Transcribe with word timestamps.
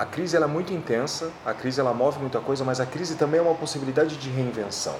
a 0.00 0.06
crise 0.06 0.34
ela 0.34 0.46
é 0.46 0.48
muito 0.48 0.72
intensa, 0.72 1.30
a 1.44 1.52
crise 1.52 1.78
ela 1.78 1.92
move 1.92 2.20
muita 2.20 2.40
coisa, 2.40 2.64
mas 2.64 2.80
a 2.80 2.86
crise 2.86 3.16
também 3.16 3.38
é 3.38 3.42
uma 3.42 3.54
possibilidade 3.54 4.16
de 4.16 4.30
reinvenção. 4.30 4.96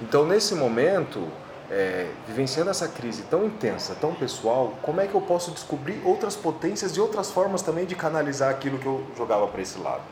Então, 0.00 0.24
nesse 0.24 0.54
momento, 0.54 1.26
é, 1.68 2.08
vivenciando 2.24 2.70
essa 2.70 2.86
crise 2.86 3.22
tão 3.22 3.44
intensa, 3.44 3.96
tão 4.00 4.14
pessoal, 4.14 4.74
como 4.82 5.00
é 5.00 5.08
que 5.08 5.16
eu 5.16 5.20
posso 5.20 5.50
descobrir 5.50 6.00
outras 6.04 6.36
potências 6.36 6.92
e 6.92 7.00
outras 7.00 7.32
formas 7.32 7.60
também 7.60 7.86
de 7.86 7.96
canalizar 7.96 8.50
aquilo 8.50 8.78
que 8.78 8.86
eu 8.86 9.04
jogava 9.16 9.48
para 9.48 9.60
esse 9.60 9.76
lado? 9.80 10.02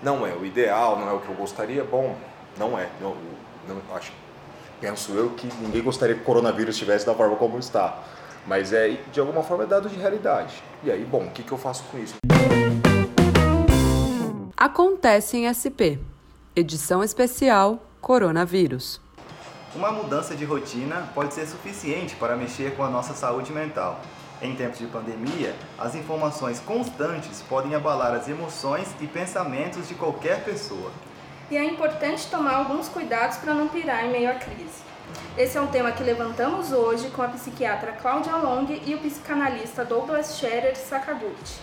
Não 0.00 0.24
é 0.24 0.32
o 0.32 0.46
ideal, 0.46 0.96
não 0.96 1.10
é 1.10 1.12
o 1.12 1.18
que 1.18 1.28
eu 1.28 1.34
gostaria, 1.34 1.82
bom, 1.82 2.14
não 2.56 2.78
é. 2.78 2.88
Não, 3.00 3.16
acho, 3.96 4.12
penso 4.80 5.10
eu 5.14 5.30
que 5.30 5.48
ninguém 5.60 5.82
gostaria 5.82 6.14
que 6.14 6.20
o 6.20 6.24
coronavírus 6.24 6.76
estivesse 6.76 7.04
da 7.04 7.12
forma 7.12 7.34
como 7.34 7.58
está. 7.58 8.04
Mas 8.46 8.72
é, 8.72 8.96
de 9.10 9.18
alguma 9.18 9.42
forma 9.42 9.64
é 9.64 9.66
dado 9.66 9.88
de 9.88 9.96
realidade. 9.96 10.62
E 10.84 10.92
aí, 10.92 11.04
bom, 11.04 11.24
o 11.24 11.30
que, 11.32 11.42
que 11.42 11.50
eu 11.50 11.58
faço 11.58 11.82
com 11.90 11.98
isso? 11.98 12.14
Acontece 14.58 15.36
em 15.36 15.52
SP. 15.52 16.00
Edição 16.56 17.04
especial 17.04 17.78
Coronavírus. 18.00 18.98
Uma 19.74 19.92
mudança 19.92 20.34
de 20.34 20.46
rotina 20.46 21.10
pode 21.14 21.34
ser 21.34 21.46
suficiente 21.46 22.16
para 22.16 22.36
mexer 22.36 22.74
com 22.74 22.82
a 22.82 22.88
nossa 22.88 23.12
saúde 23.12 23.52
mental. 23.52 24.00
Em 24.40 24.56
tempos 24.56 24.78
de 24.78 24.86
pandemia, 24.86 25.54
as 25.78 25.94
informações 25.94 26.58
constantes 26.58 27.42
podem 27.42 27.74
abalar 27.74 28.14
as 28.14 28.30
emoções 28.30 28.88
e 28.98 29.06
pensamentos 29.06 29.88
de 29.88 29.94
qualquer 29.94 30.42
pessoa. 30.42 30.90
E 31.50 31.56
é 31.58 31.62
importante 31.62 32.26
tomar 32.30 32.54
alguns 32.54 32.88
cuidados 32.88 33.36
para 33.36 33.52
não 33.52 33.68
pirar 33.68 34.06
em 34.06 34.10
meio 34.10 34.30
à 34.30 34.36
crise. 34.36 34.82
Esse 35.36 35.58
é 35.58 35.60
um 35.60 35.66
tema 35.66 35.92
que 35.92 36.02
levantamos 36.02 36.72
hoje 36.72 37.10
com 37.10 37.20
a 37.20 37.28
psiquiatra 37.28 37.92
Cláudia 37.92 38.34
Long 38.36 38.66
e 38.86 38.94
o 38.94 38.98
psicanalista 39.00 39.84
Douglas 39.84 40.38
Scherer 40.38 40.74
Sakaguchi, 40.74 41.60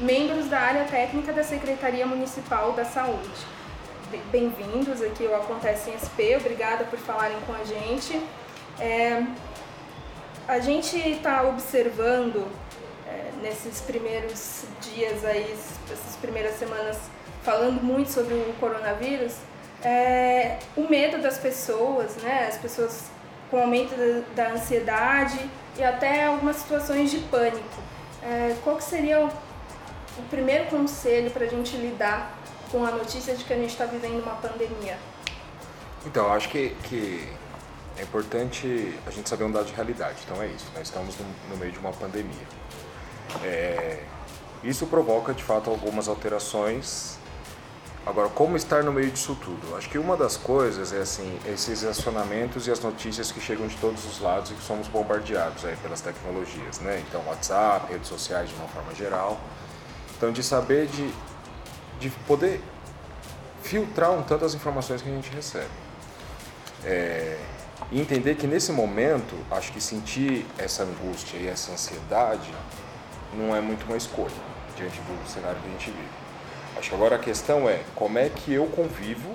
membros 0.00 0.46
da 0.46 0.58
área 0.58 0.84
técnica 0.84 1.32
da 1.32 1.42
Secretaria 1.42 2.06
Municipal 2.06 2.72
da 2.72 2.84
Saúde 2.84 3.56
bem-vindos 4.30 5.02
aqui 5.02 5.26
ao 5.26 5.34
Acontece 5.34 5.90
em 5.90 5.98
SP, 5.98 6.36
obrigada 6.36 6.84
por 6.84 6.98
falarem 6.98 7.36
com 7.46 7.52
a 7.52 7.64
gente. 7.64 8.20
É, 8.78 9.22
a 10.46 10.58
gente 10.58 10.96
está 10.96 11.42
observando 11.42 12.46
é, 13.06 13.30
nesses 13.42 13.80
primeiros 13.80 14.64
dias 14.80 15.24
aí, 15.24 15.52
essas 15.90 16.16
primeiras 16.20 16.56
semanas, 16.56 16.98
falando 17.42 17.82
muito 17.82 18.10
sobre 18.10 18.34
o 18.34 18.54
coronavírus, 18.60 19.36
é, 19.82 20.58
o 20.76 20.88
medo 20.88 21.20
das 21.20 21.38
pessoas, 21.38 22.16
né? 22.16 22.46
As 22.48 22.56
pessoas 22.56 23.04
com 23.50 23.58
aumento 23.58 23.94
da, 24.34 24.44
da 24.44 24.52
ansiedade 24.52 25.38
e 25.76 25.84
até 25.84 26.26
algumas 26.26 26.56
situações 26.56 27.10
de 27.10 27.18
pânico. 27.18 27.82
É, 28.22 28.56
qual 28.62 28.76
que 28.76 28.84
seria 28.84 29.28
o, 30.18 30.22
primeiro 30.28 30.66
conselho 30.66 31.30
para 31.30 31.44
a 31.44 31.48
gente 31.48 31.76
lidar 31.76 32.36
com 32.70 32.84
a 32.84 32.90
notícia 32.90 33.34
de 33.34 33.44
que 33.44 33.52
a 33.52 33.56
gente 33.56 33.70
está 33.70 33.84
vivendo 33.84 34.22
uma 34.22 34.34
pandemia? 34.34 34.98
Então, 36.04 36.32
acho 36.32 36.48
que, 36.48 36.70
que 36.84 37.28
é 37.98 38.02
importante 38.02 38.98
a 39.06 39.10
gente 39.10 39.28
saber 39.28 39.44
um 39.44 39.50
dado 39.50 39.66
de 39.66 39.72
realidade. 39.72 40.16
Então 40.24 40.42
é 40.42 40.46
isso, 40.46 40.66
nós 40.74 40.86
estamos 40.86 41.16
no, 41.18 41.26
no 41.50 41.56
meio 41.56 41.72
de 41.72 41.78
uma 41.78 41.92
pandemia. 41.92 42.46
É, 43.42 44.02
isso 44.62 44.86
provoca, 44.86 45.32
de 45.32 45.42
fato, 45.42 45.70
algumas 45.70 46.08
alterações. 46.08 47.18
Agora, 48.04 48.28
como 48.28 48.56
estar 48.56 48.84
no 48.84 48.92
meio 48.92 49.10
disso 49.10 49.36
tudo? 49.42 49.76
Acho 49.76 49.88
que 49.88 49.98
uma 49.98 50.16
das 50.16 50.36
coisas 50.36 50.92
é 50.92 51.00
assim, 51.00 51.38
esses 51.46 51.84
acionamentos 51.84 52.68
e 52.68 52.70
as 52.70 52.78
notícias 52.78 53.32
que 53.32 53.40
chegam 53.40 53.66
de 53.66 53.76
todos 53.76 54.04
os 54.04 54.20
lados 54.20 54.52
e 54.52 54.54
que 54.54 54.62
somos 54.62 54.86
bombardeados 54.86 55.64
aí 55.64 55.74
pelas 55.76 56.00
tecnologias, 56.00 56.78
né? 56.80 57.02
Então, 57.08 57.20
WhatsApp, 57.26 57.92
redes 57.92 58.08
sociais 58.08 58.48
de 58.48 58.54
uma 58.54 58.68
forma 58.68 58.94
geral. 58.94 59.40
Então, 60.16 60.32
de 60.32 60.42
saber 60.42 60.86
de 60.86 61.12
de 61.98 62.10
poder 62.26 62.60
filtrar 63.62 64.12
um 64.12 64.22
tanto 64.22 64.44
as 64.44 64.54
informações 64.54 65.02
que 65.02 65.08
a 65.08 65.12
gente 65.12 65.30
recebe. 65.30 65.70
É, 66.84 67.38
e 67.90 68.00
entender 68.00 68.36
que 68.36 68.46
nesse 68.46 68.72
momento, 68.72 69.34
acho 69.50 69.72
que 69.72 69.80
sentir 69.80 70.46
essa 70.58 70.82
angústia 70.82 71.36
e 71.36 71.46
essa 71.46 71.72
ansiedade 71.72 72.52
não 73.34 73.54
é 73.54 73.60
muito 73.60 73.84
uma 73.86 73.96
escolha 73.96 74.34
diante 74.76 74.98
do 75.00 75.28
cenário 75.28 75.60
que 75.60 75.68
a 75.68 75.70
gente 75.72 75.90
vive. 75.90 76.08
Acho 76.78 76.90
que 76.90 76.94
agora 76.94 77.16
a 77.16 77.18
questão 77.18 77.68
é 77.68 77.82
como 77.94 78.18
é 78.18 78.28
que 78.28 78.52
eu 78.52 78.66
convivo 78.66 79.34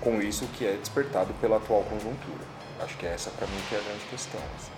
com 0.00 0.20
isso 0.20 0.46
que 0.54 0.66
é 0.66 0.72
despertado 0.72 1.32
pela 1.40 1.56
atual 1.56 1.82
conjuntura. 1.84 2.44
Acho 2.80 2.96
que 2.96 3.06
é 3.06 3.14
essa 3.14 3.30
para 3.30 3.46
mim 3.46 3.60
que 3.68 3.74
é 3.74 3.78
a 3.78 3.82
grande 3.82 4.04
questão. 4.06 4.40
Assim. 4.56 4.72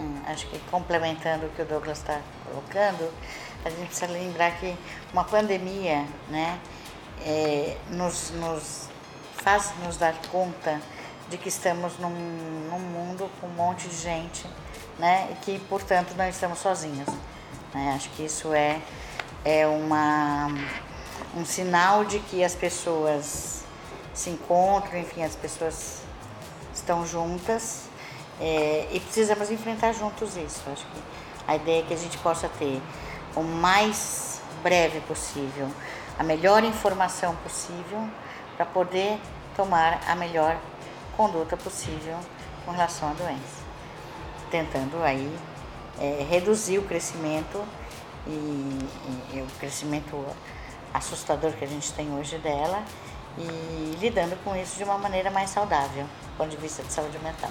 Hum, 0.00 0.20
acho 0.26 0.46
que 0.46 0.58
complementando 0.70 1.46
o 1.46 1.48
que 1.50 1.62
o 1.62 1.64
Douglas 1.64 1.98
está 1.98 2.20
colocando, 2.44 3.12
a 3.68 3.70
gente 3.70 3.88
precisa 3.88 4.10
lembrar 4.10 4.52
que 4.58 4.76
uma 5.12 5.24
pandemia 5.24 6.04
né, 6.28 6.58
é, 7.24 7.76
nos, 7.90 8.30
nos 8.32 8.88
faz 9.42 9.72
nos 9.84 9.96
dar 9.96 10.14
conta 10.30 10.80
de 11.30 11.36
que 11.36 11.48
estamos 11.48 11.98
num, 11.98 12.10
num 12.10 12.78
mundo 12.78 13.30
com 13.40 13.46
um 13.46 13.50
monte 13.50 13.88
de 13.88 13.96
gente 13.96 14.46
né, 14.98 15.28
e 15.30 15.34
que, 15.44 15.58
portanto, 15.60 16.14
não 16.16 16.28
estamos 16.28 16.58
sozinhos. 16.58 17.08
Né? 17.74 17.92
Acho 17.94 18.08
que 18.10 18.24
isso 18.24 18.52
é, 18.52 18.80
é 19.44 19.66
uma, 19.66 20.48
um 21.36 21.44
sinal 21.44 22.04
de 22.04 22.18
que 22.20 22.42
as 22.42 22.54
pessoas 22.54 23.64
se 24.14 24.30
encontram, 24.30 24.98
enfim, 24.98 25.22
as 25.22 25.36
pessoas 25.36 26.02
estão 26.74 27.06
juntas 27.06 27.82
é, 28.40 28.88
e 28.90 29.00
precisamos 29.00 29.50
enfrentar 29.50 29.92
juntos 29.92 30.36
isso. 30.36 30.62
Acho 30.72 30.84
que 30.86 31.02
a 31.46 31.56
ideia 31.56 31.80
é 31.80 31.82
que 31.82 31.94
a 31.94 31.96
gente 31.96 32.16
possa 32.18 32.48
ter 32.48 32.80
o 33.38 33.44
mais 33.44 34.40
breve 34.62 35.00
possível 35.00 35.70
a 36.18 36.24
melhor 36.24 36.64
informação 36.64 37.36
possível 37.36 38.08
para 38.56 38.66
poder 38.66 39.20
tomar 39.56 40.00
a 40.06 40.16
melhor 40.16 40.58
conduta 41.16 41.56
possível 41.56 42.18
com 42.64 42.72
relação 42.72 43.10
à 43.10 43.12
doença. 43.12 43.62
Tentando 44.50 45.00
aí 45.02 45.32
é, 46.00 46.26
reduzir 46.28 46.78
o 46.78 46.82
crescimento 46.82 47.64
e, 48.26 48.30
e, 48.30 49.36
e, 49.36 49.42
o 49.42 49.46
crescimento 49.60 50.24
assustador 50.92 51.52
que 51.52 51.64
a 51.64 51.68
gente 51.68 51.92
tem 51.92 52.12
hoje 52.12 52.36
dela 52.38 52.82
e 53.36 53.96
lidando 54.00 54.36
com 54.42 54.56
isso 54.56 54.76
de 54.76 54.82
uma 54.82 54.98
maneira 54.98 55.30
mais 55.30 55.50
saudável, 55.50 56.04
do 56.04 56.36
ponto 56.36 56.50
de 56.50 56.56
vista 56.56 56.82
de 56.82 56.92
saúde 56.92 57.18
mental. 57.20 57.50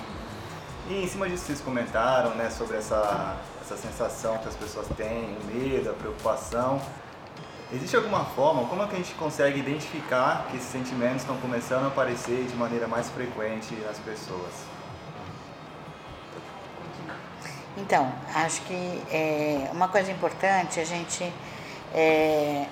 E 0.89 1.03
em 1.03 1.07
cima 1.07 1.27
disso 1.27 1.43
vocês 1.45 1.59
comentaram, 1.59 2.33
né, 2.35 2.49
sobre 2.49 2.77
essa, 2.77 3.35
essa 3.61 3.75
sensação 3.75 4.37
que 4.37 4.47
as 4.47 4.55
pessoas 4.55 4.87
têm, 4.95 5.37
o 5.37 5.43
medo, 5.45 5.89
a 5.89 5.93
preocupação. 5.93 6.81
Existe 7.73 7.97
alguma 7.97 8.23
forma, 8.23 8.65
como 8.69 8.81
é 8.81 8.87
que 8.87 8.93
a 8.93 8.97
gente 8.97 9.13
consegue 9.15 9.59
identificar 9.59 10.47
que 10.49 10.55
esses 10.55 10.69
sentimentos 10.69 11.23
estão 11.23 11.35
começando 11.37 11.83
a 11.83 11.87
aparecer 11.87 12.45
de 12.45 12.55
maneira 12.55 12.87
mais 12.87 13.09
frequente 13.09 13.75
nas 13.85 13.99
pessoas? 13.99 14.53
Então, 17.75 18.09
acho 18.33 18.61
que 18.61 19.03
é, 19.11 19.69
uma 19.73 19.89
coisa 19.89 20.09
importante 20.09 20.79
a 20.79 20.85
gente, 20.85 21.29
é, 21.93 22.65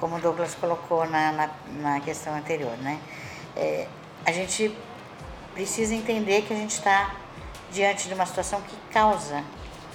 como 0.00 0.16
o 0.16 0.20
Douglas 0.20 0.56
colocou 0.56 1.08
na, 1.08 1.30
na, 1.30 1.50
na 1.80 2.00
questão 2.00 2.34
anterior, 2.34 2.76
né? 2.78 2.98
É, 3.54 3.86
a 4.26 4.32
gente 4.32 4.76
precisa 5.58 5.92
entender 5.92 6.42
que 6.42 6.54
a 6.54 6.56
gente 6.56 6.70
está 6.70 7.16
diante 7.72 8.06
de 8.06 8.14
uma 8.14 8.24
situação 8.24 8.60
que 8.60 8.76
causa 8.92 9.42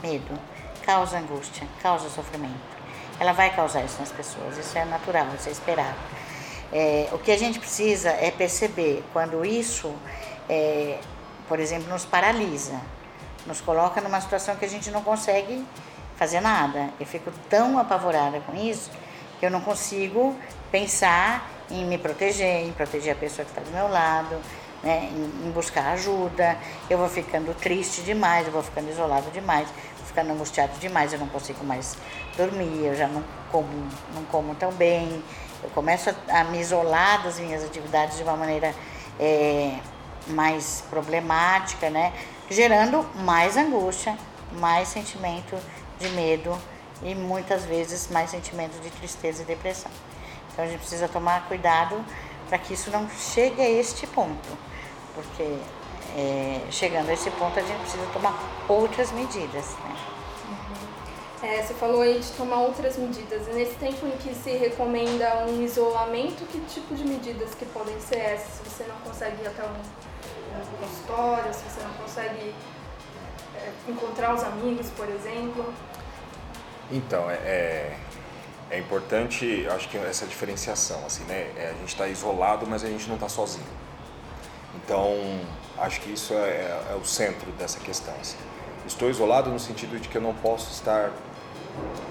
medo, 0.02 0.38
causa 0.86 1.18
angústia, 1.18 1.66
causa 1.82 2.10
sofrimento. 2.10 2.74
Ela 3.18 3.32
vai 3.32 3.56
causar 3.56 3.82
isso 3.82 3.98
nas 3.98 4.12
pessoas, 4.12 4.58
isso 4.58 4.78
é 4.78 4.84
natural, 4.84 5.26
isso 5.40 5.48
é 5.48 5.54
esperado. 5.54 5.96
É, 6.70 7.08
o 7.14 7.18
que 7.18 7.32
a 7.32 7.38
gente 7.38 7.60
precisa 7.60 8.10
é 8.10 8.30
perceber 8.30 9.06
quando 9.14 9.46
isso, 9.46 9.96
é, 10.50 11.00
por 11.48 11.62
exemplo, 11.62 11.88
nos 11.88 12.04
paralisa, 12.04 12.82
nos 13.48 13.62
coloca 13.62 14.02
numa 14.02 14.20
situação 14.20 14.58
que 14.58 14.66
a 14.66 14.70
gente 14.70 14.92
não 14.92 15.02
consegue 15.02 15.66
fazer 16.18 16.42
nada. 16.42 16.90
Eu 17.00 17.06
fico 17.06 17.32
tão 17.50 17.80
apavorada 17.80 18.42
com 18.42 18.54
isso 18.54 18.92
que 19.40 19.46
eu 19.46 19.50
não 19.50 19.62
consigo 19.62 20.36
pensar 20.70 21.50
em 21.72 21.86
me 21.86 21.98
proteger, 21.98 22.66
em 22.66 22.74
proteger 22.74 23.14
a 23.14 23.16
pessoa 23.16 23.46
que 23.46 23.52
está 23.52 23.62
do 23.62 23.72
meu 23.72 23.88
lado, 23.88 24.42
né, 24.84 25.10
em, 25.12 25.52
buscar 25.52 25.94
ajuda, 25.94 26.58
eu 26.90 26.98
vou 26.98 27.08
ficando 27.08 27.54
triste 27.56 28.02
demais, 28.02 28.46
eu 28.46 28.52
vou 28.52 28.62
ficando 28.62 28.90
isolado 28.90 29.32
demais, 29.32 29.68
vou 29.98 30.06
ficando 30.06 30.34
angustiado 30.34 30.78
demais, 30.78 31.14
eu 31.14 31.20
não 31.20 31.28
consigo 31.28 31.64
mais 31.64 31.96
dormir, 32.36 32.86
eu 32.86 32.96
já 32.96 33.08
não 33.08 33.24
como, 33.52 33.70
não 34.14 34.26
como 34.26 34.54
tão 34.56 34.72
bem, 34.74 35.24
eu 35.64 35.70
começo 35.70 36.10
a, 36.10 36.42
a 36.42 36.44
me 36.44 36.60
isolar 36.60 37.24
das 37.24 37.40
minhas 37.40 37.64
atividades 37.64 38.18
de 38.18 38.24
uma 38.24 38.36
maneira 38.36 38.76
é, 39.20 39.78
mais 40.28 40.84
problemática, 40.90 41.90
né, 41.90 42.12
gerando 42.50 43.06
mais 43.24 43.56
angústia, 43.56 44.18
mais 44.52 44.90
sentimento 44.90 45.58
de 45.98 46.10
medo 46.10 46.56
e 47.02 47.16
muitas 47.16 47.64
vezes 47.66 48.10
mais 48.10 48.30
sentimento 48.30 48.80
de 48.82 48.90
tristeza 48.90 49.44
e 49.44 49.46
depressão. 49.46 49.92
Então 50.52 50.66
a 50.66 50.68
gente 50.68 50.80
precisa 50.80 51.08
tomar 51.08 51.48
cuidado 51.48 52.04
para 52.50 52.58
que 52.58 52.74
isso 52.74 52.92
não 52.92 53.10
chegue 53.10 53.62
a 53.62 53.70
este 53.70 54.06
ponto 54.06 54.73
porque 55.14 55.58
é, 56.16 56.62
chegando 56.70 57.10
a 57.10 57.14
esse 57.14 57.30
ponto 57.32 57.58
a 57.60 57.62
gente 57.62 57.80
precisa 57.80 58.06
tomar 58.14 58.38
outras 58.68 59.12
medidas. 59.12 59.76
Né? 59.76 59.96
Uhum. 60.50 61.48
É, 61.48 61.62
você 61.62 61.74
falou 61.74 62.02
aí 62.02 62.20
de 62.20 62.32
tomar 62.32 62.58
outras 62.58 62.98
medidas. 62.98 63.48
Nesse 63.48 63.76
tempo 63.76 64.06
em 64.08 64.18
que 64.18 64.34
se 64.34 64.52
recomenda 64.52 65.46
um 65.48 65.62
isolamento, 65.64 66.46
que 66.46 66.60
tipo 66.62 66.96
de 66.96 67.04
medidas 67.04 67.54
que 67.56 67.66
podem 67.66 68.00
ser 68.00 68.20
essas? 68.20 68.54
Se 68.54 68.70
você 68.70 68.84
não 68.84 68.96
consegue 68.98 69.42
ir 69.44 69.48
até 69.48 69.64
um, 69.64 69.68
um 69.68 70.88
consultório, 70.88 71.54
se 71.54 71.64
você 71.64 71.82
não 71.84 71.94
consegue 71.94 72.54
é, 73.56 73.72
encontrar 73.88 74.34
os 74.36 74.44
amigos, 74.44 74.90
por 74.92 75.08
exemplo? 75.10 75.74
Então, 76.92 77.30
é, 77.30 77.36
é, 77.36 77.98
é 78.70 78.80
importante, 78.80 79.66
acho 79.68 79.90
que 79.90 79.98
essa 79.98 80.26
diferenciação, 80.26 81.04
assim, 81.06 81.24
né? 81.24 81.52
É, 81.58 81.74
a 81.76 81.80
gente 81.80 81.90
está 81.90 82.08
isolado, 82.08 82.68
mas 82.68 82.84
a 82.84 82.88
gente 82.88 83.08
não 83.08 83.16
está 83.16 83.30
sozinho. 83.30 83.66
Então, 84.76 85.40
acho 85.78 86.02
que 86.02 86.12
isso 86.12 86.34
é, 86.34 86.82
é, 86.92 86.98
o 87.02 87.06
centro 87.06 87.52
dessa 87.54 87.80
questão. 87.80 88.14
Assim. 88.20 88.38
Estou 88.86 89.10
isolado 89.10 89.50
no 89.50 89.60
sentido 89.60 90.00
de 90.00 90.10
que 90.10 90.18
eu 90.18 90.22
não 90.22 90.34
posso 90.34 90.72
estar 90.72 91.12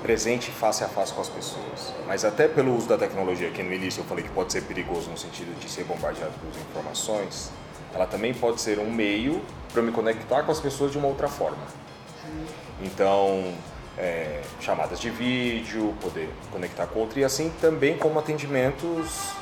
presente 0.02 0.50
face 0.50 0.82
a 0.82 0.88
face 0.88 1.12
com 1.12 1.20
as 1.20 1.28
pessoas. 1.28 1.94
Mas 2.06 2.24
até 2.24 2.48
pelo 2.48 2.76
uso 2.76 2.88
da 2.88 2.98
tecnologia, 2.98 3.50
que 3.50 3.62
no 3.62 3.72
início 3.72 4.00
eu 4.00 4.04
falei 4.04 4.24
que 4.24 4.30
pode 4.30 4.52
ser 4.52 4.62
perigoso 4.62 5.10
no 5.10 5.18
sentido 5.18 5.58
de 5.58 5.68
ser 5.68 5.84
bombardeado 5.84 6.32
por 6.40 6.60
informações, 6.60 7.50
ela 7.94 8.06
também 8.06 8.34
pode 8.34 8.60
ser 8.60 8.78
um 8.78 8.90
meio 8.90 9.42
para 9.72 9.82
me 9.82 9.92
conectar 9.92 10.42
com 10.42 10.50
as 10.50 10.60
pessoas 10.60 10.90
de 10.90 10.98
uma 10.98 11.08
outra 11.08 11.28
forma. 11.28 11.62
Então, 12.80 13.52
é, 13.96 14.42
chamadas 14.60 14.98
de 14.98 15.10
vídeo, 15.10 15.94
poder 16.00 16.28
conectar 16.50 16.86
com 16.86 17.00
outro 17.00 17.20
e 17.20 17.24
assim 17.24 17.52
também 17.60 17.96
como 17.96 18.18
atendimentos 18.18 19.32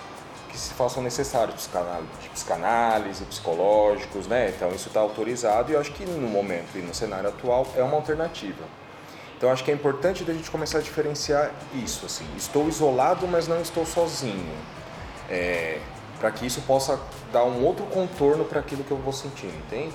que 0.50 0.58
se 0.58 0.74
façam 0.74 1.02
necessários, 1.02 1.68
de 2.20 2.28
psicanálise, 2.28 3.24
psicológicos, 3.24 4.26
né? 4.26 4.52
Então 4.54 4.70
isso 4.74 4.88
está 4.88 5.00
autorizado 5.00 5.70
e 5.70 5.74
eu 5.74 5.80
acho 5.80 5.92
que 5.92 6.04
no 6.04 6.28
momento 6.28 6.76
e 6.76 6.82
no 6.82 6.92
cenário 6.94 7.28
atual 7.28 7.66
é 7.76 7.82
uma 7.82 7.96
alternativa. 7.96 8.64
Então 9.36 9.50
acho 9.50 9.64
que 9.64 9.70
é 9.70 9.74
importante 9.74 10.24
da 10.24 10.32
gente 10.32 10.50
começar 10.50 10.78
a 10.78 10.80
diferenciar 10.82 11.50
isso, 11.74 12.04
assim, 12.04 12.26
estou 12.36 12.68
isolado, 12.68 13.26
mas 13.26 13.48
não 13.48 13.60
estou 13.62 13.86
sozinho, 13.86 14.54
é, 15.30 15.80
para 16.18 16.30
que 16.30 16.44
isso 16.44 16.60
possa 16.62 17.00
dar 17.32 17.44
um 17.44 17.64
outro 17.64 17.86
contorno 17.86 18.44
para 18.44 18.60
aquilo 18.60 18.84
que 18.84 18.90
eu 18.90 18.98
vou 18.98 19.12
sentindo, 19.12 19.56
entende? 19.56 19.94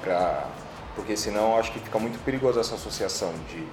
Pra, 0.00 0.48
porque 0.96 1.16
senão 1.16 1.56
acho 1.56 1.70
que 1.70 1.78
fica 1.78 1.98
muito 2.00 2.18
perigoso 2.24 2.58
essa 2.58 2.74
associação 2.74 3.32
de 3.48 3.64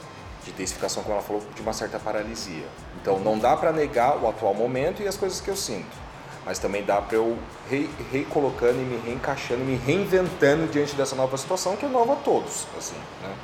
de 0.54 0.76
como 1.04 1.14
ela 1.14 1.22
falou, 1.22 1.44
de 1.54 1.62
uma 1.62 1.74
certa 1.74 2.00
paralisia. 2.00 2.66
Então 3.02 3.20
não 3.20 3.38
dá 3.38 3.56
para 3.56 3.72
negar 3.72 4.18
o 4.18 4.28
atual 4.28 4.54
momento 4.54 5.02
e 5.02 5.08
as 5.08 5.18
coisas 5.18 5.42
que 5.42 5.50
eu 5.50 5.56
sinto, 5.56 6.07
mas 6.48 6.60
também 6.60 6.82
dá 6.84 7.02
para 7.02 7.18
eu 7.18 7.38
re, 7.70 7.90
recolocando 8.10 8.80
e 8.80 8.86
me 8.86 8.98
reencaixando, 9.06 9.66
me 9.66 9.76
reinventando 9.76 10.66
diante 10.68 10.96
dessa 10.96 11.14
nova 11.14 11.38
situação 11.38 11.76
que 11.76 11.86
é 11.86 11.90
nova 11.90 12.14
a 12.14 12.16
todos, 12.16 12.66
assim, 12.78 12.96
né? 13.22 13.36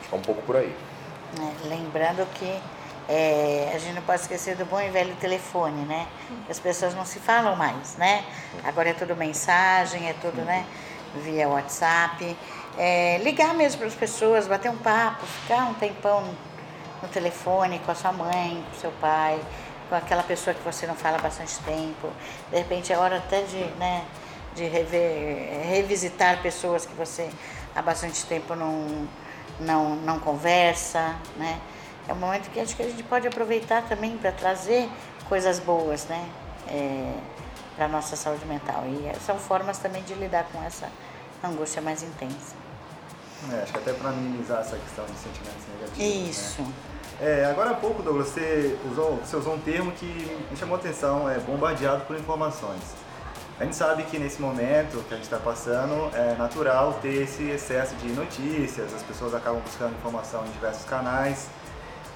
Acho 0.00 0.08
que 0.08 0.14
é 0.14 0.18
um 0.18 0.20
pouco 0.20 0.42
por 0.42 0.56
aí. 0.56 0.76
É, 1.38 1.68
lembrando 1.68 2.26
que 2.34 2.60
é, 3.08 3.72
a 3.72 3.78
gente 3.78 3.94
não 3.94 4.02
pode 4.02 4.22
esquecer 4.22 4.56
do 4.56 4.64
bom 4.64 4.80
e 4.80 4.90
velho 4.90 5.14
telefone, 5.16 5.84
né? 5.84 6.08
As 6.50 6.58
pessoas 6.58 6.92
não 6.92 7.04
se 7.04 7.20
falam 7.20 7.54
mais, 7.54 7.96
né? 7.96 8.24
Agora 8.64 8.88
é 8.88 8.94
tudo 8.94 9.14
mensagem, 9.14 10.08
é 10.08 10.14
tudo, 10.20 10.42
né? 10.42 10.66
Via 11.22 11.48
WhatsApp 11.48 12.36
é, 12.76 13.18
ligar 13.18 13.54
mesmo 13.54 13.78
para 13.78 13.86
as 13.86 13.94
pessoas, 13.94 14.46
bater 14.46 14.70
um 14.70 14.76
papo, 14.76 15.24
ficar 15.26 15.64
um 15.66 15.74
tempão 15.74 16.22
no, 17.02 17.08
telefone 17.08 17.78
com 17.80 17.92
a 17.92 17.94
sua 17.94 18.12
mãe, 18.12 18.64
com 18.70 18.80
seu 18.80 18.90
pai, 18.92 19.38
com 19.88 19.94
aquela 19.94 20.22
pessoa 20.22 20.54
que 20.54 20.62
você 20.62 20.86
não 20.86 20.94
fala 20.94 21.18
há 21.18 21.20
bastante 21.20 21.58
tempo. 21.60 22.08
De 22.50 22.58
repente 22.58 22.92
é 22.92 22.98
hora 22.98 23.18
até 23.18 23.42
de, 23.42 23.64
né, 23.78 24.04
de 24.54 24.64
rever, 24.64 25.66
revisitar 25.66 26.40
pessoas 26.42 26.86
que 26.86 26.94
você 26.94 27.30
há 27.74 27.82
bastante 27.82 28.24
tempo 28.26 28.54
não, 28.54 29.08
não, 29.60 29.96
não 29.96 30.18
conversa, 30.18 31.16
né? 31.36 31.60
É 32.06 32.12
um 32.12 32.16
momento 32.16 32.50
que 32.50 32.60
acho 32.60 32.76
que 32.76 32.82
a 32.82 32.88
gente 32.88 33.02
pode 33.02 33.26
aproveitar 33.26 33.82
também 33.82 34.16
para 34.18 34.30
trazer 34.30 34.88
coisas 35.28 35.58
boas, 35.58 36.04
né? 36.06 36.28
É, 36.68 37.14
para 37.76 37.86
a 37.86 37.88
nossa 37.88 38.14
saúde 38.14 38.44
mental. 38.46 38.84
E 38.86 39.24
são 39.24 39.38
formas 39.38 39.78
também 39.78 40.02
de 40.02 40.14
lidar 40.14 40.44
com 40.52 40.62
essa 40.64 40.88
angústia 41.42 41.80
mais 41.82 42.02
intensa. 42.02 42.54
É, 43.52 43.62
acho 43.62 43.72
que 43.72 43.78
até 43.78 43.92
para 43.92 44.10
minimizar 44.10 44.60
essa 44.60 44.76
questão 44.76 45.04
de 45.06 45.12
sentimentos 45.12 45.66
negativos. 45.72 45.98
Né? 45.98 46.30
Isso. 46.30 46.62
Né? 46.62 46.72
É, 47.20 47.44
agora 47.44 47.70
há 47.70 47.74
pouco, 47.74 48.02
Douglas, 48.02 48.28
você 48.28 48.76
usou, 48.90 49.16
você 49.16 49.36
usou 49.36 49.54
um 49.54 49.60
termo 49.60 49.92
que 49.92 50.06
me 50.50 50.56
chamou 50.56 50.76
a 50.76 50.78
atenção, 50.78 51.30
é 51.30 51.38
bombardeado 51.38 52.04
por 52.06 52.16
informações. 52.16 52.82
A 53.58 53.62
gente 53.62 53.76
sabe 53.76 54.02
que 54.02 54.18
nesse 54.18 54.42
momento 54.42 55.02
que 55.06 55.14
a 55.14 55.16
gente 55.16 55.24
está 55.24 55.38
passando, 55.38 56.10
é 56.12 56.34
natural 56.36 56.98
ter 57.00 57.22
esse 57.22 57.44
excesso 57.50 57.94
de 57.96 58.08
notícias, 58.08 58.92
as 58.92 59.02
pessoas 59.02 59.32
acabam 59.32 59.60
buscando 59.60 59.92
informação 59.92 60.44
em 60.44 60.50
diversos 60.50 60.84
canais. 60.84 61.48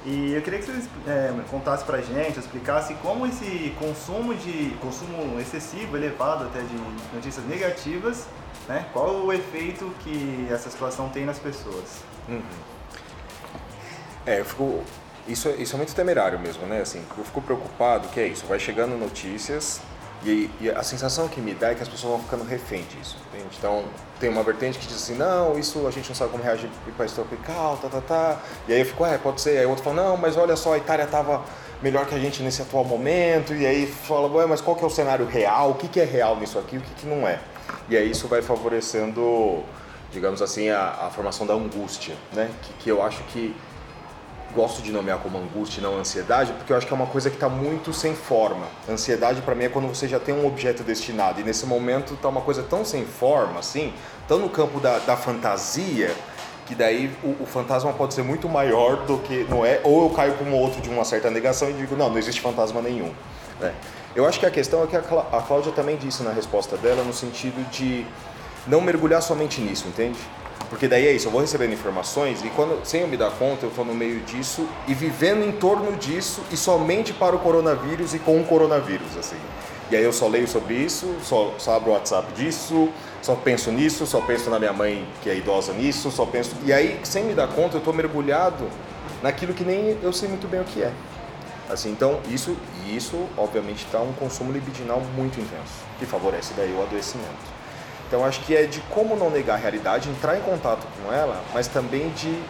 E 0.04 0.32
eu 0.32 0.42
queria 0.42 0.58
que 0.58 0.66
você 0.66 0.88
é, 1.06 1.32
contasse 1.48 1.84
pra 1.84 2.00
gente, 2.00 2.38
explicasse 2.38 2.94
como 2.94 3.24
esse 3.26 3.74
consumo 3.78 4.34
de 4.34 4.76
consumo 4.80 5.38
excessivo, 5.40 5.96
elevado 5.96 6.44
até 6.44 6.60
de 6.60 6.76
notícias 7.14 7.44
negativas, 7.46 8.26
né? 8.68 8.86
Qual 8.92 9.24
o 9.24 9.32
efeito 9.32 9.92
que 10.00 10.48
essa 10.50 10.70
situação 10.70 11.08
tem 11.08 11.24
nas 11.24 11.38
pessoas? 11.38 12.02
Uhum. 12.28 12.42
É, 14.28 14.40
eu 14.40 14.44
fico 14.44 14.82
isso, 15.26 15.48
isso 15.58 15.74
é 15.74 15.76
muito 15.76 15.94
temerário 15.94 16.38
mesmo, 16.38 16.66
né? 16.66 16.80
Assim, 16.80 17.02
eu 17.16 17.24
fico 17.24 17.40
preocupado 17.40 18.08
que 18.08 18.20
é 18.20 18.26
isso, 18.26 18.46
vai 18.46 18.58
chegando 18.58 18.98
notícias 18.98 19.80
e, 20.24 20.50
e, 20.60 20.68
a 20.70 20.82
sensação 20.82 21.28
que 21.28 21.40
me 21.40 21.54
dá 21.54 21.70
é 21.70 21.74
que 21.74 21.82
as 21.82 21.88
pessoas 21.88 22.12
vão 22.12 22.22
ficando 22.22 22.44
refém 22.44 22.84
disso, 22.84 23.16
entende? 23.28 23.54
Então, 23.56 23.84
tem 24.18 24.28
uma 24.28 24.42
vertente 24.42 24.78
que 24.78 24.86
diz 24.86 24.96
assim, 24.96 25.14
não, 25.14 25.58
isso 25.58 25.86
a 25.86 25.90
gente 25.90 26.08
não 26.08 26.16
sabe 26.16 26.32
como 26.32 26.42
reagir 26.42 26.68
para 26.84 26.92
país 26.94 27.12
tropical, 27.12 27.78
tá, 27.80 27.88
tá, 27.88 28.00
tá. 28.00 28.40
E 28.66 28.72
aí 28.72 28.80
eu 28.80 28.86
fico, 28.86 29.06
é, 29.06 29.16
pode 29.16 29.40
ser. 29.40 29.58
Aí 29.58 29.66
o 29.66 29.70
outro 29.70 29.84
fala, 29.84 29.96
não, 29.96 30.16
mas 30.16 30.36
olha 30.36 30.56
só, 30.56 30.74
a 30.74 30.78
Itália 30.78 31.04
estava 31.04 31.44
melhor 31.80 32.04
que 32.06 32.14
a 32.14 32.18
gente 32.18 32.42
nesse 32.42 32.60
atual 32.60 32.84
momento. 32.84 33.54
E 33.54 33.64
aí 33.64 33.86
fala, 33.86 34.28
ué, 34.28 34.44
mas 34.44 34.60
qual 34.60 34.76
que 34.76 34.82
é 34.82 34.86
o 34.86 34.90
cenário 34.90 35.24
real? 35.24 35.70
O 35.70 35.74
que, 35.74 35.86
que 35.86 36.00
é 36.00 36.04
real 36.04 36.36
nisso 36.36 36.58
aqui? 36.58 36.78
O 36.78 36.80
que, 36.80 36.94
que 36.94 37.06
não 37.06 37.26
é? 37.26 37.38
E 37.88 37.96
aí 37.96 38.10
isso 38.10 38.26
vai 38.26 38.42
favorecendo, 38.42 39.62
digamos 40.10 40.42
assim, 40.42 40.68
a, 40.68 41.06
a 41.06 41.10
formação 41.10 41.46
da 41.46 41.54
angústia, 41.54 42.16
né? 42.32 42.50
Que, 42.62 42.72
que 42.74 42.90
eu 42.90 43.00
acho 43.00 43.22
que 43.24 43.54
gosto 44.54 44.82
de 44.82 44.90
nomear 44.90 45.18
como 45.18 45.38
angústia 45.38 45.80
e 45.80 45.82
não 45.82 45.98
ansiedade, 45.98 46.52
porque 46.52 46.72
eu 46.72 46.76
acho 46.76 46.86
que 46.86 46.92
é 46.92 46.96
uma 46.96 47.06
coisa 47.06 47.28
que 47.28 47.36
está 47.36 47.48
muito 47.48 47.92
sem 47.92 48.14
forma. 48.14 48.66
Ansiedade 48.88 49.42
para 49.42 49.54
mim 49.54 49.64
é 49.64 49.68
quando 49.68 49.88
você 49.88 50.08
já 50.08 50.18
tem 50.18 50.34
um 50.34 50.46
objeto 50.46 50.82
destinado 50.82 51.40
e 51.40 51.44
nesse 51.44 51.66
momento 51.66 52.14
está 52.14 52.28
uma 52.28 52.40
coisa 52.40 52.62
tão 52.62 52.84
sem 52.84 53.04
forma, 53.04 53.60
assim, 53.60 53.92
tão 54.26 54.38
no 54.38 54.48
campo 54.48 54.80
da, 54.80 54.98
da 54.98 55.16
fantasia, 55.16 56.14
que 56.66 56.74
daí 56.74 57.10
o, 57.22 57.42
o, 57.42 57.46
fantasma 57.46 57.92
pode 57.92 58.14
ser 58.14 58.22
muito 58.22 58.48
maior 58.48 59.06
do 59.06 59.18
que 59.18 59.46
não 59.48 59.64
é, 59.64 59.80
ou 59.84 60.04
eu 60.04 60.10
caio 60.10 60.34
com 60.34 60.44
um 60.44 60.54
outro 60.54 60.80
de 60.82 60.90
uma 60.90 61.04
certa 61.04 61.30
negação 61.30 61.70
e 61.70 61.72
digo, 61.72 61.96
não, 61.96 62.10
não 62.10 62.18
existe 62.18 62.40
fantasma 62.40 62.82
nenhum. 62.82 63.12
Né? 63.60 63.74
Eu 64.14 64.26
acho 64.26 64.38
que 64.38 64.46
a 64.46 64.50
questão 64.50 64.82
é 64.82 64.86
que 64.86 64.96
a 64.96 65.00
Cláudia 65.00 65.72
também 65.72 65.96
disse 65.96 66.22
na 66.22 66.32
resposta 66.32 66.76
dela, 66.76 67.02
no 67.04 67.12
sentido 67.12 67.68
de 67.70 68.04
não 68.66 68.80
mergulhar 68.80 69.22
somente 69.22 69.60
nisso, 69.60 69.88
entende? 69.88 70.18
Porque 70.68 70.86
daí 70.86 71.06
é 71.06 71.12
isso, 71.12 71.28
eu 71.28 71.32
vou 71.32 71.40
recebendo 71.40 71.72
informações 71.72 72.44
e 72.44 72.50
quando, 72.50 72.84
sem 72.84 73.00
eu 73.00 73.08
me 73.08 73.16
dar 73.16 73.30
conta, 73.30 73.64
eu 73.64 73.70
estou 73.70 73.84
no 73.84 73.94
meio 73.94 74.20
disso 74.20 74.68
e 74.86 74.92
vivendo 74.92 75.42
em 75.42 75.52
torno 75.52 75.96
disso 75.96 76.42
e 76.52 76.56
somente 76.56 77.12
para 77.12 77.34
o 77.34 77.38
coronavírus 77.38 78.12
e 78.12 78.18
com 78.18 78.38
o 78.38 78.44
coronavírus, 78.44 79.16
assim. 79.16 79.38
E 79.90 79.96
aí 79.96 80.04
eu 80.04 80.12
só 80.12 80.28
leio 80.28 80.46
sobre 80.46 80.74
isso, 80.74 81.16
só, 81.22 81.54
só 81.56 81.76
abro 81.76 81.90
o 81.90 81.94
WhatsApp 81.94 82.30
disso, 82.34 82.90
só 83.22 83.34
penso 83.34 83.72
nisso, 83.72 84.06
só 84.06 84.20
penso 84.20 84.50
na 84.50 84.58
minha 84.58 84.72
mãe 84.72 85.08
que 85.22 85.30
é 85.30 85.36
idosa 85.36 85.72
nisso, 85.72 86.10
só 86.10 86.26
penso... 86.26 86.54
E 86.66 86.72
aí, 86.72 87.00
sem 87.02 87.24
me 87.24 87.32
dar 87.32 87.48
conta, 87.48 87.76
eu 87.76 87.78
estou 87.78 87.94
mergulhado 87.94 88.68
naquilo 89.22 89.54
que 89.54 89.64
nem 89.64 89.96
eu 90.02 90.12
sei 90.12 90.28
muito 90.28 90.46
bem 90.46 90.60
o 90.60 90.64
que 90.64 90.82
é. 90.82 90.92
Assim, 91.70 91.90
então, 91.90 92.20
isso, 92.30 92.54
isso 92.94 93.26
obviamente 93.36 93.86
está 93.86 94.00
um 94.00 94.12
consumo 94.12 94.52
libidinal 94.52 95.00
muito 95.16 95.40
intenso, 95.40 95.72
que 95.98 96.04
favorece 96.04 96.52
daí 96.54 96.72
o 96.72 96.82
adoecimento. 96.82 97.57
Então 98.08 98.24
acho 98.24 98.40
que 98.40 98.56
é 98.56 98.64
de 98.64 98.80
como 98.90 99.14
não 99.14 99.30
negar 99.30 99.54
a 99.54 99.58
realidade, 99.58 100.08
entrar 100.08 100.36
em 100.36 100.40
contato 100.40 100.86
com 100.96 101.12
ela, 101.12 101.44
mas 101.52 101.68
também 101.68 102.08
de 102.10 102.42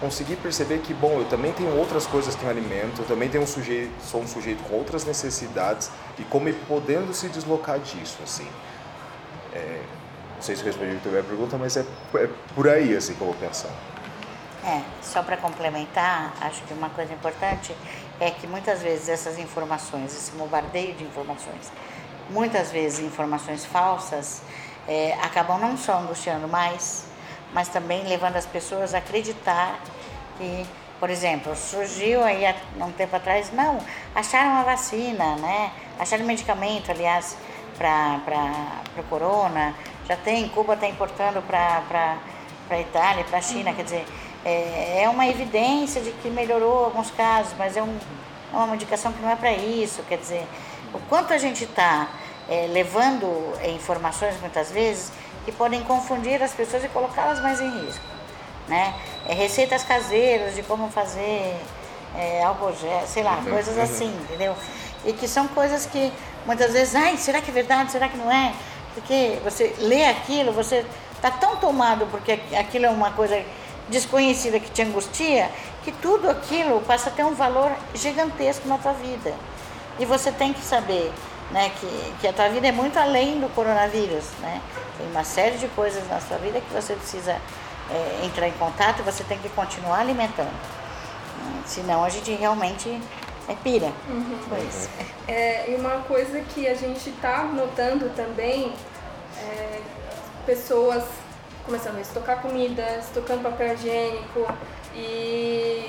conseguir 0.00 0.36
perceber 0.36 0.78
que, 0.78 0.92
bom, 0.92 1.18
eu 1.18 1.26
também 1.26 1.52
tenho 1.52 1.76
outras 1.76 2.06
coisas 2.06 2.34
que 2.34 2.44
me 2.44 2.50
alimentam, 2.50 3.00
eu 3.00 3.04
também 3.04 3.28
tenho 3.28 3.44
um 3.44 3.46
sujeito, 3.46 3.92
sou 4.02 4.22
um 4.22 4.26
sujeito 4.26 4.62
com 4.64 4.74
outras 4.74 5.04
necessidades 5.04 5.90
e 6.18 6.24
como 6.24 6.52
podendo 6.66 7.12
se 7.12 7.28
deslocar 7.28 7.78
disso, 7.78 8.18
assim. 8.24 8.46
É, 9.52 9.82
não 10.34 10.42
sei 10.42 10.56
se 10.56 10.62
eu 10.62 10.66
respondi 10.66 10.96
a 10.96 11.22
pergunta, 11.22 11.56
mas 11.58 11.76
é, 11.76 11.84
é, 12.14 12.28
por 12.54 12.68
aí, 12.68 12.96
assim, 12.96 13.14
que 13.14 13.20
eu 13.20 13.26
vou 13.26 13.36
pensar. 13.36 13.70
É, 14.64 14.80
só 15.02 15.22
para 15.22 15.36
complementar, 15.36 16.34
acho 16.40 16.62
que 16.62 16.72
uma 16.72 16.88
coisa 16.88 17.12
importante 17.12 17.76
é 18.18 18.30
que 18.30 18.46
muitas 18.46 18.80
vezes 18.80 19.10
essas 19.10 19.38
informações, 19.38 20.14
esse 20.16 20.32
bombardeio 20.32 20.94
de 20.94 21.04
informações, 21.04 21.70
muitas 22.30 22.70
vezes 22.70 23.00
informações 23.00 23.64
falsas, 23.66 24.42
é, 24.88 25.14
acabam 25.22 25.58
não 25.58 25.76
só 25.76 25.98
angustiando 25.98 26.48
mais, 26.48 27.06
mas 27.52 27.68
também 27.68 28.04
levando 28.04 28.36
as 28.36 28.46
pessoas 28.46 28.94
a 28.94 28.98
acreditar 28.98 29.78
que, 30.36 30.66
por 30.98 31.10
exemplo, 31.10 31.54
surgiu 31.54 32.22
aí 32.22 32.44
há 32.46 32.54
um 32.80 32.92
tempo 32.92 33.14
atrás, 33.16 33.52
não, 33.52 33.78
acharam 34.14 34.50
uma 34.52 34.64
vacina, 34.64 35.36
né? 35.36 35.70
Acharam 35.98 36.24
medicamento, 36.24 36.90
aliás, 36.90 37.36
para 37.78 38.20
o 38.98 39.02
corona, 39.04 39.74
já 40.06 40.16
tem, 40.16 40.48
Cuba 40.48 40.74
está 40.74 40.86
importando 40.86 41.40
para 41.42 42.18
a 42.70 42.80
Itália, 42.80 43.24
para 43.24 43.38
a 43.38 43.42
China, 43.42 43.70
uhum. 43.70 43.76
quer 43.76 43.84
dizer, 43.84 44.06
é, 44.44 45.02
é 45.04 45.08
uma 45.08 45.26
evidência 45.26 46.00
de 46.00 46.10
que 46.12 46.28
melhorou 46.28 46.84
alguns 46.84 47.10
casos, 47.10 47.54
mas 47.58 47.76
é, 47.76 47.82
um, 47.82 47.96
é 48.52 48.56
uma 48.56 48.66
medicação 48.66 49.12
que 49.12 49.22
não 49.22 49.30
é 49.30 49.36
para 49.36 49.52
isso. 49.52 50.02
Quer 50.02 50.18
dizer, 50.18 50.46
o 50.92 50.98
quanto 51.08 51.32
a 51.32 51.38
gente 51.38 51.64
está 51.64 52.08
é, 52.48 52.66
levando 52.70 53.54
é, 53.60 53.70
informações 53.70 54.38
muitas 54.40 54.70
vezes 54.70 55.12
que 55.44 55.52
podem 55.52 55.82
confundir 55.84 56.42
as 56.42 56.52
pessoas 56.52 56.84
e 56.84 56.88
colocá-las 56.88 57.40
mais 57.40 57.60
em 57.60 57.70
risco. 57.84 58.04
Né? 58.68 58.94
É, 59.26 59.34
receitas 59.34 59.84
caseiras 59.84 60.54
de 60.54 60.62
como 60.62 60.90
fazer 60.90 61.56
é, 62.16 62.42
sei 63.06 63.22
lá, 63.22 63.36
uhum. 63.38 63.50
coisas 63.50 63.76
assim, 63.78 64.14
entendeu? 64.22 64.54
E 65.04 65.12
que 65.12 65.26
são 65.26 65.48
coisas 65.48 65.84
que 65.86 66.12
muitas 66.46 66.72
vezes, 66.72 66.94
ai, 66.94 67.16
será 67.16 67.40
que 67.40 67.50
é 67.50 67.54
verdade? 67.54 67.92
Será 67.92 68.08
que 68.08 68.16
não 68.16 68.30
é? 68.30 68.54
Porque 68.94 69.38
você 69.42 69.74
lê 69.78 70.06
aquilo, 70.06 70.52
você 70.52 70.86
está 71.14 71.30
tão 71.30 71.56
tomado 71.56 72.06
porque 72.06 72.38
aquilo 72.56 72.86
é 72.86 72.90
uma 72.90 73.10
coisa 73.10 73.42
desconhecida 73.88 74.60
que 74.60 74.70
te 74.70 74.82
angustia, 74.82 75.50
que 75.82 75.92
tudo 75.92 76.30
aquilo 76.30 76.80
passa 76.82 77.10
a 77.10 77.12
ter 77.12 77.24
um 77.24 77.34
valor 77.34 77.70
gigantesco 77.94 78.66
na 78.68 78.78
tua 78.78 78.92
vida. 78.92 79.34
E 79.98 80.04
você 80.04 80.32
tem 80.32 80.52
que 80.52 80.62
saber 80.62 81.12
né, 81.54 81.70
que, 81.78 82.14
que 82.20 82.26
a 82.26 82.32
tua 82.32 82.48
vida 82.48 82.66
é 82.66 82.72
muito 82.72 82.98
além 82.98 83.38
do 83.40 83.48
coronavírus. 83.54 84.24
Né? 84.40 84.60
Tem 84.98 85.06
uma 85.06 85.22
série 85.22 85.56
de 85.56 85.68
coisas 85.68 86.06
na 86.08 86.20
sua 86.20 86.36
vida 86.38 86.60
que 86.60 86.74
você 86.74 86.94
precisa 86.94 87.40
é, 87.90 88.26
entrar 88.26 88.48
em 88.48 88.52
contato 88.52 88.98
e 88.98 89.02
você 89.02 89.22
tem 89.22 89.38
que 89.38 89.48
continuar 89.50 90.00
alimentando. 90.00 90.50
Senão 91.64 92.04
a 92.04 92.08
gente 92.08 92.32
realmente 92.32 93.00
é 93.48 93.54
pira. 93.54 93.92
Uhum. 94.08 94.38
Pois. 94.48 94.88
É, 95.28 95.70
e 95.70 95.76
uma 95.76 96.00
coisa 96.00 96.40
que 96.40 96.66
a 96.66 96.74
gente 96.74 97.08
está 97.08 97.44
notando 97.44 98.10
também 98.16 98.72
é 99.38 99.80
pessoas 100.44 101.04
começando 101.64 101.98
a 101.98 102.00
estocar 102.00 102.42
comida, 102.42 102.98
estocando 102.98 103.42
papel 103.42 103.74
higiênico 103.74 104.46
e 104.94 105.88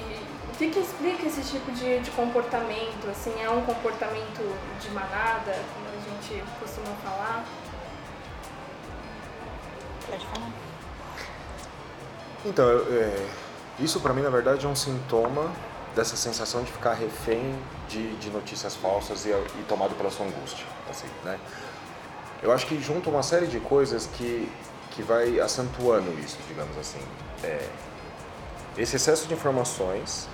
o 0.55 0.57
que, 0.57 0.69
que 0.69 0.79
explica 0.79 1.27
esse 1.27 1.41
tipo 1.41 1.69
de, 1.73 1.99
de 1.99 2.09
comportamento? 2.11 3.09
Assim, 3.11 3.33
é 3.41 3.49
um 3.49 3.61
comportamento 3.63 4.57
de 4.79 4.89
manada, 4.91 5.53
como 5.73 5.85
a 5.89 5.99
gente 6.09 6.41
costuma 6.61 6.95
falar? 7.03 7.43
Pode 10.09 10.25
falar. 10.27 10.49
Então, 12.45 12.69
é, 12.69 13.27
isso 13.79 13.99
para 13.99 14.13
mim 14.13 14.21
na 14.21 14.29
verdade 14.29 14.65
é 14.65 14.69
um 14.69 14.75
sintoma 14.75 15.51
dessa 15.93 16.15
sensação 16.15 16.63
de 16.63 16.71
ficar 16.71 16.93
refém 16.93 17.53
de, 17.89 18.15
de 18.15 18.29
notícias 18.29 18.75
falsas 18.75 19.25
e, 19.25 19.29
e 19.31 19.65
tomado 19.67 19.93
pela 19.95 20.09
sua 20.09 20.25
angústia, 20.25 20.65
assim, 20.89 21.07
né? 21.25 21.37
Eu 22.41 22.53
acho 22.53 22.65
que 22.65 22.81
junto 22.81 23.09
uma 23.09 23.23
série 23.23 23.47
de 23.47 23.59
coisas 23.59 24.07
que 24.07 24.49
que 24.91 25.03
vai 25.03 25.37
acentuando 25.41 26.17
isso, 26.21 26.37
digamos 26.47 26.77
assim. 26.77 27.01
É, 27.43 27.67
esse 28.77 28.95
excesso 28.95 29.27
de 29.27 29.33
informações 29.33 30.29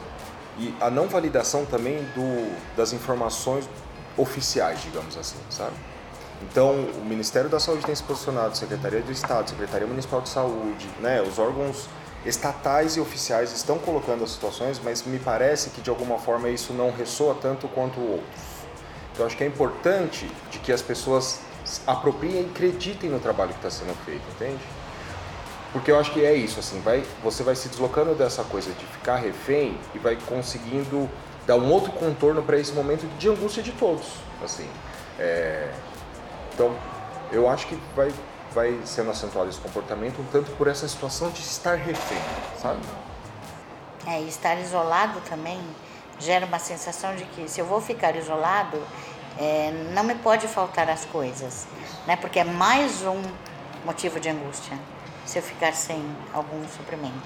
e 0.58 0.74
a 0.80 0.90
não 0.90 1.08
validação 1.08 1.66
também 1.66 2.04
do, 2.16 2.56
das 2.76 2.94
informações 2.94 3.70
oficiais, 4.18 4.82
digamos 4.82 5.18
assim, 5.18 5.38
sabe? 5.50 5.76
Então, 6.44 6.72
o 7.00 7.06
Ministério 7.06 7.50
da 7.50 7.60
Saúde 7.60 7.86
tem 7.86 7.94
se 7.94 8.04
posicionado, 8.04 8.58
Secretaria 8.58 9.02
do 9.02 9.12
Estado, 9.12 9.50
Secretaria 9.50 9.88
Municipal 9.88 10.22
de 10.22 10.30
Saúde, 10.30 10.90
né, 11.00 11.22
os 11.22 11.38
órgãos 11.38 11.88
estatais 12.26 12.98
e 12.98 13.00
oficiais 13.00 13.52
estão 13.52 13.78
colocando 13.80 14.24
as 14.24 14.32
situações, 14.32 14.80
mas 14.84 15.04
me 15.04 15.20
parece 15.20 15.70
que 15.70 15.82
de 15.82 15.90
alguma 15.90 16.20
forma 16.20 16.50
isso 16.50 16.74
não 16.74 16.92
ressoa 16.92 17.36
tanto 17.40 17.68
quanto 17.68 18.00
outros. 18.00 18.42
Então, 19.14 19.26
acho 19.26 19.38
que 19.38 19.44
é 19.44 19.48
importante 19.48 20.30
de 20.50 20.60
que 20.60 20.72
as 20.72 20.82
pessoas 20.82 21.40
apropriem 21.86 22.42
e 22.42 22.46
acreditem 22.46 23.10
no 23.10 23.20
trabalho 23.20 23.52
que 23.52 23.58
está 23.58 23.70
sendo 23.70 23.96
feito, 24.06 24.24
entende? 24.36 24.62
Porque 25.72 25.90
eu 25.90 25.98
acho 25.98 26.12
que 26.12 26.24
é 26.26 26.34
isso, 26.34 26.60
assim, 26.60 26.82
vai, 26.82 27.04
você 27.24 27.44
vai 27.44 27.56
se 27.56 27.70
deslocando 27.70 28.14
dessa 28.14 28.44
coisa 28.44 28.72
de 28.74 28.86
ficar 28.86 29.16
refém 29.16 29.78
e 29.96 30.00
vai 30.00 30.18
conseguindo 30.28 31.10
dar 31.48 31.56
um 31.56 31.72
outro 31.72 31.94
contorno 31.94 32.44
para 32.44 32.58
esse 32.58 32.74
momento 32.74 33.08
de 33.18 33.30
angústia 33.30 33.64
de 33.64 33.72
todos, 33.72 34.06
assim. 34.44 34.68
É, 35.18 35.72
então, 36.54 36.76
eu 37.32 37.50
acho 37.50 37.68
que 37.68 37.80
vai, 37.96 38.14
vai 38.54 38.82
sendo 38.84 39.12
acentuado 39.12 39.50
esse 39.50 39.60
comportamento 39.60 40.20
um 40.20 40.26
tanto 40.26 40.52
por 40.52 40.68
essa 40.68 40.88
situação 40.88 41.30
de 41.30 41.40
estar 41.40 41.76
refém, 41.76 42.22
sabe? 42.62 42.82
É, 44.06 44.20
e 44.20 44.28
estar 44.28 44.60
isolado 44.60 45.22
também 45.22 45.62
gera 46.20 46.46
uma 46.46 46.60
sensação 46.60 47.16
de 47.16 47.24
que 47.24 47.50
se 47.50 47.62
eu 47.62 47.66
vou 47.66 47.80
ficar 47.80 48.14
isolado, 48.18 48.78
é, 49.40 49.72
não 49.94 50.04
me 50.04 50.16
pode 50.16 50.50
faltar 50.50 50.90
as 50.90 51.06
coisas, 51.06 51.66
né? 52.06 52.18
Porque 52.18 52.40
é 52.40 52.44
mais 52.44 53.04
um 53.04 53.22
motivo 53.86 54.20
de 54.20 54.28
angústia 54.28 54.78
se 55.26 55.38
eu 55.40 55.44
ficar 55.44 55.74
sem 55.74 56.04
algum 56.34 56.68
suprimento. 56.70 57.22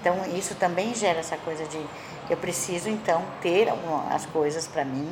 Então 0.00 0.16
isso 0.36 0.54
também 0.54 0.94
gera 0.94 1.20
essa 1.20 1.36
coisa 1.36 1.64
de 1.66 1.84
eu 2.28 2.36
preciso 2.36 2.88
então 2.88 3.22
ter 3.40 3.68
as 4.10 4.24
coisas 4.26 4.66
para 4.66 4.84
mim, 4.84 5.10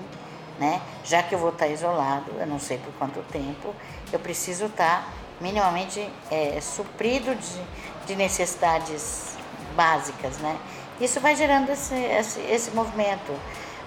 né? 0.59 0.80
Já 1.04 1.23
que 1.23 1.35
eu 1.35 1.38
vou 1.38 1.50
estar 1.50 1.66
isolado, 1.66 2.30
eu 2.38 2.47
não 2.47 2.59
sei 2.59 2.78
por 2.78 2.92
quanto 2.95 3.21
tempo, 3.30 3.75
eu 4.12 4.18
preciso 4.18 4.66
estar 4.66 5.12
minimamente 5.40 6.09
é, 6.30 6.61
suprido 6.61 7.35
de, 7.35 7.62
de 8.07 8.16
necessidades 8.16 9.37
básicas, 9.76 10.38
né? 10.38 10.57
Isso 11.00 11.21
vai 11.21 11.37
gerando 11.37 11.71
esse, 11.71 11.95
esse, 11.95 12.40
esse 12.40 12.71
movimento, 12.71 13.33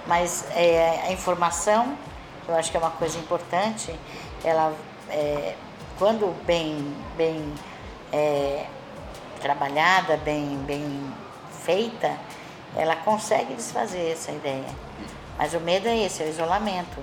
mas 0.08 0.46
é, 0.56 1.04
a 1.08 1.12
informação 1.12 1.98
eu 2.48 2.56
acho 2.56 2.72
que 2.72 2.78
é 2.78 2.80
uma 2.80 2.92
coisa 2.92 3.18
importante, 3.18 3.94
ela, 4.44 4.74
é, 5.10 5.56
quando 5.98 6.36
bem, 6.46 6.94
bem 7.16 7.54
é, 8.12 8.66
trabalhada, 9.42 10.18
bem, 10.18 10.58
bem 10.66 11.14
feita, 11.64 12.18
ela 12.76 12.96
consegue 12.96 13.54
desfazer 13.54 14.12
essa 14.12 14.32
ideia. 14.32 14.70
Mas 15.38 15.54
o 15.54 15.60
medo 15.60 15.88
é 15.88 15.98
esse, 15.98 16.24
é 16.24 16.26
o 16.26 16.30
isolamento. 16.30 17.00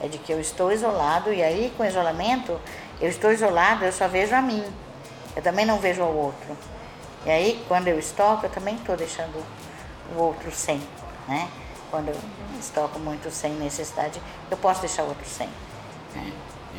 É 0.00 0.06
de 0.06 0.18
que 0.18 0.32
eu 0.32 0.40
estou 0.40 0.70
isolado 0.70 1.32
e 1.32 1.42
aí 1.42 1.72
com 1.76 1.82
o 1.82 1.86
isolamento, 1.86 2.60
eu 3.00 3.08
estou 3.08 3.32
isolado, 3.32 3.84
eu 3.84 3.92
só 3.92 4.06
vejo 4.06 4.34
a 4.34 4.42
mim. 4.42 4.64
Eu 5.34 5.42
também 5.42 5.66
não 5.66 5.78
vejo 5.78 6.02
ao 6.02 6.12
outro. 6.12 6.56
E 7.26 7.30
aí, 7.30 7.64
quando 7.66 7.88
eu 7.88 7.98
estoco, 7.98 8.46
eu 8.46 8.50
também 8.50 8.76
estou 8.76 8.96
deixando 8.96 9.44
o 10.14 10.20
outro 10.20 10.50
sem, 10.52 10.80
né? 11.26 11.48
Quando 11.90 12.08
eu 12.08 12.16
estoco 12.58 12.98
muito 12.98 13.30
sem 13.30 13.52
necessidade, 13.54 14.20
eu 14.50 14.56
posso 14.56 14.80
deixar 14.80 15.02
outro 15.02 15.26
sem. 15.26 15.48
Né? 16.14 16.32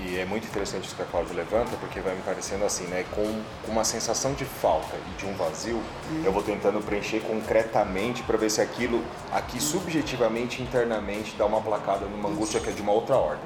E, 0.06 0.20
é 0.20 0.26
muito 0.26 0.48
interessante 0.48 0.86
isso 0.86 0.96
que 0.96 1.02
a 1.02 1.06
Cláudia 1.06 1.36
levanta, 1.36 1.76
porque 1.78 2.00
vai 2.00 2.16
me 2.16 2.22
parecendo 2.22 2.66
assim, 2.66 2.86
né? 2.86 3.06
Com, 3.12 3.24
com 3.66 3.72
uma 3.72 3.84
sensação 3.84 4.34
de 4.34 4.46
falta 4.46 4.96
e 4.96 5.20
de 5.20 5.26
um 5.26 5.34
vazio, 5.34 5.78
hum. 5.78 6.24
eu 6.24 6.32
vou 6.32 6.44
tentando 6.44 6.80
preencher 6.84 7.20
concretamente 7.22 8.24
para 8.24 8.38
ver 8.38 8.50
se 8.50 8.62
aquilo, 8.62 9.04
aqui 9.32 9.62
subjetivamente, 9.62 10.62
internamente, 10.62 11.36
dá 11.38 11.46
uma 11.46 11.62
placada 11.62 12.06
numa 12.06 12.30
angústia 12.30 12.60
que 12.60 12.70
é 12.70 12.74
de 12.74 12.82
uma 12.82 12.92
outra 12.92 13.16
ordem. 13.16 13.46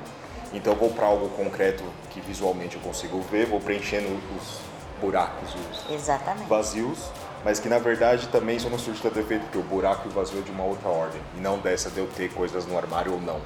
Então 0.54 0.74
eu 0.74 0.80
vou 0.80 0.92
para 0.92 1.06
algo 1.06 1.30
concreto 1.30 1.84
que 2.12 2.22
visualmente 2.22 2.76
eu 2.76 2.82
consigo 2.82 3.20
ver, 3.22 3.48
vou 3.48 3.60
preenchendo 3.60 4.08
os 4.38 4.60
buracos, 5.02 5.50
os 5.56 5.92
Exatamente. 5.92 6.48
vazios 6.48 7.12
mas 7.44 7.60
que 7.60 7.68
na 7.68 7.78
verdade 7.78 8.28
também 8.28 8.58
só 8.58 8.70
não 8.70 8.80
surge 8.80 9.02
tanto 9.02 9.20
efeito 9.20 9.42
porque 9.44 9.58
o 9.58 9.64
buraco 9.64 10.08
e 10.08 10.10
o 10.10 10.12
vazio 10.12 10.40
é 10.40 10.42
de 10.42 10.52
uma 10.52 10.64
outra 10.64 10.88
ordem, 10.90 11.22
e 11.36 11.42
não 11.42 11.60
dessa 11.60 11.90
de 11.90 12.00
eu 12.00 12.08
ter 12.08 12.32
coisas 12.32 12.66
no 12.66 12.78
armário 12.78 13.14
ou 13.14 13.22
não, 13.22 13.42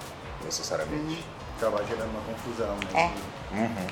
necessariamente. 0.45 1.25
Acaba 1.57 1.83
gerando 1.85 2.11
uma 2.11 2.21
confusão, 2.21 2.75
né? 2.93 3.11
É. 3.51 3.55
Uhum. 3.55 3.87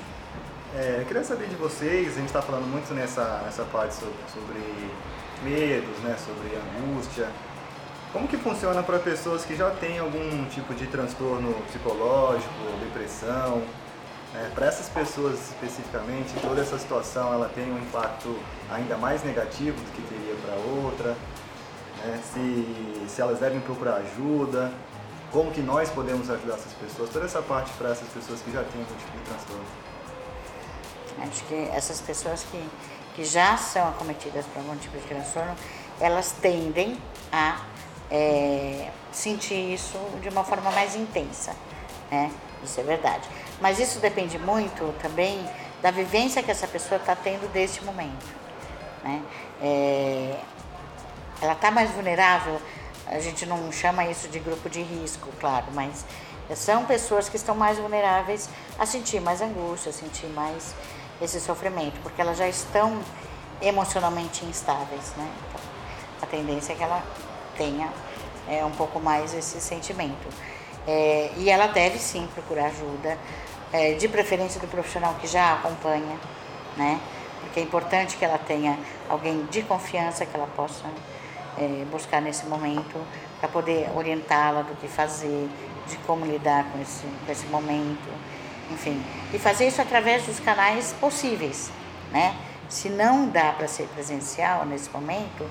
É, 0.76 1.00
eu 1.00 1.06
queria 1.06 1.24
saber 1.24 1.48
de 1.48 1.56
vocês, 1.56 2.12
a 2.12 2.16
gente 2.16 2.26
está 2.26 2.42
falando 2.42 2.66
muito 2.66 2.92
nessa, 2.94 3.42
nessa 3.44 3.64
parte 3.64 3.94
sobre, 3.94 4.14
sobre 4.32 4.60
medos, 5.42 5.98
né, 5.98 6.16
sobre 6.18 6.56
angústia. 6.56 7.28
Como 8.12 8.28
que 8.28 8.36
funciona 8.36 8.82
para 8.82 8.98
pessoas 8.98 9.44
que 9.44 9.56
já 9.56 9.70
têm 9.70 9.98
algum 9.98 10.44
tipo 10.46 10.74
de 10.74 10.86
transtorno 10.86 11.54
psicológico, 11.68 12.50
depressão? 12.84 13.62
É, 14.34 14.50
para 14.54 14.66
essas 14.66 14.88
pessoas 14.88 15.50
especificamente, 15.50 16.32
toda 16.42 16.60
essa 16.60 16.78
situação 16.78 17.32
ela 17.32 17.48
tem 17.54 17.72
um 17.72 17.78
impacto 17.78 18.38
ainda 18.70 18.96
mais 18.96 19.24
negativo 19.24 19.76
do 19.76 19.92
que 19.92 20.02
teria 20.02 20.34
para 20.36 20.54
outra. 20.84 21.16
Né? 22.04 22.20
Se, 22.22 23.06
se 23.08 23.20
elas 23.20 23.38
devem 23.38 23.60
procurar 23.60 23.96
ajuda, 23.96 24.70
como 25.32 25.50
que 25.50 25.60
nós 25.60 25.90
podemos 25.90 26.30
ajudar 26.30 26.54
essas 26.54 26.72
pessoas, 26.72 27.10
toda 27.10 27.26
essa 27.26 27.42
parte 27.42 27.72
para 27.74 27.90
essas 27.90 28.08
pessoas 28.08 28.40
que 28.40 28.52
já 28.52 28.62
têm 28.62 28.80
algum 28.80 28.96
tipo 28.96 29.12
de 29.12 29.24
transtorno. 29.24 29.64
Acho 31.22 31.44
que 31.44 31.68
essas 31.72 32.00
pessoas 32.00 32.44
que, 32.50 32.68
que 33.14 33.24
já 33.24 33.56
são 33.56 33.88
acometidas 33.88 34.44
por 34.46 34.58
algum 34.58 34.76
tipo 34.76 34.96
de 34.98 35.04
transtorno, 35.04 35.56
elas 36.00 36.32
tendem 36.32 36.98
a 37.32 37.60
é, 38.10 38.90
sentir 39.10 39.74
isso 39.74 39.98
de 40.20 40.28
uma 40.28 40.44
forma 40.44 40.70
mais 40.70 40.94
intensa, 40.94 41.54
né? 42.10 42.30
Isso 42.62 42.80
é 42.80 42.82
verdade. 42.82 43.28
Mas 43.60 43.78
isso 43.78 43.98
depende 44.00 44.38
muito 44.38 44.94
também 45.00 45.38
da 45.82 45.90
vivência 45.90 46.42
que 46.42 46.50
essa 46.50 46.66
pessoa 46.66 46.98
está 47.00 47.14
tendo 47.14 47.50
deste 47.52 47.84
momento. 47.84 48.26
Né? 49.02 49.22
É, 49.62 50.40
ela 51.40 51.52
está 51.52 51.70
mais 51.70 51.90
vulnerável, 51.90 52.60
a 53.06 53.20
gente 53.20 53.46
não 53.46 53.70
chama 53.70 54.04
isso 54.06 54.28
de 54.28 54.38
grupo 54.38 54.68
de 54.68 54.82
risco, 54.82 55.28
claro, 55.38 55.66
mas 55.72 56.04
são 56.54 56.84
pessoas 56.84 57.28
que 57.28 57.36
estão 57.36 57.54
mais 57.54 57.78
vulneráveis 57.78 58.48
a 58.78 58.86
sentir 58.86 59.20
mais 59.20 59.40
angústia, 59.40 59.90
a 59.90 59.92
sentir 59.92 60.26
mais 60.28 60.74
esse 61.20 61.40
sofrimento, 61.40 61.98
porque 62.02 62.20
elas 62.20 62.36
já 62.36 62.48
estão 62.48 63.00
emocionalmente 63.60 64.44
instáveis. 64.44 65.12
Né? 65.16 65.30
Então, 65.48 65.60
a 66.22 66.26
tendência 66.26 66.72
é 66.72 66.76
que 66.76 66.82
ela 66.82 67.02
tenha 67.56 67.90
é, 68.48 68.64
um 68.64 68.70
pouco 68.70 69.00
mais 69.00 69.34
esse 69.34 69.60
sentimento. 69.60 70.28
É, 70.86 71.32
e 71.36 71.50
ela 71.50 71.66
deve 71.66 71.98
sim 71.98 72.28
procurar 72.34 72.66
ajuda, 72.66 73.18
é, 73.72 73.94
de 73.94 74.06
preferência 74.08 74.60
do 74.60 74.68
profissional 74.68 75.14
que 75.14 75.26
já 75.26 75.54
acompanha, 75.54 76.16
né? 76.76 77.00
Porque 77.40 77.58
é 77.58 77.62
importante 77.62 78.16
que 78.16 78.24
ela 78.24 78.38
tenha 78.38 78.78
alguém 79.08 79.44
de 79.46 79.62
confiança 79.62 80.24
que 80.24 80.36
ela 80.36 80.48
possa 80.54 80.84
é, 81.58 81.84
buscar 81.90 82.20
nesse 82.20 82.46
momento 82.46 83.00
para 83.40 83.48
poder 83.48 83.90
orientá-la 83.94 84.62
do 84.62 84.74
que 84.76 84.88
fazer, 84.88 85.48
de 85.88 85.96
como 85.98 86.26
lidar 86.26 86.64
com 86.72 86.80
esse, 86.80 87.06
com 87.24 87.32
esse 87.32 87.46
momento, 87.46 88.08
enfim. 88.70 89.02
E 89.32 89.38
fazer 89.38 89.68
isso 89.68 89.80
através 89.80 90.24
dos 90.24 90.40
canais 90.40 90.94
possíveis, 91.00 91.70
né? 92.10 92.36
Se 92.68 92.88
não 92.88 93.28
dá 93.28 93.52
para 93.52 93.68
ser 93.68 93.86
presencial 93.94 94.64
nesse 94.66 94.90
momento, 94.90 95.48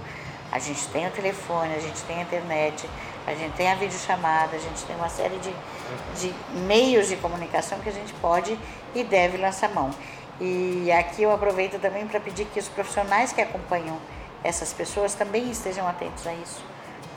a 0.52 0.60
gente 0.60 0.88
tem 0.88 1.08
o 1.08 1.12
telefone, 1.12 1.74
a 1.74 1.80
gente 1.80 2.02
tem 2.04 2.20
a 2.20 2.22
internet, 2.22 2.90
a 3.26 3.34
gente 3.34 3.54
tem 3.54 3.72
a 3.72 3.76
videochamada, 3.76 4.56
a 4.56 4.60
gente 4.60 4.84
tem 4.86 4.96
uma 4.96 5.10
série 5.10 5.38
de, 5.38 5.54
de 6.20 6.34
meios 6.66 7.08
de 7.08 7.16
comunicação 7.16 7.80
que 7.80 7.90
a 7.90 7.92
gente 7.92 8.14
pode 8.16 8.58
e 8.94 9.04
deve 9.04 9.38
lançar 9.38 9.70
mão. 9.74 9.92
E 10.40 10.92
aqui 10.92 11.24
eu 11.24 11.32
aproveito 11.32 11.80
também 11.80 12.06
para 12.06 12.20
pedir 12.20 12.46
que 12.46 12.60
os 12.60 12.68
profissionais 12.68 13.32
que 13.32 13.42
acompanham 13.42 13.98
essas 14.46 14.72
pessoas 14.72 15.16
também 15.16 15.50
estejam 15.50 15.88
atentos 15.88 16.26
a 16.28 16.34
isso 16.34 16.64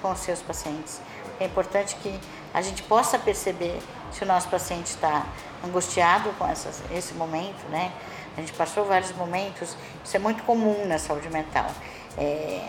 com 0.00 0.10
os 0.10 0.20
seus 0.20 0.40
pacientes. 0.40 0.98
É 1.38 1.44
importante 1.44 1.94
que 1.96 2.18
a 2.54 2.62
gente 2.62 2.82
possa 2.84 3.18
perceber 3.18 3.78
se 4.10 4.24
o 4.24 4.26
nosso 4.26 4.48
paciente 4.48 4.86
está 4.86 5.26
angustiado 5.62 6.30
com 6.38 6.46
essas, 6.46 6.82
esse 6.90 7.12
momento, 7.14 7.68
né? 7.70 7.92
A 8.36 8.40
gente 8.40 8.52
passou 8.54 8.84
vários 8.84 9.12
momentos, 9.12 9.76
isso 10.02 10.16
é 10.16 10.18
muito 10.18 10.42
comum 10.44 10.86
na 10.86 10.98
saúde 10.98 11.28
mental. 11.28 11.66
É, 12.16 12.66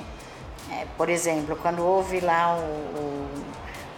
é, 0.72 0.86
por 0.98 1.10
exemplo, 1.10 1.56
quando 1.56 1.84
houve 1.84 2.20
lá 2.20 2.56
o, 2.56 2.60
o, 2.60 3.30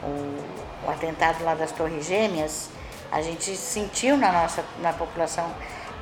o, 0.03 0.87
o, 0.87 0.91
atentado 0.91 1.43
lá 1.43 1.55
das 1.55 1.71
Torres 1.71 2.05
Gêmeas, 2.05 2.69
a 3.11 3.21
gente 3.21 3.55
sentiu 3.57 4.15
na 4.15 4.31
nossa 4.31 4.63
na 4.79 4.93
população 4.93 5.49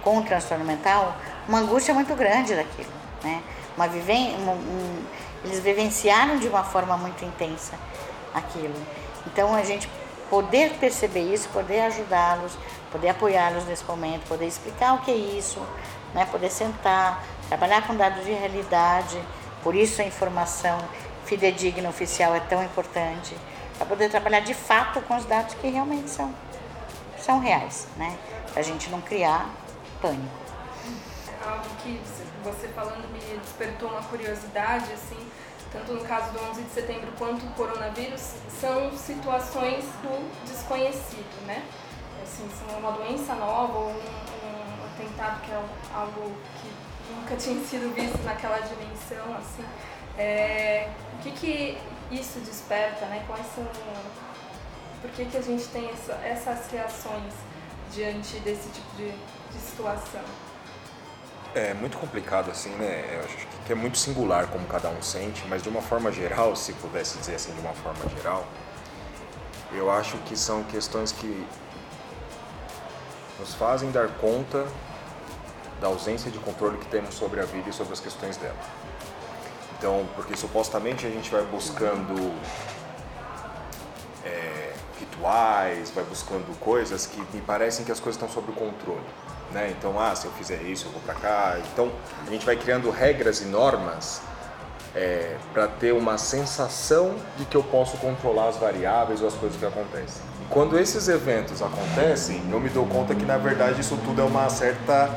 com 0.03 0.21
transtorno 0.21 0.65
mental 0.65 1.15
uma 1.47 1.59
angústia 1.59 1.93
muito 1.93 2.13
grande 2.15 2.55
daquilo, 2.55 2.91
né? 3.23 3.41
Uma 3.79 3.87
um, 3.87 4.51
um, 4.51 5.05
eles 5.45 5.59
vivenciaram 5.59 6.37
de 6.37 6.49
uma 6.49 6.65
forma 6.65 6.97
muito 6.97 7.23
intensa 7.23 7.75
aquilo. 8.33 8.75
Então 9.25 9.55
a 9.55 9.63
gente 9.63 9.89
poder 10.29 10.73
perceber 10.73 11.33
isso, 11.33 11.47
poder 11.49 11.81
ajudá-los, 11.81 12.57
poder 12.91 13.09
apoiá-los 13.09 13.63
nesse 13.65 13.85
momento, 13.85 14.27
poder 14.27 14.47
explicar 14.47 14.95
o 14.95 14.99
que 14.99 15.11
é 15.11 15.15
isso, 15.15 15.61
né? 16.13 16.25
poder 16.25 16.49
sentar, 16.49 17.23
trabalhar 17.47 17.87
com 17.87 17.95
dados 17.95 18.25
de 18.25 18.31
realidade, 18.31 19.17
por 19.63 19.73
isso 19.73 20.01
a 20.01 20.05
informação 20.05 20.77
fidedigna 21.25 21.87
oficial 21.87 22.35
é 22.35 22.39
tão 22.41 22.61
importante, 22.61 23.33
para 23.77 23.85
poder 23.85 24.09
trabalhar 24.09 24.41
de 24.41 24.53
fato 24.53 24.99
com 25.01 25.15
os 25.15 25.23
dados 25.23 25.53
que 25.55 25.69
realmente 25.69 26.09
são, 26.09 26.33
são 27.17 27.39
reais, 27.39 27.87
né? 27.95 28.17
para 28.51 28.59
a 28.59 28.63
gente 28.63 28.89
não 28.89 28.99
criar 28.99 29.49
pânico. 30.01 30.49
Algo 31.47 31.63
que 31.81 31.99
você 32.43 32.67
falando 32.69 33.07
me 33.11 33.37
despertou 33.39 33.89
uma 33.89 34.01
curiosidade, 34.03 34.91
assim, 34.93 35.29
tanto 35.71 35.93
no 35.93 36.01
caso 36.01 36.31
do 36.31 36.43
11 36.51 36.63
de 36.63 36.71
setembro 36.71 37.11
quanto 37.17 37.45
o 37.45 37.51
coronavírus, 37.51 38.33
são 38.59 38.91
situações 38.97 39.83
do 40.01 40.49
desconhecido, 40.49 41.45
né? 41.45 41.63
Assim, 42.23 42.49
são 42.57 42.79
uma 42.79 42.91
doença 42.91 43.35
nova 43.35 43.77
ou 43.77 43.89
um, 43.89 43.93
um 43.93 44.85
atentado 44.85 45.41
que 45.41 45.51
é 45.51 45.63
algo 45.93 46.31
que 46.61 47.13
nunca 47.13 47.35
tinha 47.37 47.63
sido 47.63 47.93
visto 47.93 48.23
naquela 48.23 48.59
dimensão, 48.59 49.35
assim. 49.37 49.65
É, 50.17 50.89
o 51.13 51.17
que 51.23 51.31
que 51.31 51.77
isso 52.11 52.39
desperta, 52.39 53.05
né? 53.05 53.23
Quais 53.27 53.45
são... 53.53 53.65
Por 55.01 55.09
que 55.11 55.25
que 55.25 55.37
a 55.37 55.41
gente 55.41 55.65
tem 55.67 55.89
essa, 55.89 56.13
essas 56.15 56.69
reações 56.69 57.33
diante 57.93 58.37
desse 58.39 58.67
tipo 58.69 58.95
de, 58.97 59.11
de 59.11 59.59
situação? 59.59 60.48
É 61.55 61.73
muito 61.73 61.97
complicado 61.97 62.51
assim, 62.51 62.69
né? 62.75 63.03
Eu 63.15 63.25
acho 63.25 63.47
que 63.65 63.73
é 63.73 63.75
muito 63.75 63.97
singular 63.97 64.47
como 64.47 64.67
cada 64.67 64.89
um 64.89 65.01
sente, 65.01 65.43
mas 65.47 65.63
de 65.63 65.69
uma 65.69 65.81
forma 65.81 66.11
geral, 66.11 66.55
se 66.55 66.73
pudesse 66.73 67.17
dizer 67.17 67.35
assim 67.35 67.51
de 67.53 67.59
uma 67.59 67.73
forma 67.73 68.07
geral, 68.17 68.45
eu 69.73 69.89
acho 69.89 70.17
que 70.19 70.37
são 70.37 70.63
questões 70.63 71.11
que 71.11 71.47
nos 73.39 73.55
fazem 73.55 73.89
dar 73.91 74.09
conta 74.19 74.67
da 75.81 75.87
ausência 75.87 76.29
de 76.29 76.37
controle 76.39 76.77
que 76.77 76.85
temos 76.87 77.15
sobre 77.15 77.39
a 77.39 77.45
vida 77.45 77.69
e 77.69 77.73
sobre 77.73 77.93
as 77.93 77.99
questões 77.99 78.37
dela. 78.37 78.57
Então, 79.77 80.07
porque 80.15 80.35
supostamente 80.35 81.07
a 81.07 81.09
gente 81.09 81.31
vai 81.31 81.43
buscando 81.45 82.35
é, 84.25 84.73
rituais, 84.99 85.89
vai 85.91 86.03
buscando 86.03 86.59
coisas 86.59 87.05
que 87.05 87.19
me 87.33 87.41
parecem 87.41 87.85
que 87.85 87.91
as 87.91 87.99
coisas 87.99 88.21
estão 88.21 88.29
sob 88.29 88.51
o 88.51 88.53
controle. 88.53 89.05
Né? 89.51 89.73
Então, 89.77 89.99
ah, 89.99 90.15
se 90.15 90.25
eu 90.25 90.31
fizer 90.33 90.61
isso, 90.63 90.87
eu 90.87 90.91
vou 90.91 91.01
para 91.01 91.15
cá. 91.15 91.57
Então, 91.73 91.91
a 92.25 92.29
gente 92.29 92.45
vai 92.45 92.55
criando 92.55 92.89
regras 92.89 93.41
e 93.41 93.45
normas 93.45 94.21
é, 94.95 95.35
para 95.53 95.67
ter 95.67 95.93
uma 95.93 96.17
sensação 96.17 97.15
de 97.37 97.45
que 97.45 97.55
eu 97.55 97.63
posso 97.63 97.97
controlar 97.97 98.49
as 98.49 98.57
variáveis 98.57 99.21
ou 99.21 99.27
as 99.27 99.33
coisas 99.33 99.57
que 99.57 99.65
acontecem. 99.65 100.21
E 100.41 100.45
quando 100.49 100.77
esses 100.77 101.07
eventos 101.07 101.61
acontecem, 101.61 102.41
eu 102.51 102.59
me 102.59 102.69
dou 102.69 102.85
conta 102.85 103.13
que 103.13 103.25
na 103.25 103.37
verdade 103.37 103.81
isso 103.81 103.97
tudo 104.05 104.21
é 104.21 104.23
uma 104.23 104.49
certa 104.49 105.09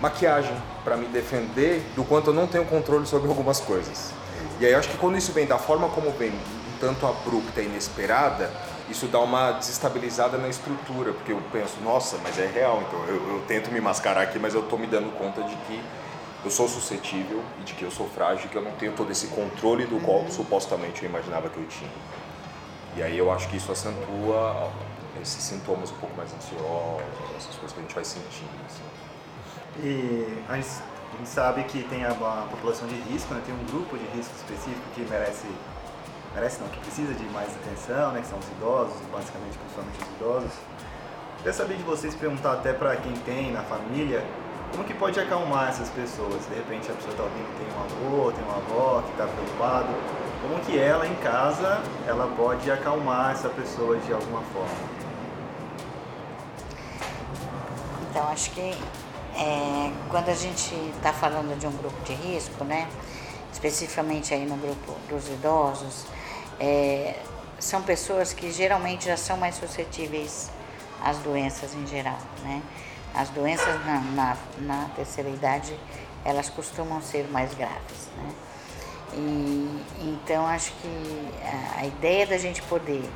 maquiagem 0.00 0.54
para 0.84 0.96
me 0.96 1.06
defender 1.06 1.82
do 1.96 2.04
quanto 2.04 2.30
eu 2.30 2.34
não 2.34 2.46
tenho 2.46 2.64
controle 2.64 3.06
sobre 3.06 3.28
algumas 3.28 3.60
coisas. 3.60 4.12
E 4.60 4.66
aí 4.66 4.72
eu 4.72 4.78
acho 4.78 4.88
que 4.88 4.96
quando 4.96 5.16
isso 5.16 5.32
vem 5.32 5.46
da 5.46 5.58
forma 5.58 5.88
como 5.88 6.10
vem, 6.12 6.30
um 6.30 6.78
tanto 6.80 7.06
abrupta 7.06 7.60
e 7.60 7.66
inesperada, 7.66 8.50
isso 8.90 9.06
dá 9.06 9.20
uma 9.20 9.52
desestabilizada 9.52 10.38
na 10.38 10.48
estrutura, 10.48 11.12
porque 11.12 11.32
eu 11.32 11.42
penso, 11.52 11.80
nossa, 11.82 12.18
mas 12.22 12.38
é 12.38 12.46
real, 12.46 12.82
então 12.86 13.04
eu, 13.06 13.34
eu 13.34 13.44
tento 13.46 13.70
me 13.70 13.80
mascarar 13.80 14.22
aqui, 14.22 14.38
mas 14.38 14.54
eu 14.54 14.62
estou 14.62 14.78
me 14.78 14.86
dando 14.86 15.10
conta 15.18 15.42
de 15.42 15.54
que 15.54 15.80
eu 16.44 16.50
sou 16.50 16.68
suscetível 16.68 17.42
e 17.60 17.64
de 17.64 17.74
que 17.74 17.82
eu 17.82 17.90
sou 17.90 18.08
frágil, 18.08 18.48
que 18.48 18.56
eu 18.56 18.62
não 18.62 18.72
tenho 18.72 18.92
todo 18.92 19.10
esse 19.10 19.26
controle 19.28 19.86
do 19.86 20.00
qual 20.00 20.20
uhum. 20.20 20.30
supostamente 20.30 21.02
eu 21.02 21.10
imaginava 21.10 21.48
que 21.48 21.58
eu 21.58 21.66
tinha. 21.66 21.90
E 22.96 23.02
aí 23.02 23.18
eu 23.18 23.30
acho 23.30 23.48
que 23.48 23.56
isso 23.56 23.70
acentua 23.70 24.70
esses 25.20 25.42
sintomas 25.42 25.90
um 25.90 25.96
pouco 25.96 26.16
mais 26.16 26.32
ansiosos, 26.32 27.02
essas 27.36 27.54
coisas 27.56 27.72
que 27.72 27.80
a 27.80 27.82
gente 27.82 27.94
vai 27.94 28.04
sentindo. 28.04 28.50
Assim. 28.66 28.82
E 29.82 30.42
a 30.48 30.56
gente, 30.56 30.68
a 31.12 31.16
gente 31.16 31.28
sabe 31.28 31.64
que 31.64 31.82
tem 31.84 32.04
a, 32.04 32.10
a 32.10 32.46
população 32.50 32.86
de 32.88 32.94
risco, 32.94 33.34
né? 33.34 33.42
tem 33.44 33.54
um 33.54 33.64
grupo 33.66 33.96
de 33.98 34.04
risco 34.16 34.34
específico 34.36 34.82
que 34.94 35.02
merece 35.02 35.46
merece 36.34 36.60
não, 36.60 36.68
que 36.68 36.78
precisa 36.80 37.14
de 37.14 37.24
mais 37.26 37.48
atenção, 37.56 38.12
né, 38.12 38.20
que 38.20 38.26
são 38.28 38.38
os 38.38 38.48
idosos, 38.48 38.96
basicamente 39.12 39.58
principalmente 39.58 39.98
os 40.02 40.16
idosos. 40.16 40.52
Queria 41.38 41.52
saber 41.52 41.76
de 41.76 41.82
vocês, 41.82 42.14
perguntar 42.14 42.54
até 42.54 42.72
para 42.72 42.96
quem 42.96 43.12
tem 43.18 43.52
na 43.52 43.62
família, 43.62 44.24
como 44.72 44.84
que 44.84 44.94
pode 44.94 45.18
acalmar 45.18 45.70
essas 45.70 45.88
pessoas? 45.90 46.44
De 46.46 46.54
repente 46.54 46.90
a 46.90 46.94
pessoa 46.94 47.12
está 47.12 47.22
ouvindo 47.22 47.48
tem 47.58 47.66
um 47.74 47.80
avô, 47.80 48.32
tem 48.32 48.44
uma 48.44 48.56
avó 48.56 49.02
que 49.02 49.10
está 49.12 49.26
preocupado. 49.26 49.88
Como 50.42 50.60
que 50.60 50.78
ela 50.78 51.06
em 51.06 51.14
casa, 51.16 51.80
ela 52.06 52.26
pode 52.36 52.70
acalmar 52.70 53.32
essa 53.32 53.48
pessoa 53.48 53.96
de 53.96 54.12
alguma 54.12 54.42
forma? 54.52 54.98
Então, 58.10 58.28
acho 58.28 58.50
que 58.50 58.76
é, 59.34 59.92
quando 60.10 60.28
a 60.28 60.34
gente 60.34 60.74
está 60.96 61.12
falando 61.12 61.58
de 61.58 61.66
um 61.66 61.72
grupo 61.72 62.00
de 62.04 62.12
risco, 62.12 62.64
né, 62.64 62.88
especificamente 63.52 64.32
aí 64.34 64.46
no 64.46 64.56
grupo 64.56 64.94
dos 65.08 65.28
idosos, 65.28 66.04
é, 66.60 67.14
são 67.58 67.82
pessoas 67.82 68.32
que 68.32 68.50
geralmente 68.50 69.06
já 69.06 69.16
são 69.16 69.36
mais 69.36 69.56
suscetíveis 69.56 70.50
às 71.02 71.18
doenças 71.18 71.74
em 71.74 71.86
geral, 71.86 72.18
né? 72.42 72.62
As 73.14 73.30
doenças 73.30 73.84
na, 73.84 74.00
na, 74.00 74.36
na 74.60 74.88
terceira 74.94 75.28
idade, 75.28 75.78
elas 76.24 76.48
costumam 76.50 77.00
ser 77.00 77.28
mais 77.28 77.52
graves, 77.54 78.08
né? 78.16 78.34
E, 79.14 79.84
então, 80.00 80.46
acho 80.46 80.72
que 80.72 81.30
a, 81.42 81.80
a 81.80 81.86
ideia 81.86 82.26
da 82.26 82.36
gente 82.36 82.62
poder 82.62 83.08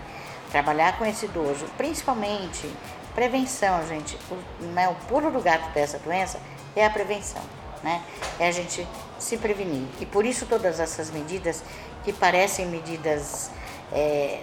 trabalhar 0.51 0.99
com 0.99 1.05
esse 1.05 1.27
idoso, 1.27 1.67
principalmente 1.77 2.71
prevenção, 3.15 3.87
gente, 3.87 4.19
o, 4.31 4.65
né, 4.67 4.89
o 4.89 4.95
pulo 5.07 5.31
do 5.31 5.41
gato 5.41 5.71
dessa 5.73 5.99
doença 5.99 6.41
é 6.75 6.85
a 6.85 6.91
prevenção, 6.91 7.43
né? 7.83 8.03
É 8.39 8.49
a 8.49 8.51
gente 8.51 8.87
se 9.19 9.37
prevenir. 9.37 9.87
E 10.01 10.07
por 10.07 10.25
isso 10.25 10.47
todas 10.47 10.81
essas 10.81 11.11
medidas 11.11 11.63
que 12.05 12.13
parecem 12.13 12.67
medidas 12.67 13.51
é, 13.93 14.43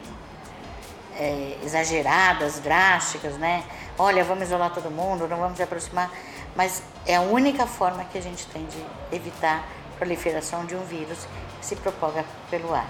é, 1.17 1.57
exageradas, 1.63 2.59
drásticas, 2.59 3.37
né? 3.37 3.63
Olha, 3.97 4.23
vamos 4.23 4.43
isolar 4.43 4.73
todo 4.73 4.89
mundo, 4.89 5.27
não 5.27 5.37
vamos 5.37 5.57
se 5.57 5.63
aproximar, 5.63 6.09
mas 6.55 6.81
é 7.05 7.15
a 7.15 7.21
única 7.21 7.67
forma 7.67 8.05
que 8.05 8.17
a 8.17 8.21
gente 8.21 8.45
tem 8.47 8.65
de 8.65 8.83
evitar 9.11 9.63
a 9.93 9.97
proliferação 9.97 10.65
de 10.65 10.75
um 10.75 10.83
vírus 10.85 11.27
que 11.59 11.65
se 11.65 11.75
propaga 11.75 12.23
pelo 12.49 12.73
ar, 12.73 12.89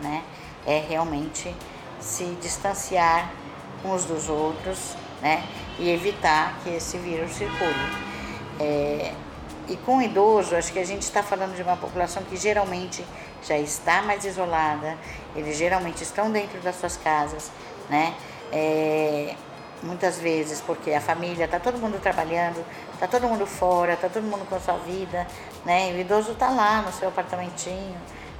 né? 0.00 0.22
É 0.66 0.78
realmente 0.78 1.54
se 2.00 2.24
distanciar 2.40 3.30
uns 3.84 4.04
dos 4.04 4.28
outros, 4.28 4.96
né? 5.20 5.44
E 5.78 5.90
evitar 5.90 6.58
que 6.62 6.70
esse 6.70 6.96
vírus 6.98 7.32
circule. 7.32 7.74
É, 8.58 9.12
e 9.68 9.76
com 9.76 9.98
o 9.98 10.02
idoso, 10.02 10.54
acho 10.54 10.72
que 10.72 10.78
a 10.78 10.84
gente 10.84 11.02
está 11.02 11.22
falando 11.22 11.54
de 11.54 11.62
uma 11.62 11.76
população 11.76 12.22
que 12.22 12.36
geralmente 12.36 13.04
já 13.42 13.58
está 13.58 14.02
mais 14.02 14.24
isolada, 14.24 14.96
eles 15.34 15.56
geralmente 15.56 16.02
estão 16.02 16.30
dentro 16.30 16.60
das 16.60 16.76
suas 16.76 16.96
casas, 16.96 17.50
né? 17.88 18.14
É, 18.52 19.34
muitas 19.82 20.18
vezes 20.18 20.60
porque 20.60 20.92
a 20.92 21.00
família 21.00 21.44
está 21.44 21.60
todo 21.60 21.78
mundo 21.78 22.00
trabalhando, 22.00 22.64
está 22.94 23.06
todo 23.06 23.28
mundo 23.28 23.46
fora, 23.46 23.94
está 23.94 24.08
todo 24.08 24.24
mundo 24.24 24.48
com 24.48 24.56
a 24.56 24.60
sua 24.60 24.78
vida, 24.78 25.26
né? 25.64 25.90
E 25.90 25.94
o 25.94 26.00
idoso 26.00 26.32
está 26.32 26.48
lá 26.48 26.82
no 26.82 26.92
seu 26.92 27.08
apartamentinho, 27.08 27.96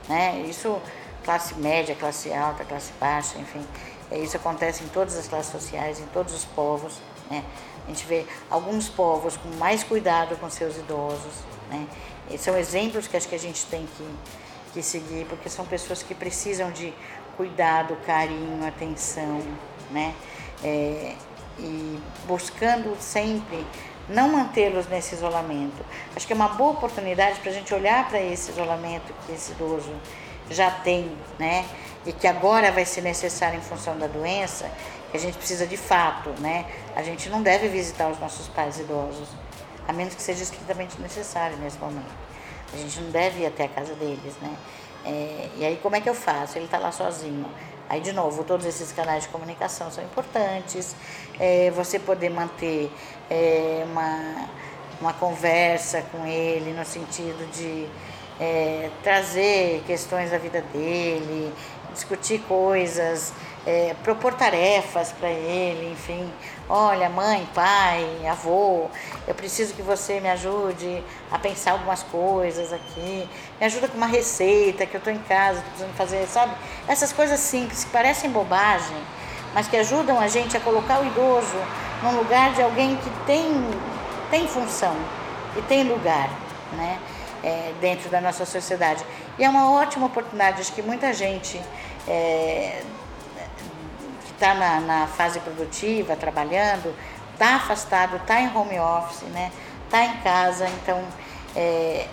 né? 0.08 0.40
Isso 0.48 0.80
classe 1.24 1.54
média, 1.54 1.94
classe 1.94 2.32
alta, 2.32 2.64
classe 2.64 2.92
baixa, 3.00 3.36
enfim, 3.38 3.66
é, 4.10 4.18
isso 4.18 4.36
acontece 4.36 4.84
em 4.84 4.88
todas 4.88 5.16
as 5.16 5.26
classes 5.26 5.50
sociais, 5.50 5.98
em 5.98 6.06
todos 6.06 6.32
os 6.32 6.44
povos, 6.44 7.00
né? 7.30 7.44
A 7.84 7.88
gente 7.88 8.06
vê 8.06 8.26
alguns 8.50 8.88
povos 8.88 9.36
com 9.36 9.48
mais 9.56 9.84
cuidado 9.84 10.36
com 10.36 10.50
seus 10.50 10.76
idosos, 10.76 11.34
né? 11.70 11.86
E 12.30 12.38
são 12.38 12.56
exemplos 12.56 13.06
que 13.06 13.16
acho 13.16 13.28
que 13.28 13.34
a 13.34 13.38
gente 13.38 13.64
tem 13.66 13.86
que, 13.86 14.08
que 14.76 14.82
seguir, 14.82 15.24
porque 15.26 15.48
são 15.48 15.64
pessoas 15.64 16.02
que 16.02 16.14
precisam 16.14 16.70
de 16.70 16.92
cuidado, 17.34 17.96
carinho, 18.04 18.66
atenção, 18.66 19.40
né? 19.90 20.14
É, 20.62 21.14
e 21.58 21.98
buscando 22.26 22.94
sempre 23.00 23.66
não 24.06 24.28
mantê-los 24.28 24.86
nesse 24.86 25.14
isolamento. 25.14 25.82
Acho 26.14 26.26
que 26.26 26.32
é 26.34 26.36
uma 26.36 26.48
boa 26.48 26.72
oportunidade 26.72 27.40
para 27.40 27.50
a 27.50 27.54
gente 27.54 27.72
olhar 27.72 28.06
para 28.06 28.20
esse 28.20 28.50
isolamento 28.50 29.14
que 29.24 29.32
esse 29.32 29.52
idoso 29.52 29.94
já 30.50 30.70
tem, 30.70 31.10
né? 31.38 31.64
E 32.04 32.12
que 32.12 32.26
agora 32.26 32.70
vai 32.70 32.84
ser 32.84 33.00
necessário 33.00 33.58
em 33.58 33.62
função 33.62 33.98
da 33.98 34.06
doença, 34.06 34.70
que 35.10 35.16
a 35.16 35.20
gente 35.20 35.38
precisa 35.38 35.66
de 35.66 35.78
fato, 35.78 36.28
né? 36.38 36.66
A 36.94 37.02
gente 37.02 37.30
não 37.30 37.42
deve 37.42 37.68
visitar 37.68 38.08
os 38.10 38.20
nossos 38.20 38.46
pais 38.48 38.78
idosos, 38.78 39.28
a 39.88 39.92
menos 39.94 40.14
que 40.14 40.22
seja 40.22 40.42
estritamente 40.42 41.00
necessário 41.00 41.56
nesse 41.56 41.78
momento. 41.78 42.35
A 42.72 42.76
gente 42.76 43.00
não 43.00 43.10
deve 43.10 43.42
ir 43.42 43.46
até 43.46 43.64
a 43.64 43.68
casa 43.68 43.94
deles, 43.94 44.34
né? 44.40 44.56
É, 45.04 45.48
e 45.56 45.64
aí 45.64 45.78
como 45.82 45.94
é 45.96 46.00
que 46.00 46.08
eu 46.08 46.14
faço? 46.14 46.58
Ele 46.58 46.64
está 46.64 46.78
lá 46.78 46.90
sozinho. 46.90 47.46
Aí, 47.88 48.00
de 48.00 48.12
novo, 48.12 48.42
todos 48.42 48.66
esses 48.66 48.90
canais 48.90 49.24
de 49.24 49.28
comunicação 49.28 49.90
são 49.90 50.02
importantes. 50.02 50.96
É, 51.38 51.70
você 51.70 52.00
poder 52.00 52.30
manter 52.30 52.90
é, 53.30 53.84
uma, 53.88 54.48
uma 55.00 55.12
conversa 55.12 56.02
com 56.10 56.26
ele 56.26 56.72
no 56.72 56.84
sentido 56.84 57.48
de 57.52 57.86
é, 58.40 58.90
trazer 59.04 59.84
questões 59.86 60.32
da 60.32 60.38
vida 60.38 60.60
dele, 60.72 61.52
discutir 61.94 62.40
coisas, 62.40 63.32
é, 63.64 63.94
propor 64.02 64.34
tarefas 64.34 65.12
para 65.12 65.30
ele, 65.30 65.92
enfim. 65.92 66.28
Olha, 66.68 67.08
mãe, 67.08 67.48
pai, 67.54 68.26
avô, 68.28 68.88
eu 69.28 69.36
preciso 69.36 69.72
que 69.72 69.82
você 69.82 70.18
me 70.18 70.28
ajude 70.28 71.00
a 71.30 71.38
pensar 71.38 71.72
algumas 71.72 72.02
coisas 72.02 72.72
aqui. 72.72 73.28
Me 73.60 73.66
ajuda 73.66 73.86
com 73.86 73.96
uma 73.96 74.08
receita 74.08 74.84
que 74.84 74.96
eu 74.96 74.98
estou 74.98 75.12
em 75.12 75.18
casa, 75.18 75.60
precisando 75.60 75.94
fazer, 75.94 76.26
sabe? 76.26 76.52
Essas 76.88 77.12
coisas 77.12 77.38
simples 77.38 77.84
que 77.84 77.90
parecem 77.90 78.30
bobagem, 78.30 78.96
mas 79.54 79.68
que 79.68 79.76
ajudam 79.76 80.18
a 80.18 80.26
gente 80.26 80.56
a 80.56 80.60
colocar 80.60 81.00
o 81.00 81.06
idoso 81.06 81.56
num 82.02 82.16
lugar 82.16 82.52
de 82.52 82.62
alguém 82.62 82.96
que 82.96 83.10
tem, 83.26 83.44
tem 84.28 84.48
função 84.48 84.96
e 85.56 85.62
tem 85.62 85.84
lugar, 85.84 86.28
né? 86.72 86.98
É, 87.44 87.72
dentro 87.80 88.10
da 88.10 88.20
nossa 88.20 88.44
sociedade. 88.44 89.04
E 89.38 89.44
é 89.44 89.48
uma 89.48 89.70
ótima 89.70 90.06
oportunidade, 90.06 90.62
acho 90.62 90.72
que 90.72 90.82
muita 90.82 91.12
gente 91.12 91.62
é, 92.08 92.82
está 94.36 94.54
na, 94.54 94.80
na, 94.80 95.06
fase 95.06 95.40
produtiva, 95.40 96.14
trabalhando, 96.14 96.94
está 97.32 97.56
afastado, 97.56 98.16
está 98.16 98.40
em 98.40 98.54
home 98.54 98.78
office, 98.78 99.22
né? 99.30 99.50
Está 99.84 100.04
em 100.04 100.16
casa, 100.18 100.68
então 100.68 100.98
está 101.48 101.60
é, 101.60 102.08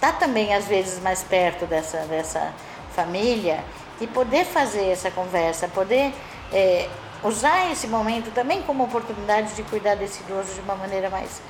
tá 0.00 0.12
também 0.12 0.54
às 0.54 0.66
vezes 0.66 1.00
mais 1.02 1.22
perto 1.22 1.66
dessa, 1.66 1.98
dessa 2.06 2.52
família 2.94 3.62
e 4.00 4.06
poder 4.06 4.44
fazer 4.44 4.90
essa 4.90 5.10
conversa, 5.10 5.68
poder 5.68 6.12
é, 6.52 6.88
usar 7.22 7.70
esse 7.70 7.86
momento 7.86 8.32
também 8.32 8.62
como 8.62 8.84
oportunidade 8.84 9.54
de 9.54 9.62
cuidar 9.64 9.96
desse 9.96 10.22
idoso 10.22 10.54
de 10.54 10.60
uma 10.60 10.74
maneira 10.74 11.10
mais, 11.10 11.42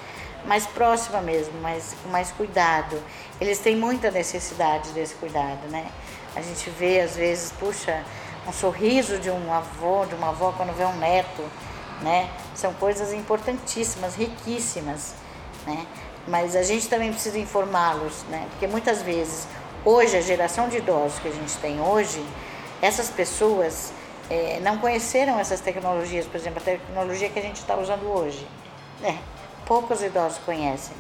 mais 0.45 0.67
próxima 0.67 1.21
mesmo, 1.21 1.61
mais, 1.61 1.95
com 2.03 2.09
mais 2.09 2.31
cuidado. 2.33 3.01
Eles 3.41 3.59
têm 3.59 3.77
muita 3.77 4.11
necessidade 4.11 4.91
desse 4.91 5.15
cuidado, 5.15 5.69
né? 5.69 5.87
A 6.35 6.43
gente 6.43 6.71
vê, 6.71 7.01
às 7.01 7.17
vezes, 7.17 7.53
puxa, 7.53 8.05
um 8.47 8.53
sorriso 8.53 9.19
de 9.19 9.31
um 9.31 9.53
avô, 9.53 10.05
de 10.07 10.15
uma 10.15 10.29
avó 10.29 10.53
quando 10.57 10.75
vê 10.75 10.85
um 10.85 10.97
neto, 10.97 11.43
né? 12.03 12.31
São 12.55 12.73
coisas 12.75 13.13
importantíssimas, 13.13 14.15
riquíssimas, 14.15 15.15
né? 15.67 15.87
Mas 16.27 16.57
a 16.57 16.63
gente 16.63 16.89
também 16.89 17.13
precisa 17.13 17.39
informá-los, 17.39 18.25
né? 18.25 18.47
Porque 18.51 18.67
muitas 18.67 19.03
vezes, 19.03 19.47
hoje, 19.85 20.17
a 20.17 20.21
geração 20.21 20.69
de 20.69 20.79
idosos 20.79 21.19
que 21.19 21.29
a 21.29 21.33
gente 21.33 21.57
tem 21.59 21.81
hoje, 21.81 22.25
essas 22.81 23.11
pessoas 23.11 23.93
é, 24.29 24.61
não 24.61 24.79
conheceram 24.79 25.39
essas 25.39 25.61
tecnologias, 25.61 26.27
por 26.27 26.37
exemplo, 26.37 26.61
a 26.61 26.65
tecnologia 26.65 27.29
que 27.29 27.39
a 27.39 27.43
gente 27.43 27.57
está 27.57 27.77
usando 27.77 28.05
hoje, 28.05 28.47
né? 29.01 29.19
Poucos 29.67 30.03
idosos 30.03 30.39
conhecem. 30.39 30.97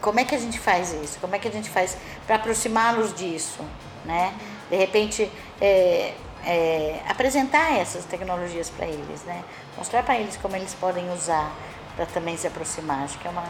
Como 0.00 0.18
é 0.18 0.24
que 0.24 0.34
a 0.34 0.38
gente 0.38 0.58
faz 0.58 0.92
isso? 0.92 1.18
Como 1.20 1.34
é 1.34 1.38
que 1.38 1.48
a 1.48 1.50
gente 1.50 1.70
faz 1.70 1.96
para 2.26 2.36
aproximá-los 2.36 3.14
disso? 3.14 3.62
né? 4.04 4.32
De 4.70 4.76
repente, 4.76 5.30
é, 5.60 6.12
é, 6.44 7.00
apresentar 7.08 7.78
essas 7.78 8.04
tecnologias 8.04 8.68
para 8.70 8.86
eles, 8.86 9.22
né? 9.22 9.44
Mostrar 9.76 10.02
para 10.02 10.18
eles 10.18 10.36
como 10.36 10.56
eles 10.56 10.74
podem 10.74 11.10
usar 11.12 11.52
para 11.96 12.06
também 12.06 12.36
se 12.36 12.46
aproximar. 12.46 13.04
Acho 13.04 13.18
que 13.18 13.26
é 13.26 13.30
uma, 13.30 13.44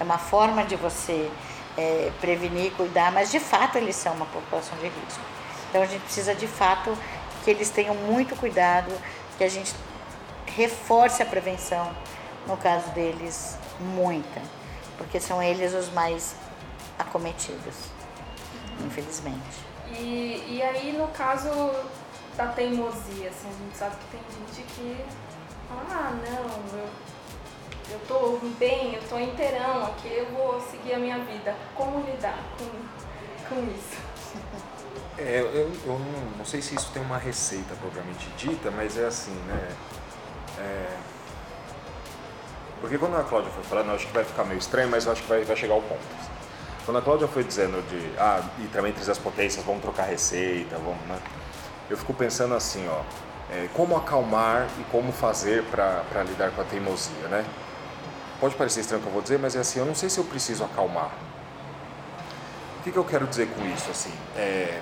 é 0.00 0.02
uma 0.02 0.18
forma 0.18 0.64
de 0.64 0.76
você 0.76 1.30
é, 1.76 2.10
prevenir, 2.20 2.72
cuidar, 2.72 3.12
mas 3.12 3.30
de 3.30 3.38
fato 3.38 3.78
eles 3.78 3.96
são 3.96 4.14
uma 4.14 4.26
população 4.26 4.76
de 4.78 4.86
risco. 4.86 5.20
Então 5.68 5.82
a 5.82 5.86
gente 5.86 6.02
precisa 6.02 6.34
de 6.34 6.46
fato 6.46 6.96
que 7.44 7.50
eles 7.50 7.70
tenham 7.70 7.94
muito 7.94 8.34
cuidado, 8.36 8.92
que 9.36 9.44
a 9.44 9.48
gente 9.48 9.74
reforce 10.46 11.22
a 11.22 11.26
prevenção, 11.26 11.94
no 12.46 12.56
caso 12.56 12.90
deles, 12.90 13.56
muita, 13.78 14.40
porque 14.96 15.20
são 15.20 15.42
eles 15.42 15.72
os 15.74 15.92
mais 15.92 16.34
acometidos, 16.98 17.74
infelizmente. 18.84 19.68
E, 19.92 20.44
e 20.48 20.62
aí, 20.62 20.92
no 20.92 21.08
caso 21.08 21.48
da 22.38 22.46
teimosia, 22.46 23.30
assim, 23.30 23.48
a 23.48 23.64
gente 23.64 23.76
sabe 23.76 23.96
que 23.96 24.16
tem 24.16 24.20
gente 24.38 24.62
que 24.72 25.04
fala, 25.68 25.84
ah, 25.90 26.12
não, 26.24 26.78
eu, 26.78 26.88
eu 27.90 28.00
tô 28.06 28.38
bem, 28.60 28.94
eu 28.94 29.02
tô 29.08 29.18
inteirão 29.18 29.86
aqui, 29.86 30.08
eu 30.08 30.26
vou 30.26 30.60
seguir 30.60 30.94
a 30.94 30.98
minha 31.00 31.18
vida. 31.18 31.56
Como 31.74 31.98
lidar 32.08 32.38
com, 32.56 33.54
com 33.54 33.62
isso? 33.64 33.98
É, 35.20 35.40
eu, 35.40 35.50
eu 35.84 35.98
não, 35.98 36.38
não, 36.38 36.44
sei 36.44 36.62
se 36.62 36.76
isso 36.76 36.92
tem 36.92 37.02
uma 37.02 37.18
receita 37.18 37.74
propriamente 37.74 38.28
dita, 38.36 38.70
mas 38.70 38.96
é 38.96 39.04
assim, 39.04 39.34
né? 39.48 39.76
É... 40.60 40.96
Porque 42.80 42.96
quando 42.96 43.16
a 43.16 43.24
Cláudia 43.24 43.50
foi 43.50 43.64
falando, 43.64 43.88
eu 43.88 43.94
acho 43.96 44.06
que 44.06 44.12
vai 44.12 44.22
ficar 44.22 44.44
meio 44.44 44.58
estranho, 44.58 44.88
mas 44.88 45.06
eu 45.06 45.12
acho 45.12 45.22
que 45.22 45.28
vai, 45.28 45.42
vai 45.42 45.56
chegar 45.56 45.74
ao 45.74 45.82
ponto. 45.82 46.00
Quando 46.84 46.98
a 46.98 47.02
Cláudia 47.02 47.26
foi 47.26 47.42
dizendo 47.42 47.82
de, 47.88 48.16
ah, 48.16 48.48
e 48.60 48.68
também 48.68 48.92
entre 48.92 49.10
as 49.10 49.18
potências, 49.18 49.64
vamos 49.64 49.82
trocar 49.82 50.04
receita, 50.04 50.76
vamos, 50.76 51.04
né? 51.08 51.18
Eu 51.88 51.96
fico 51.96 52.12
pensando 52.12 52.54
assim, 52.54 52.86
ó, 52.88 53.02
é, 53.50 53.68
como 53.74 53.96
acalmar 53.96 54.66
e 54.78 54.84
como 54.90 55.12
fazer 55.12 55.64
para 55.64 56.22
lidar 56.24 56.50
com 56.50 56.60
a 56.60 56.64
teimosia, 56.64 57.28
né? 57.28 57.44
Pode 58.40 58.54
parecer 58.54 58.80
estranho 58.80 59.00
o 59.00 59.02
que 59.02 59.08
eu 59.08 59.12
vou 59.12 59.22
dizer, 59.22 59.38
mas 59.38 59.56
é 59.56 59.60
assim, 59.60 59.78
eu 59.78 59.86
não 59.86 59.94
sei 59.94 60.08
se 60.08 60.18
eu 60.18 60.24
preciso 60.24 60.64
acalmar. 60.64 61.10
O 62.78 62.82
que, 62.84 62.92
que 62.92 62.96
eu 62.96 63.04
quero 63.04 63.26
dizer 63.26 63.48
com 63.48 63.64
isso, 63.66 63.90
assim? 63.90 64.12
É, 64.36 64.80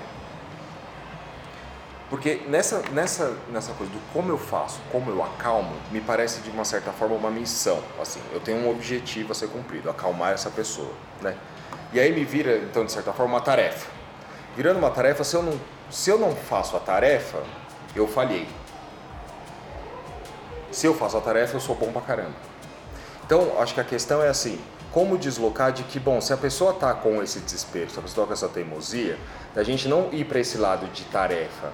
porque 2.09 2.43
nessa, 2.47 2.83
nessa, 2.93 3.37
nessa 3.51 3.73
coisa 3.73 3.93
do 3.93 3.99
como 4.13 4.31
eu 4.31 4.39
faço, 4.39 4.79
como 4.93 5.11
eu 5.11 5.23
acalmo, 5.25 5.75
me 5.91 6.01
parece 6.01 6.41
de 6.41 6.51
uma 6.51 6.65
certa 6.65 6.93
forma 6.93 7.17
uma 7.17 7.31
missão. 7.31 7.83
Assim, 8.01 8.21
eu 8.33 8.39
tenho 8.39 8.59
um 8.59 8.71
objetivo 8.71 9.33
a 9.33 9.35
ser 9.35 9.49
cumprido, 9.49 9.91
acalmar 9.91 10.33
essa 10.33 10.49
pessoa, 10.49 10.93
né? 11.21 11.37
E 11.93 11.99
aí 11.99 12.13
me 12.13 12.25
vira, 12.25 12.59
então, 12.59 12.85
de 12.85 12.93
certa 12.93 13.13
forma, 13.13 13.35
uma 13.35 13.41
tarefa. 13.41 13.91
Virando 14.57 14.79
uma 14.79 14.91
tarefa, 14.91 15.25
se 15.25 15.35
eu 15.35 15.43
não, 15.43 15.59
se 15.91 16.11
eu 16.11 16.19
não 16.19 16.35
faço 16.35 16.77
a 16.77 16.81
tarefa, 16.81 17.43
eu 17.95 18.07
falhei. 18.07 18.47
Se 20.71 20.87
eu 20.87 20.95
faço 20.95 21.17
a 21.17 21.21
tarefa, 21.21 21.57
eu 21.57 21.61
sou 21.61 21.75
bom 21.75 21.93
pra 21.93 22.03
caramba. 22.03 22.35
Então, 23.25 23.61
acho 23.61 23.75
que 23.75 23.81
a 23.81 23.85
questão 23.85 24.23
é 24.23 24.29
assim, 24.29 24.61
como 24.93 25.17
deslocar 25.17 25.73
de 25.73 25.83
que, 25.85 25.99
bom, 25.99 26.21
se 26.21 26.33
a 26.33 26.37
pessoa 26.37 26.73
está 26.73 26.93
com 26.95 27.23
esse 27.23 27.41
desespero, 27.41 27.91
se 27.91 27.99
a 27.99 28.03
pessoa 28.03 28.25
está 28.25 28.27
com 28.27 28.33
essa 28.33 28.49
teimosia, 28.49 29.19
da 29.55 29.63
gente 29.63 29.89
não 29.89 30.09
ir 30.13 30.25
para 30.25 30.41
esse 30.41 30.59
lado 30.59 30.87
de 30.89 31.05
tarefa 31.05 31.73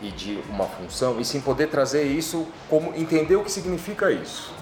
e 0.00 0.10
de 0.10 0.42
uma 0.48 0.64
função, 0.64 1.20
e 1.20 1.24
sim 1.24 1.40
poder 1.40 1.68
trazer 1.68 2.04
isso 2.04 2.46
como 2.68 2.94
entender 2.94 3.36
o 3.36 3.44
que 3.44 3.52
significa 3.52 4.10
isso 4.10 4.52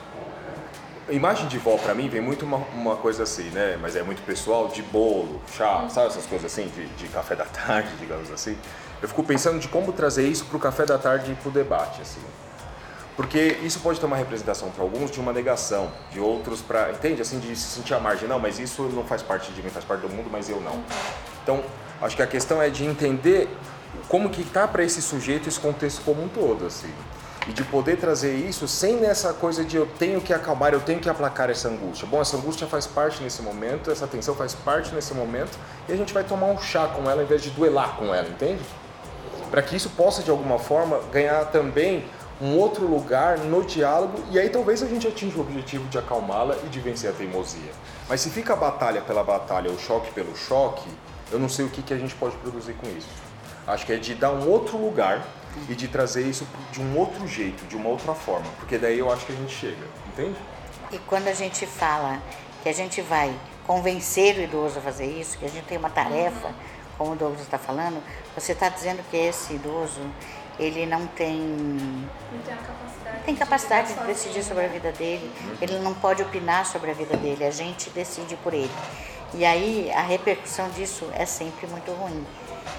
imagem 1.11 1.49
de 1.49 1.59
vó 1.59 1.77
para 1.77 1.95
mim 1.95 2.09
vem 2.09 2.21
muito 2.21 2.45
uma, 2.45 2.59
uma, 2.75 2.97
coisa 2.97 3.23
assim, 3.23 3.51
né? 3.51 3.79
Mas 3.81 3.97
é 3.97 4.03
muito 4.03 4.23
pessoal, 4.23 4.69
de 4.69 4.83
bolo, 4.83 5.41
chá, 5.57 5.89
sabe 5.89 6.09
essas 6.09 6.27
coisas 6.27 6.53
assim, 6.53 6.69
de, 6.69 6.87
de, 6.87 7.09
café 7.09 7.35
da 7.35 7.45
tarde, 7.45 7.89
digamos 7.99 8.31
assim. 8.31 8.57
Eu 9.01 9.09
fico 9.09 9.23
pensando 9.23 9.59
de 9.59 9.69
como 9.69 9.93
trazer 9.93 10.27
isso 10.27 10.45
para 10.47 10.57
o 10.57 10.61
café 10.61 10.85
da 10.85 10.99
tarde 10.99 11.33
e 11.33 11.35
para 11.35 11.49
o 11.49 11.53
debate, 11.53 12.03
assim. 12.03 12.21
Porque 13.17 13.59
isso 13.63 13.81
pode 13.81 13.99
ter 13.99 14.07
uma 14.07 14.17
representação 14.17 14.71
para 14.71 14.83
alguns 14.83 15.11
de 15.11 15.19
uma 15.19 15.33
negação, 15.33 15.91
de 16.13 16.21
outros 16.21 16.61
para, 16.61 16.93
entende, 16.93 17.21
assim, 17.21 17.41
de 17.41 17.55
se 17.57 17.77
sentir 17.77 17.95
à 17.95 17.99
margem. 17.99 18.29
Não, 18.29 18.39
mas 18.39 18.59
isso 18.61 18.83
não 18.95 19.05
faz 19.05 19.23
parte 19.23 19.51
de 19.53 19.61
mim, 19.63 19.71
faz 19.71 19.85
parte 19.85 20.03
do 20.03 20.09
mundo, 20.09 20.29
mas 20.31 20.49
eu 20.49 20.61
não. 20.61 20.83
Então, 21.43 21.63
acho 22.01 22.15
que 22.15 22.23
a 22.23 22.27
questão 22.27 22.63
é 22.63 22.71
de 22.71 22.85
entender 22.85 23.49
como 24.09 24.31
que 24.31 24.43
está 24.43 24.69
para 24.69 24.85
esse 24.85 25.03
sujeito 25.03 25.49
esse 25.49 25.59
contexto 25.59 26.03
como 26.05 26.23
um 26.23 26.29
todo, 26.29 26.67
assim. 26.67 26.93
E 27.49 27.53
de 27.53 27.65
poder 27.65 27.97
trazer 27.97 28.35
isso 28.35 28.69
sem 28.69 28.97
nessa 28.97 29.33
coisa 29.33 29.65
de 29.65 29.77
eu 29.77 29.87
tenho 29.99 30.21
que 30.21 30.33
acalmar, 30.33 30.73
eu 30.73 30.81
tenho 30.81 31.01
que 31.01 31.09
aplacar 31.09 31.51
essa 31.51 31.69
angústia. 31.69 32.07
Bom, 32.07 32.21
essa 32.21 32.37
angústia 32.37 32.67
faz 32.67 32.87
parte 32.87 33.23
nesse 33.23 33.43
momento, 33.43 33.91
essa 33.91 34.07
tensão 34.07 34.35
faz 34.35 34.55
parte 34.55 34.95
nesse 34.95 35.15
momento, 35.15 35.59
e 35.89 35.93
a 35.93 35.97
gente 35.97 36.15
vai 36.15 36.23
tomar 36.23 36.47
um 36.47 36.61
chá 36.61 36.87
com 36.87 37.11
ela 37.11 37.23
em 37.23 37.27
vez 37.27 37.43
de 37.43 37.51
duelar 37.51 37.97
com 37.97 38.15
ela, 38.15 38.29
entende? 38.29 38.63
Para 39.51 39.63
que 39.63 39.77
isso 39.77 39.91
possa, 39.91 40.23
de 40.23 40.31
alguma 40.31 40.59
forma, 40.59 41.01
ganhar 41.13 41.47
também 41.47 42.05
um 42.41 42.57
outro 42.57 42.87
lugar 42.87 43.39
no 43.39 43.65
diálogo, 43.65 44.23
e 44.31 44.39
aí 44.39 44.49
talvez 44.49 44.83
a 44.83 44.87
gente 44.87 45.09
atinja 45.09 45.39
o 45.39 45.41
objetivo 45.41 45.89
de 45.89 45.99
acalmá-la 45.99 46.57
e 46.65 46.69
de 46.69 46.79
vencer 46.79 47.11
a 47.11 47.13
teimosia. 47.13 47.73
Mas 48.09 48.21
se 48.21 48.31
fica 48.31 48.53
a 48.53 48.57
batalha 48.57 49.01
pela 49.01 49.25
batalha, 49.25 49.71
o 49.71 49.79
choque 49.79 50.13
pelo 50.13 50.37
choque, 50.37 50.89
eu 51.33 51.39
não 51.39 51.49
sei 51.49 51.65
o 51.65 51.69
que, 51.69 51.83
que 51.83 51.93
a 51.93 51.99
gente 51.99 52.15
pode 52.15 52.37
produzir 52.37 52.75
com 52.75 52.87
isso. 52.97 53.09
Acho 53.67 53.85
que 53.85 53.93
é 53.93 53.97
de 53.97 54.15
dar 54.15 54.31
um 54.31 54.49
outro 54.49 54.79
lugar 54.79 55.27
e 55.69 55.75
de 55.75 55.89
trazer 55.89 56.23
isso 56.23 56.47
de 56.71 56.81
um 56.81 56.97
outro 56.97 57.27
jeito, 57.27 57.67
de 57.67 57.77
uma 57.77 57.89
outra 57.89 58.15
forma, 58.15 58.47
porque 58.59 58.79
daí 58.79 58.99
eu 58.99 59.13
acho 59.13 59.27
que 59.27 59.33
a 59.33 59.37
gente 59.37 59.53
chega, 59.53 59.87
entende? 60.13 60.37
E 60.93 60.99
quando 61.01 61.29
a 61.29 61.35
gente 61.35 61.67
fala 61.67 62.23
que 62.63 62.69
a 62.69 62.73
gente 62.73 63.03
vai 63.03 63.35
convencer 63.67 64.37
o 64.37 64.43
idoso 64.43 64.79
a 64.79 64.83
fazer 64.83 65.07
isso, 65.07 65.37
que 65.37 65.45
a 65.45 65.49
gente 65.49 65.65
tem 65.65 65.77
uma 65.77 65.91
tarefa, 65.91 66.55
como 66.99 67.13
o 67.13 67.17
Douglas 67.17 67.41
está 67.41 67.57
falando, 67.57 68.03
você 68.35 68.53
está 68.53 68.69
dizendo 68.69 69.03
que 69.09 69.17
esse 69.17 69.55
idoso 69.55 70.01
ele 70.59 70.85
não 70.85 71.07
tem 71.07 71.39
Não 71.39 72.43
tem 72.45 72.57
capacidade. 72.57 73.25
tem 73.25 73.37
capacidade 73.37 73.87
de 73.87 73.93
lidar 73.95 74.07
decidir 74.07 74.43
sobre 74.43 74.65
a 74.65 74.69
né? 74.69 74.73
vida 74.75 74.91
dele, 74.93 75.33
ele 75.63 75.79
não 75.79 75.95
pode 75.95 76.21
opinar 76.21 76.67
sobre 76.67 76.91
a 76.91 76.95
vida 76.95 77.17
dele, 77.17 77.45
a 77.45 77.51
gente 77.51 77.89
decide 77.91 78.35
por 78.37 78.53
ele. 78.53 78.71
E 79.35 79.45
aí 79.45 79.91
a 79.95 80.03
repercussão 80.03 80.69
disso 80.71 81.09
é 81.15 81.25
sempre 81.25 81.67
muito 81.69 81.93
ruim. 81.93 82.27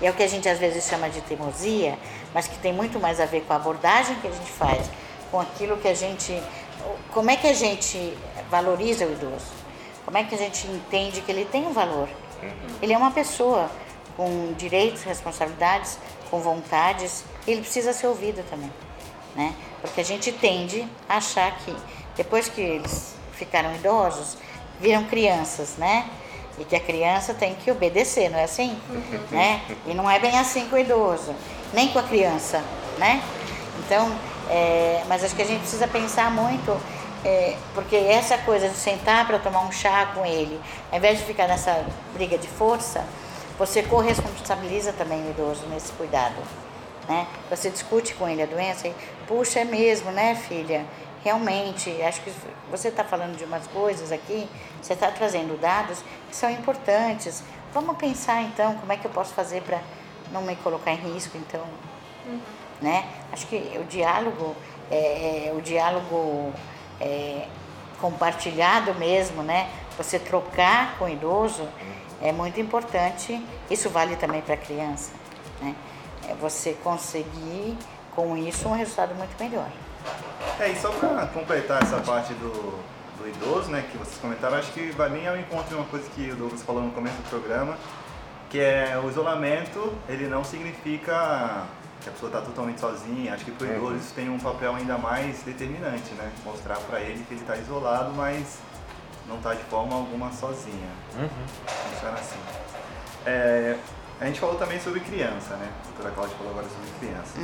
E 0.02 0.08
é 0.08 0.10
o 0.10 0.14
que 0.14 0.24
a 0.24 0.28
gente 0.28 0.48
às 0.50 0.60
vezes 0.60 0.86
chama 0.86 1.10
de 1.10 1.22
teimosia, 1.22 1.98
mas 2.34 2.48
que 2.48 2.58
tem 2.60 2.74
muito 2.74 3.00
mais 3.00 3.20
a 3.20 3.26
ver 3.26 3.42
com 3.42 3.54
a 3.54 3.56
abordagem 3.56 4.16
que 4.18 4.28
a 4.28 4.32
gente 4.32 4.52
faz, 4.52 4.90
com 5.32 5.40
aquilo 5.40 5.78
que 5.78 5.88
a 5.88 5.94
gente. 5.94 6.42
Como 7.12 7.30
é 7.30 7.36
que 7.36 7.48
a 7.48 7.54
gente 7.54 8.18
valoriza 8.50 9.06
o 9.06 9.12
idoso? 9.12 9.60
Como 10.06 10.18
é 10.18 10.24
que 10.24 10.34
a 10.36 10.38
gente 10.38 10.68
entende 10.68 11.22
que 11.22 11.32
ele 11.32 11.46
tem 11.46 11.68
um 11.68 11.74
valor? 11.74 12.10
Ele 12.82 12.94
é 12.94 12.98
uma 12.98 13.12
pessoa 13.12 13.70
com 14.20 14.52
direitos, 14.58 15.04
responsabilidades, 15.04 15.98
com 16.30 16.42
vontades, 16.42 17.24
ele 17.48 17.62
precisa 17.62 17.94
ser 17.94 18.08
ouvido 18.08 18.44
também. 18.50 18.70
Né? 19.34 19.56
Porque 19.80 20.02
a 20.02 20.04
gente 20.04 20.30
tende 20.34 20.86
a 21.08 21.16
achar 21.16 21.56
que 21.60 21.74
depois 22.18 22.50
que 22.50 22.60
eles 22.60 23.16
ficaram 23.32 23.74
idosos, 23.74 24.38
viram 24.78 25.06
crianças, 25.06 25.78
né? 25.78 26.10
E 26.58 26.66
que 26.66 26.76
a 26.76 26.82
criança 26.82 27.34
tem 27.34 27.56
que 27.56 27.72
obedecer, 27.72 28.30
não 28.30 28.38
é 28.38 28.44
assim? 28.44 28.78
Né? 29.32 29.62
E 29.88 29.94
não 29.94 30.12
é 30.12 30.20
bem 30.20 30.38
assim 30.38 30.68
com 30.68 30.76
o 30.76 30.80
idoso, 30.80 31.34
nem 31.74 31.88
com 31.88 32.00
a 32.00 32.04
criança, 32.04 32.62
né? 32.98 33.24
Então, 33.86 34.14
é, 34.50 35.02
mas 35.08 35.24
acho 35.24 35.34
que 35.34 35.44
a 35.44 35.46
gente 35.46 35.62
precisa 35.62 35.88
pensar 35.88 36.30
muito, 36.30 36.78
é, 37.24 37.56
porque 37.74 37.96
essa 37.96 38.38
coisa 38.40 38.68
de 38.68 38.76
sentar 38.76 39.26
para 39.26 39.40
tomar 39.40 39.62
um 39.62 39.72
chá 39.72 40.12
com 40.14 40.26
ele, 40.26 40.60
ao 40.92 40.98
invés 40.98 41.20
de 41.20 41.24
ficar 41.24 41.48
nessa 41.48 41.86
briga 42.14 42.38
de 42.38 42.50
força, 42.50 43.06
você 43.60 43.84
corresponsabiliza 43.84 44.94
também 44.94 45.22
o 45.28 45.32
idoso 45.32 45.66
nesse 45.68 45.92
cuidado. 45.92 46.38
Né? 47.10 47.28
Você 47.50 47.70
discute 47.70 48.14
com 48.14 48.28
ele 48.28 48.42
a 48.42 48.46
doença 48.46 48.88
e, 48.88 48.96
puxa, 49.28 49.60
é 49.60 49.66
mesmo, 49.66 50.12
né, 50.12 50.34
filha? 50.34 50.86
Realmente, 51.22 52.02
acho 52.02 52.22
que 52.22 52.32
você 52.72 52.88
está 52.88 53.04
falando 53.04 53.36
de 53.36 53.44
umas 53.44 53.68
coisas 53.68 54.14
aqui, 54.14 54.48
você 54.82 54.94
está 54.94 55.12
trazendo 55.12 55.60
dados 55.60 56.02
que 56.30 56.36
são 56.36 56.50
importantes. 56.50 57.44
Vamos 57.74 57.98
pensar 57.98 58.42
então 58.44 58.76
como 58.76 58.94
é 58.94 58.96
que 58.96 59.06
eu 59.06 59.12
posso 59.12 59.34
fazer 59.34 59.62
para 59.64 59.82
não 60.32 60.42
me 60.44 60.56
colocar 60.56 60.94
em 60.94 61.14
risco, 61.14 61.38
então, 61.38 61.64
né? 62.82 63.06
Acho 63.34 63.46
que 63.48 63.78
o 63.78 63.84
diálogo, 63.84 64.56
é, 64.90 65.48
é, 65.48 65.54
o 65.54 65.62
diálogo 65.62 66.54
é, 67.02 67.46
compartilhado 68.00 68.96
mesmo, 68.96 69.44
né? 69.44 69.70
Você 69.98 70.18
trocar 70.18 70.98
com 70.98 71.06
o 71.06 71.10
idoso 71.10 71.68
é 72.22 72.32
muito 72.32 72.60
importante. 72.60 73.44
Isso 73.70 73.90
vale 73.90 74.16
também 74.16 74.42
para 74.42 74.56
a 74.56 74.58
criança, 74.58 75.12
né? 75.62 75.76
É 76.28 76.34
você 76.36 76.74
conseguir 76.84 77.78
com 78.16 78.38
isso 78.38 78.68
um 78.68 78.74
resultado 78.74 79.16
muito 79.16 79.32
melhor. 79.40 79.70
É, 80.60 80.70
e 80.70 80.76
só 80.76 80.92
para 80.92 81.28
completar 81.28 81.82
essa 81.82 82.00
parte 82.02 82.34
do, 82.34 82.80
do 83.18 83.28
idoso, 83.28 83.70
né, 83.70 83.86
que 83.92 83.98
vocês 83.98 84.18
comentaram, 84.20 84.58
acho 84.58 84.72
que 84.72 84.92
vai 84.92 85.10
bem 85.10 85.28
ao 85.28 85.38
encontro 85.38 85.70
de 85.70 85.76
uma 85.76 85.86
coisa 85.86 86.10
que 86.10 86.32
o 86.32 86.36
Douglas 86.36 86.62
falou 86.64 86.84
no 86.84 86.92
começo 86.92 87.16
do 87.18 87.30
programa, 87.30 87.78
que 88.50 88.60
é 88.60 89.00
o 89.02 89.10
isolamento, 89.10 89.94
ele 90.08 90.28
não 90.28 90.44
significa 90.44 91.66
que 92.02 92.10
a 92.10 92.12
pessoa 92.12 92.30
está 92.30 92.42
totalmente 92.42 92.80
sozinha. 92.80 93.34
Acho 93.34 93.46
que 93.46 93.52
para 93.52 93.68
o 93.68 93.76
idoso 93.76 93.96
isso 93.98 94.14
tem 94.14 94.30
um 94.30 94.40
papel 94.40 94.76
ainda 94.76 94.98
mais 94.98 95.44
determinante, 95.44 96.14
né? 96.14 96.32
Mostrar 96.46 96.78
para 96.78 97.02
ele 97.02 97.24
que 97.28 97.34
ele 97.34 97.42
está 97.42 97.58
isolado, 97.58 98.12
mas 98.16 98.58
não 99.30 99.38
está 99.38 99.54
de 99.54 99.64
forma 99.64 99.96
alguma 99.96 100.32
sozinha. 100.32 100.90
Funciona 101.94 102.18
assim. 102.18 102.40
É, 103.26 103.78
a 104.20 104.26
gente 104.26 104.40
falou 104.40 104.56
também 104.56 104.80
sobre 104.82 105.00
criança, 105.00 105.56
né? 105.56 105.72
A 105.82 105.88
doutora 105.88 106.12
Cláudia 106.14 106.36
falou 106.36 106.52
agora 106.52 106.68
sobre 106.68 106.90
criança. 107.00 107.40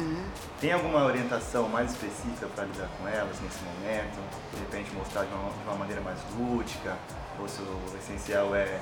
Tem 0.60 0.74
alguma 0.74 1.06
orientação 1.06 1.70
mais 1.70 1.92
específica 1.92 2.48
para 2.54 2.66
lidar 2.66 2.90
com 2.98 3.08
elas 3.08 3.40
nesse 3.40 3.60
momento? 3.64 4.20
De 4.52 4.60
repente 4.60 4.92
mostrar 4.94 5.24
de 5.24 5.34
uma, 5.34 5.52
de 5.52 5.64
uma 5.64 5.76
maneira 5.76 6.02
mais 6.02 6.20
lúdica? 6.38 6.98
Ou 7.40 7.48
se 7.48 7.62
o 7.62 7.98
essencial 7.98 8.54
é 8.56 8.82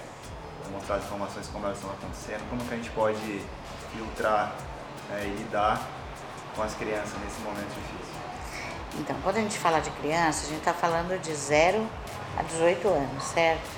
mostrar 0.72 0.96
as 0.96 1.04
informações 1.04 1.48
como 1.48 1.66
elas 1.66 1.78
estão 1.78 1.92
acontecendo? 1.92 2.50
Como 2.50 2.64
que 2.64 2.74
a 2.74 2.78
gente 2.78 2.90
pode 2.92 3.42
filtrar 3.92 4.56
né, 5.10 5.26
e 5.26 5.38
lidar 5.38 5.80
com 6.56 6.64
as 6.64 6.74
crianças 6.74 7.14
nesse 7.24 7.42
momento 7.42 7.70
difícil? 7.76 8.14
Então, 9.00 9.16
quando 9.24 9.38
a 9.38 9.42
gente 9.42 9.58
fala 9.58 9.80
de 9.80 9.90
criança, 9.92 10.46
a 10.46 10.50
gente 10.50 10.60
está 10.60 10.74
falando 10.74 11.20
de 11.20 11.34
0 11.34 11.88
a 12.38 12.44
18 12.44 12.88
anos, 12.88 13.24
certo? 13.24 13.70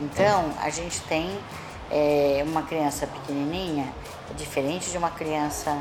Então, 0.00 0.52
a 0.60 0.70
gente 0.70 1.00
tem 1.02 1.38
é, 1.90 2.42
uma 2.46 2.62
criança 2.62 3.06
pequenininha, 3.06 3.92
é 4.30 4.34
diferente 4.34 4.90
de 4.90 4.96
uma 4.96 5.10
criança, 5.10 5.76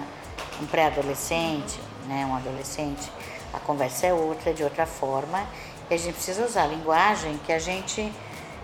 um 0.61 0.65
pré-adolescente, 0.65 1.79
né, 2.07 2.25
um 2.25 2.35
adolescente. 2.35 3.09
A 3.53 3.59
conversa 3.59 4.07
é 4.07 4.13
outra, 4.13 4.53
de 4.53 4.63
outra 4.63 4.85
forma, 4.85 5.45
e 5.89 5.93
a 5.93 5.97
gente 5.97 6.13
precisa 6.13 6.45
usar 6.45 6.63
a 6.63 6.67
linguagem 6.67 7.39
que 7.45 7.51
a 7.51 7.59
gente, 7.59 8.11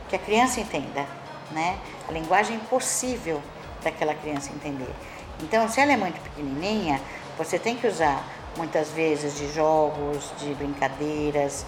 que 0.09 0.15
a 0.15 0.19
criança 0.19 0.59
entenda, 0.59 1.05
né? 1.51 1.77
A 2.07 2.11
linguagem 2.11 2.59
possível 2.59 3.41
daquela 3.83 4.13
criança 4.13 4.51
entender. 4.51 4.93
Então, 5.41 5.67
se 5.67 5.79
ela 5.79 5.93
é 5.93 5.97
muito 5.97 6.21
pequenininha, 6.21 7.01
você 7.37 7.57
tem 7.57 7.75
que 7.75 7.87
usar 7.87 8.23
muitas 8.57 8.89
vezes 8.91 9.37
de 9.37 9.51
jogos, 9.51 10.31
de 10.39 10.53
brincadeiras, 10.53 11.65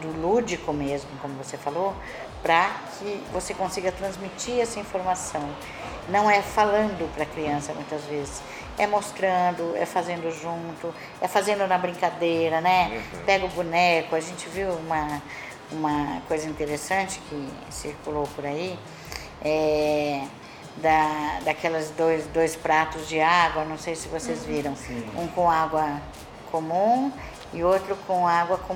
do 0.00 0.20
lúdico 0.20 0.72
mesmo, 0.72 1.10
como 1.20 1.34
você 1.34 1.56
falou, 1.56 1.94
para 2.42 2.70
que 2.98 3.22
você 3.32 3.54
consiga 3.54 3.90
transmitir 3.90 4.60
essa 4.60 4.78
informação. 4.78 5.42
Não 6.08 6.30
é 6.30 6.42
falando 6.42 7.10
para 7.14 7.22
a 7.22 7.26
criança 7.26 7.72
muitas 7.72 8.04
vezes, 8.04 8.42
é 8.76 8.86
mostrando, 8.86 9.74
é 9.76 9.86
fazendo 9.86 10.30
junto, 10.30 10.94
é 11.20 11.26
fazendo 11.26 11.66
na 11.66 11.78
brincadeira, 11.78 12.60
né? 12.60 13.02
Pega 13.24 13.46
o 13.46 13.48
boneco, 13.48 14.14
a 14.14 14.20
gente 14.20 14.48
viu 14.48 14.70
uma, 14.72 15.22
uma 15.72 16.20
coisa 16.28 16.46
interessante 16.46 17.20
que 17.28 17.48
circulou 17.70 18.28
por 18.34 18.44
aí, 18.44 18.78
é, 19.42 20.24
da, 20.76 21.40
daquelas 21.44 21.90
dois, 21.90 22.26
dois 22.26 22.56
pratos 22.56 23.08
de 23.08 23.20
água, 23.20 23.64
não 23.64 23.78
sei 23.78 23.94
se 23.94 24.08
vocês 24.08 24.44
viram, 24.44 24.74
um 25.16 25.26
com 25.28 25.50
água 25.50 26.00
comum 26.50 27.12
e 27.52 27.62
outro 27.62 27.96
com 28.06 28.26
água 28.26 28.58
com 28.58 28.74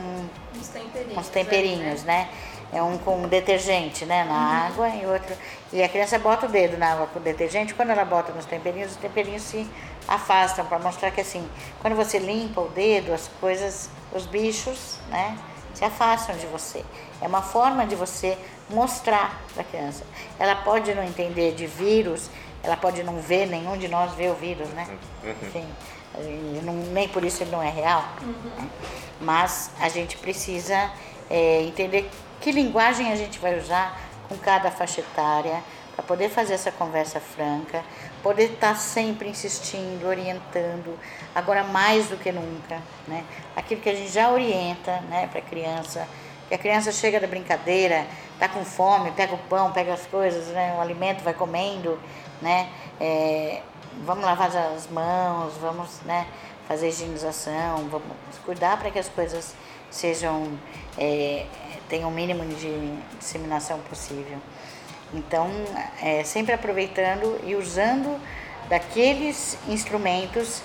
Uns 0.58 0.68
temperinhos. 0.68 1.18
uns 1.18 1.28
temperinhos, 1.28 2.02
né? 2.04 2.28
É 2.72 2.82
um 2.82 2.98
com 2.98 3.26
detergente, 3.28 4.04
né, 4.04 4.24
na 4.24 4.66
água 4.66 4.88
e 4.90 5.06
outro 5.06 5.34
e 5.72 5.82
a 5.82 5.88
criança 5.88 6.18
bota 6.18 6.44
o 6.44 6.48
dedo 6.50 6.76
na 6.76 6.92
água 6.92 7.06
com 7.06 7.18
detergente, 7.18 7.72
quando 7.74 7.90
ela 7.90 8.04
bota 8.04 8.30
nos 8.32 8.44
temperinhos, 8.44 8.90
os 8.92 8.96
temperinhos 8.98 9.42
se 9.42 9.66
afastam 10.06 10.66
para 10.66 10.78
mostrar 10.78 11.10
que 11.10 11.20
assim, 11.22 11.48
quando 11.80 11.96
você 11.96 12.18
limpa 12.18 12.60
o 12.60 12.68
dedo, 12.68 13.12
as 13.14 13.26
coisas, 13.40 13.88
os 14.12 14.26
bichos, 14.26 14.98
né, 15.08 15.38
se 15.72 15.82
afastam 15.82 16.36
de 16.36 16.46
você. 16.46 16.84
É 17.22 17.26
uma 17.26 17.40
forma 17.40 17.86
de 17.86 17.94
você 17.94 18.36
mostrar 18.68 19.40
para 19.54 19.62
a 19.62 19.64
criança. 19.64 20.04
Ela 20.38 20.56
pode 20.56 20.94
não 20.94 21.02
entender 21.02 21.54
de 21.54 21.66
vírus, 21.66 22.28
ela 22.62 22.76
pode 22.76 23.02
não 23.02 23.18
ver, 23.18 23.46
nenhum 23.46 23.78
de 23.78 23.88
nós 23.88 24.12
vê 24.12 24.28
o 24.28 24.34
vírus, 24.34 24.68
né? 24.70 24.86
Enfim, 25.46 25.66
e 26.20 26.60
não- 26.62 26.74
nem 26.92 27.08
por 27.08 27.24
isso 27.24 27.42
ele 27.42 27.50
não 27.50 27.62
é 27.62 27.70
real. 27.70 28.04
né? 28.58 28.68
Mas 29.20 29.70
a 29.80 29.88
gente 29.88 30.16
precisa 30.16 30.90
é, 31.28 31.62
entender 31.62 32.10
que 32.40 32.52
linguagem 32.52 33.12
a 33.12 33.16
gente 33.16 33.38
vai 33.38 33.58
usar 33.58 33.98
com 34.28 34.36
cada 34.36 34.70
faixa 34.70 35.00
etária 35.00 35.62
para 35.94 36.04
poder 36.04 36.28
fazer 36.28 36.54
essa 36.54 36.70
conversa 36.70 37.18
franca, 37.18 37.82
poder 38.22 38.52
estar 38.52 38.76
sempre 38.76 39.28
insistindo, 39.28 40.06
orientando, 40.06 40.96
agora 41.34 41.64
mais 41.64 42.08
do 42.08 42.16
que 42.16 42.30
nunca, 42.30 42.80
né? 43.08 43.24
Aquilo 43.56 43.80
que 43.80 43.88
a 43.88 43.94
gente 43.94 44.12
já 44.12 44.30
orienta, 44.30 45.00
né, 45.08 45.26
para 45.26 45.40
a 45.40 45.42
criança, 45.42 46.06
que 46.48 46.54
a 46.54 46.58
criança 46.58 46.92
chega 46.92 47.18
da 47.18 47.26
brincadeira, 47.26 48.06
tá 48.38 48.48
com 48.48 48.64
fome, 48.64 49.10
pega 49.10 49.34
o 49.34 49.38
pão, 49.38 49.72
pega 49.72 49.92
as 49.92 50.06
coisas, 50.06 50.46
né? 50.48 50.74
O 50.78 50.80
alimento 50.80 51.22
vai 51.24 51.34
comendo, 51.34 51.98
né? 52.40 52.68
É, 53.00 53.60
vamos 54.04 54.24
lavar 54.24 54.54
as 54.56 54.88
mãos, 54.88 55.54
vamos, 55.60 56.00
né? 56.02 56.26
Fazer 56.68 56.88
higienização, 56.88 57.88
vamos 57.88 58.38
cuidar 58.44 58.78
para 58.78 58.90
que 58.90 58.98
as 58.98 59.08
coisas 59.08 59.54
sejam 59.90 60.58
é, 60.98 61.46
tenham 61.88 62.10
o 62.10 62.12
mínimo 62.12 62.44
de 62.44 62.94
disseminação 63.18 63.78
possível. 63.80 64.38
Então, 65.12 65.48
é, 66.02 66.22
sempre 66.22 66.52
aproveitando 66.52 67.40
e 67.44 67.54
usando 67.56 68.20
daqueles 68.68 69.56
instrumentos 69.66 70.62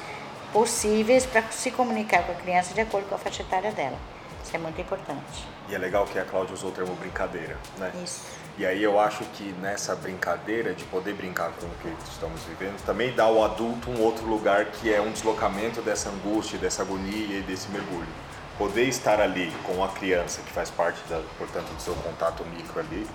possíveis 0.51 1.25
para 1.25 1.43
se 1.51 1.71
comunicar 1.71 2.23
com 2.23 2.33
a 2.33 2.35
criança 2.35 2.73
de 2.73 2.81
acordo 2.81 3.07
com 3.07 3.15
a 3.15 3.17
faixa 3.17 3.41
etária 3.41 3.71
dela. 3.71 3.97
Isso 4.43 4.55
é 4.55 4.59
muito 4.59 4.79
importante. 4.79 5.47
E 5.69 5.75
é 5.75 5.77
legal 5.77 6.05
que 6.05 6.19
a 6.19 6.25
Cláudia 6.25 6.53
usou 6.53 6.69
o 6.69 6.73
termo 6.73 6.93
brincadeira, 6.95 7.57
né? 7.77 7.91
Isso. 8.03 8.42
E 8.55 8.67
aí 8.67 8.83
eu 8.83 8.99
acho 8.99 9.23
que 9.33 9.51
nessa 9.61 9.95
brincadeira 9.95 10.75
de 10.75 10.83
poder 10.85 11.15
brincar 11.15 11.51
com 11.59 11.65
o 11.65 11.69
que 11.81 12.11
estamos 12.11 12.39
vivendo, 12.43 12.79
também 12.85 13.11
dá 13.11 13.23
ao 13.23 13.43
adulto 13.43 13.89
um 13.89 13.99
outro 13.99 14.27
lugar 14.27 14.65
que 14.65 14.93
é 14.93 15.01
um 15.01 15.11
deslocamento 15.11 15.81
dessa 15.81 16.09
angústia, 16.09 16.59
dessa 16.59 16.83
agonia 16.83 17.39
e 17.39 17.41
desse 17.41 17.67
mergulho. 17.71 18.07
Poder 18.55 18.83
estar 18.83 19.19
ali 19.19 19.51
com 19.63 19.83
a 19.83 19.87
criança, 19.87 20.43
que 20.43 20.51
faz 20.51 20.69
parte, 20.69 21.01
da, 21.09 21.19
portanto, 21.39 21.73
do 21.73 21.81
seu 21.81 21.95
contato 21.95 22.45
micro 22.45 22.79
ali, 22.79 23.07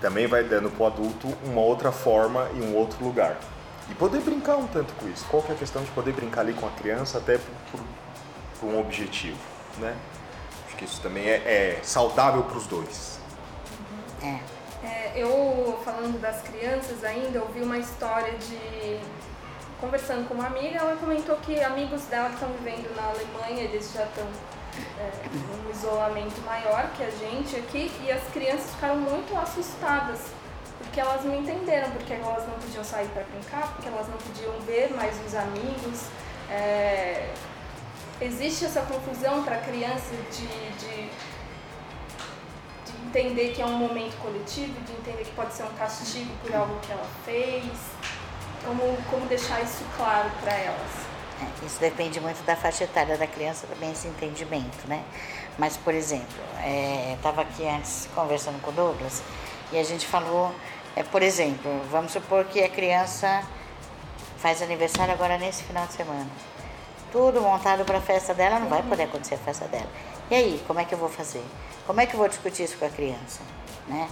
também 0.00 0.26
vai 0.26 0.42
dando 0.42 0.70
para 0.70 0.84
o 0.84 0.86
adulto 0.86 1.28
uma 1.44 1.60
outra 1.60 1.92
forma 1.92 2.48
e 2.54 2.62
um 2.62 2.74
outro 2.74 3.04
lugar. 3.04 3.36
E 3.90 3.94
poder 3.94 4.22
brincar 4.22 4.56
um 4.56 4.66
tanto 4.66 4.94
com 4.94 5.06
isso. 5.06 5.26
Qual 5.26 5.42
que 5.42 5.52
é 5.52 5.54
a 5.54 5.58
questão 5.58 5.82
de 5.82 5.90
poder 5.90 6.12
brincar 6.12 6.40
ali 6.40 6.54
com 6.54 6.66
a 6.66 6.70
criança 6.70 7.18
até 7.18 7.38
por, 7.70 7.80
por 8.58 8.66
um 8.70 8.80
objetivo, 8.80 9.38
né? 9.76 9.94
Acho 10.66 10.76
que 10.76 10.84
isso 10.86 11.00
também 11.02 11.26
é, 11.26 11.34
é 11.34 11.80
saudável 11.82 12.42
para 12.44 12.56
os 12.56 12.66
dois. 12.66 13.15
É. 14.22 14.56
É, 14.84 15.12
eu, 15.16 15.80
falando 15.84 16.20
das 16.20 16.42
crianças 16.42 17.02
ainda, 17.02 17.40
ouvi 17.42 17.60
uma 17.60 17.78
história 17.78 18.32
de. 18.38 19.00
Conversando 19.80 20.26
com 20.26 20.34
uma 20.34 20.46
amiga, 20.46 20.78
ela 20.78 20.96
comentou 20.96 21.36
que 21.36 21.60
amigos 21.60 22.02
dela 22.04 22.28
que 22.28 22.34
estão 22.34 22.48
vivendo 22.50 22.94
na 22.96 23.08
Alemanha, 23.08 23.64
eles 23.64 23.92
já 23.92 24.04
estão 24.04 24.24
é, 24.98 25.10
num 25.28 25.70
isolamento 25.70 26.40
maior 26.46 26.90
que 26.96 27.02
a 27.02 27.10
gente 27.10 27.56
aqui, 27.56 27.92
e 28.02 28.10
as 28.10 28.22
crianças 28.32 28.70
ficaram 28.70 28.96
muito 28.96 29.36
assustadas, 29.36 30.20
porque 30.78 30.98
elas 30.98 31.22
não 31.24 31.36
entenderam 31.36 31.90
porque 31.90 32.14
elas 32.14 32.48
não 32.48 32.54
podiam 32.54 32.82
sair 32.82 33.08
para 33.08 33.24
brincar, 33.24 33.74
porque 33.74 33.88
elas 33.88 34.08
não 34.08 34.16
podiam 34.16 34.52
ver 34.60 34.94
mais 34.94 35.14
os 35.26 35.34
amigos. 35.34 36.04
É, 36.50 37.34
existe 38.18 38.64
essa 38.64 38.80
confusão 38.80 39.42
para 39.42 39.56
a 39.56 39.60
criança 39.60 40.14
de 40.32 40.46
de 40.78 41.10
entender 43.06 43.52
que 43.52 43.62
é 43.62 43.66
um 43.66 43.78
momento 43.78 44.16
coletivo, 44.20 44.78
de 44.80 44.92
entender 44.92 45.24
que 45.24 45.32
pode 45.32 45.54
ser 45.54 45.64
um 45.64 45.74
castigo 45.74 46.30
por 46.42 46.54
algo 46.54 46.78
que 46.80 46.92
ela 46.92 47.06
fez. 47.24 47.64
Como, 48.64 48.82
como 49.10 49.26
deixar 49.26 49.62
isso 49.62 49.84
claro 49.96 50.30
para 50.40 50.52
elas? 50.52 51.06
É, 51.40 51.66
Isso 51.66 51.78
depende 51.78 52.18
muito 52.18 52.44
da 52.44 52.56
faixa 52.56 52.84
etária 52.84 53.16
da 53.16 53.26
criança, 53.26 53.66
também 53.66 53.92
esse 53.92 54.08
entendimento, 54.08 54.88
né? 54.88 55.04
Mas, 55.58 55.76
por 55.76 55.94
exemplo, 55.94 56.26
estava 57.14 57.42
aqui 57.42 57.66
antes 57.66 58.08
conversando 58.14 58.60
com 58.60 58.70
o 58.70 58.74
Douglas 58.74 59.22
e 59.72 59.78
a 59.78 59.82
gente 59.82 60.06
falou, 60.06 60.52
é, 60.94 61.02
por 61.02 61.22
exemplo, 61.22 61.70
vamos 61.90 62.12
supor 62.12 62.44
que 62.46 62.62
a 62.62 62.68
criança 62.68 63.42
faz 64.38 64.60
aniversário 64.62 65.14
agora 65.14 65.38
nesse 65.38 65.62
final 65.62 65.86
de 65.86 65.92
semana. 65.92 66.26
Tudo 67.12 67.40
montado 67.40 67.84
para 67.84 67.98
a 67.98 68.00
festa 68.00 68.34
dela, 68.34 68.58
não 68.58 68.68
vai 68.68 68.82
poder 68.82 69.04
acontecer 69.04 69.36
a 69.36 69.38
festa 69.38 69.66
dela. 69.66 69.88
E 70.30 70.34
aí, 70.34 70.64
como 70.66 70.80
é 70.80 70.84
que 70.84 70.92
eu 70.94 70.98
vou 70.98 71.08
fazer? 71.08 71.44
Como 71.86 72.00
é 72.00 72.06
que 72.06 72.14
eu 72.14 72.18
vou 72.18 72.28
discutir 72.28 72.64
isso 72.64 72.76
com 72.78 72.84
a 72.84 72.88
criança? 72.90 73.40
Né? 73.86 74.08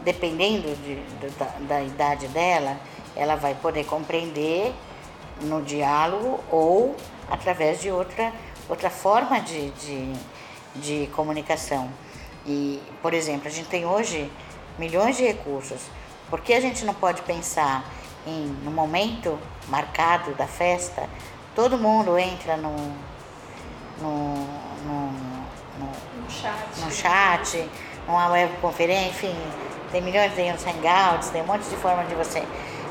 Dependendo 0.00 0.74
de, 0.76 0.94
do- 0.94 1.38
da, 1.38 1.44
da 1.76 1.82
idade 1.82 2.26
dela, 2.28 2.78
ela 3.14 3.36
vai 3.36 3.54
poder 3.54 3.84
compreender 3.84 4.72
no 5.42 5.62
diálogo 5.62 6.40
ou 6.50 6.96
através 7.30 7.80
de 7.80 7.90
outra, 7.90 8.32
outra 8.68 8.88
forma 8.88 9.40
de, 9.40 9.70
de, 9.72 10.12
de 10.76 11.06
comunicação. 11.08 11.90
E, 12.46 12.80
por 13.02 13.12
exemplo, 13.12 13.48
a 13.48 13.50
gente 13.50 13.68
tem 13.68 13.84
hoje 13.84 14.30
milhões 14.78 15.16
de 15.18 15.24
recursos. 15.24 15.80
Por 16.30 16.40
que 16.40 16.54
a 16.54 16.60
gente 16.60 16.84
não 16.84 16.94
pode 16.94 17.20
pensar 17.22 17.84
em, 18.26 18.46
no 18.64 18.70
momento 18.70 19.38
marcado 19.68 20.32
da 20.34 20.46
festa, 20.46 21.06
todo 21.54 21.76
mundo 21.76 22.18
entra 22.18 22.56
no, 22.56 22.74
no 24.00 24.34
No 24.86 25.27
chat. 26.28 26.80
no 26.84 26.90
chat, 26.90 27.70
numa 28.06 28.28
webconferência, 28.28 29.28
enfim, 29.28 29.36
tem 29.90 30.00
milhões, 30.02 30.32
tem 30.34 30.52
os 30.52 30.64
hangouts, 30.64 31.30
tem 31.30 31.42
um 31.42 31.46
monte 31.46 31.64
de 31.68 31.76
forma 31.76 32.04
de 32.04 32.14
você 32.14 32.42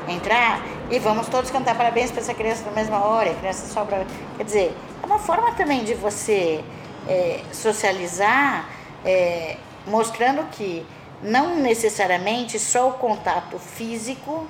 entrar 0.08 0.62
e 0.90 0.98
vamos 0.98 1.28
todos 1.28 1.50
cantar 1.50 1.76
parabéns 1.76 2.10
para 2.10 2.20
essa 2.20 2.34
criança 2.34 2.64
na 2.64 2.72
mesma 2.72 3.04
hora, 3.04 3.30
a 3.30 3.34
criança 3.34 3.66
sobra. 3.72 4.06
Quer 4.36 4.44
dizer, 4.44 4.76
é 5.02 5.06
uma 5.06 5.18
forma 5.18 5.52
também 5.52 5.84
de 5.84 5.94
você 5.94 6.64
é, 7.06 7.42
socializar, 7.52 8.68
é, 9.04 9.56
mostrando 9.86 10.44
que 10.50 10.84
não 11.22 11.56
necessariamente 11.56 12.58
só 12.58 12.88
o 12.88 12.92
contato 12.94 13.58
físico 13.58 14.46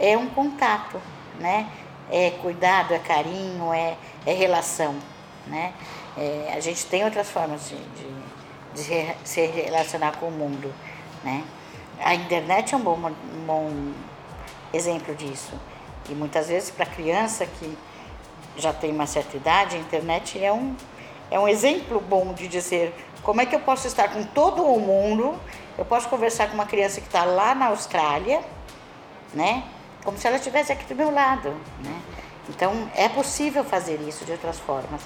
é 0.00 0.16
um 0.16 0.28
contato, 0.28 1.00
né? 1.38 1.68
É 2.10 2.30
cuidado, 2.30 2.92
é 2.92 2.98
carinho, 2.98 3.72
é, 3.72 3.96
é 4.26 4.32
relação, 4.32 4.94
né? 5.46 5.72
É, 6.16 6.52
a 6.54 6.60
gente 6.60 6.84
tem 6.86 7.04
outras 7.04 7.30
formas 7.30 7.68
de, 7.68 7.76
de, 7.76 8.12
de 8.74 9.14
se- 9.24 9.46
relacionar 9.46 10.12
com 10.18 10.26
o 10.26 10.30
mundo, 10.30 10.72
né? 11.24 11.42
A 12.00 12.14
internet 12.14 12.74
é 12.74 12.76
um 12.76 12.80
bom, 12.80 12.96
um 12.98 13.46
bom 13.46 13.92
exemplo 14.72 15.14
disso. 15.14 15.52
E 16.08 16.14
muitas 16.14 16.48
vezes 16.48 16.70
para 16.70 16.84
criança 16.86 17.46
que 17.46 17.78
já 18.56 18.72
tem 18.72 18.90
uma 18.90 19.06
certa 19.06 19.36
idade, 19.36 19.76
a 19.76 19.78
internet 19.78 20.42
é 20.42 20.52
um, 20.52 20.74
é 21.30 21.38
um 21.38 21.48
exemplo 21.48 22.00
bom 22.00 22.34
de 22.34 22.48
dizer 22.48 22.94
como 23.22 23.40
é 23.40 23.46
que 23.46 23.54
eu 23.54 23.60
posso 23.60 23.86
estar 23.86 24.08
com 24.08 24.24
todo 24.24 24.62
o 24.64 24.80
mundo, 24.80 25.38
eu 25.78 25.84
posso 25.84 26.08
conversar 26.08 26.48
com 26.48 26.54
uma 26.54 26.66
criança 26.66 27.00
que 27.00 27.06
está 27.06 27.24
lá 27.24 27.54
na 27.54 27.66
Austrália, 27.68 28.42
né? 29.32 29.62
Como 30.04 30.18
se 30.18 30.26
ela 30.26 30.36
estivesse 30.36 30.72
aqui 30.72 30.84
do 30.84 30.94
meu 30.96 31.10
lado, 31.10 31.50
né? 31.82 32.02
Então 32.50 32.90
é 32.94 33.08
possível 33.08 33.62
fazer 33.64 34.00
isso 34.00 34.24
de 34.24 34.32
outras 34.32 34.58
formas, 34.58 35.00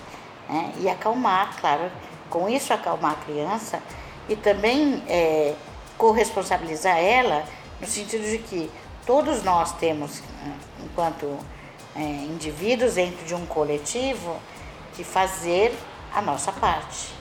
né? 0.48 0.72
E 0.80 0.88
acalmar, 0.88 1.56
claro, 1.60 1.90
com 2.30 2.48
isso 2.48 2.72
acalmar 2.72 3.12
a 3.12 3.24
criança 3.24 3.80
e 4.28 4.36
também 4.36 5.02
é, 5.08 5.54
corresponsabilizar 5.96 6.98
ela 6.98 7.44
no 7.80 7.86
sentido 7.86 8.28
de 8.28 8.38
que 8.38 8.70
todos 9.06 9.42
nós 9.42 9.72
temos, 9.72 10.18
eh, 10.18 10.84
enquanto 10.84 11.38
é, 11.94 12.00
indivíduos 12.00 12.94
dentro 12.94 13.24
de 13.24 13.34
um 13.34 13.46
coletivo, 13.46 14.36
que 14.94 15.04
fazer 15.04 15.76
a 16.12 16.20
nossa 16.20 16.50
parte. 16.52 17.14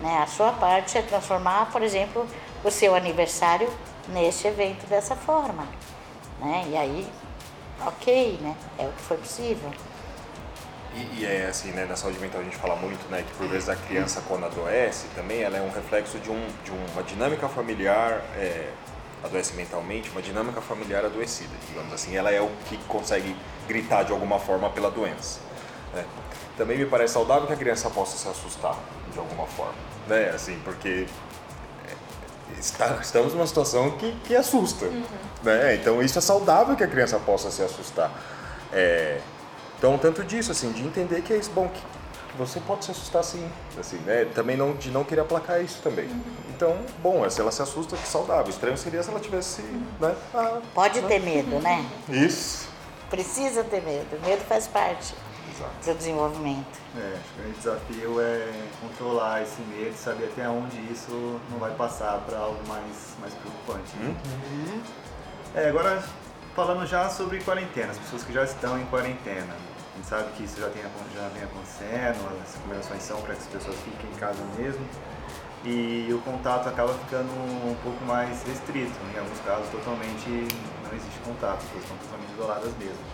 Né? 0.00 0.18
A 0.22 0.26
sua 0.26 0.52
parte 0.52 0.96
é 0.96 1.02
transformar, 1.02 1.70
por 1.72 1.82
exemplo, 1.82 2.26
o 2.62 2.70
seu 2.70 2.94
aniversário 2.94 3.68
neste 4.08 4.46
evento 4.46 4.86
dessa 4.86 5.16
forma. 5.16 5.66
Né? 6.38 6.66
E 6.70 6.76
aí, 6.76 7.08
ok, 7.86 8.38
né? 8.40 8.54
é 8.78 8.86
o 8.86 8.92
que 8.92 9.02
foi 9.02 9.16
possível. 9.16 9.70
E, 10.96 11.20
e 11.20 11.26
é 11.26 11.46
assim, 11.50 11.72
né, 11.72 11.84
na 11.84 11.94
saúde 11.94 12.18
mental 12.18 12.40
a 12.40 12.44
gente 12.44 12.56
fala 12.56 12.74
muito, 12.76 13.06
né, 13.10 13.22
que 13.28 13.34
por 13.36 13.46
vezes 13.48 13.68
a 13.68 13.76
criança 13.76 14.22
quando 14.26 14.46
adoece 14.46 15.06
também 15.14 15.42
ela 15.42 15.56
é 15.58 15.60
um 15.60 15.70
reflexo 15.70 16.18
de, 16.18 16.30
um, 16.30 16.46
de 16.64 16.70
uma 16.70 17.02
dinâmica 17.02 17.46
familiar, 17.48 18.22
é, 18.36 18.70
adoece 19.22 19.52
mentalmente, 19.54 20.08
uma 20.10 20.22
dinâmica 20.22 20.60
familiar 20.62 21.04
adoecida, 21.04 21.50
digamos 21.68 21.92
assim. 21.92 22.16
Ela 22.16 22.30
é 22.30 22.40
o 22.40 22.48
que 22.66 22.78
consegue 22.88 23.36
gritar 23.68 24.04
de 24.04 24.12
alguma 24.12 24.38
forma 24.38 24.70
pela 24.70 24.90
doença. 24.90 25.40
né. 25.94 26.04
Também 26.56 26.78
me 26.78 26.86
parece 26.86 27.12
saudável 27.12 27.46
que 27.46 27.52
a 27.52 27.56
criança 27.56 27.90
possa 27.90 28.16
se 28.16 28.26
assustar 28.28 28.74
de 29.12 29.18
alguma 29.18 29.46
forma, 29.46 29.74
né, 30.08 30.30
assim, 30.30 30.58
porque 30.64 31.06
é, 31.86 32.58
está- 32.58 32.96
estamos 33.02 33.34
numa 33.34 33.46
situação 33.46 33.90
que, 33.98 34.12
que 34.24 34.34
assusta, 34.34 34.86
né? 35.42 35.74
Então 35.74 36.00
isso 36.02 36.18
é 36.18 36.22
saudável 36.22 36.74
que 36.74 36.82
a 36.84 36.86
criança 36.88 37.18
possa 37.18 37.50
se 37.50 37.62
assustar. 37.62 38.10
É, 38.72 39.20
então 39.78 39.96
tanto 39.98 40.24
disso 40.24 40.52
assim, 40.52 40.72
de 40.72 40.82
entender 40.82 41.22
que 41.22 41.32
é 41.32 41.36
isso 41.36 41.50
bom 41.50 41.68
que 41.68 41.80
você 42.36 42.60
pode 42.60 42.84
se 42.84 42.90
assustar 42.90 43.24
sim, 43.24 43.48
assim, 43.78 43.96
né? 43.98 44.26
Também 44.34 44.56
não 44.56 44.74
de 44.74 44.90
não 44.90 45.02
querer 45.04 45.22
aplacar 45.22 45.62
isso 45.62 45.80
também. 45.82 46.08
Então, 46.50 46.76
bom, 47.02 47.28
se 47.30 47.40
ela 47.40 47.50
se 47.50 47.62
assusta, 47.62 47.96
que 47.96 48.06
saudável. 48.06 48.50
Estranho 48.50 48.76
seria 48.76 49.02
se 49.02 49.08
ela 49.10 49.20
tivesse, 49.20 49.62
né? 50.00 50.14
Ah, 50.34 50.60
Pode 50.74 51.00
ter 51.02 51.18
medo, 51.18 51.58
né? 51.60 51.84
isso. 52.08 52.68
Precisa 53.08 53.64
ter 53.64 53.82
medo. 53.82 54.20
Medo 54.22 54.42
faz 54.44 54.66
parte 54.66 55.14
Exato. 55.54 55.70
do 55.86 55.94
desenvolvimento. 55.94 56.78
É, 56.98 57.14
acho 57.14 57.24
que 57.24 57.38
o 57.38 57.42
grande 57.42 57.56
desafio 57.58 58.20
é 58.20 58.52
controlar 58.82 59.42
esse 59.42 59.60
medo, 59.62 59.94
saber 59.96 60.24
até 60.24 60.48
onde 60.48 60.76
isso 60.92 61.40
não 61.50 61.58
vai 61.58 61.70
passar 61.72 62.18
para 62.26 62.36
algo 62.38 62.58
mais, 62.68 63.14
mais 63.20 63.32
preocupante. 63.34 63.96
né? 63.96 64.14
É, 65.54 65.68
agora 65.68 66.02
falando 66.54 66.86
já 66.86 67.08
sobre 67.08 67.40
quarentena, 67.40 67.92
as 67.92 67.98
pessoas 67.98 68.24
que 68.24 68.32
já 68.32 68.44
estão 68.44 68.78
em 68.78 68.84
quarentena. 68.86 69.54
A 69.96 69.98
gente 69.98 70.08
sabe 70.08 70.30
que 70.32 70.44
isso 70.44 70.60
já, 70.60 70.68
tem, 70.68 70.82
já 71.14 71.28
vem 71.28 71.42
acontecendo, 71.42 72.42
as 72.44 72.54
recomendações 72.54 73.02
são 73.02 73.18
para 73.22 73.34
que 73.34 73.40
as 73.40 73.46
pessoas 73.46 73.76
fiquem 73.76 74.10
em 74.10 74.18
casa 74.18 74.42
mesmo. 74.58 74.86
e 75.64 76.12
o 76.12 76.18
contato 76.18 76.68
acaba 76.68 76.92
ficando 76.92 77.32
um 77.32 77.74
pouco 77.82 78.04
mais 78.04 78.42
restrito. 78.42 78.92
Em 79.14 79.18
alguns 79.18 79.40
casos, 79.40 79.70
totalmente 79.70 80.28
não 80.28 80.92
existe 80.92 81.18
contato, 81.24 81.60
as 81.60 81.64
pessoas 81.64 81.84
estão 81.84 81.96
totalmente 81.96 82.32
isoladas 82.34 82.72
mesmo. 82.78 83.04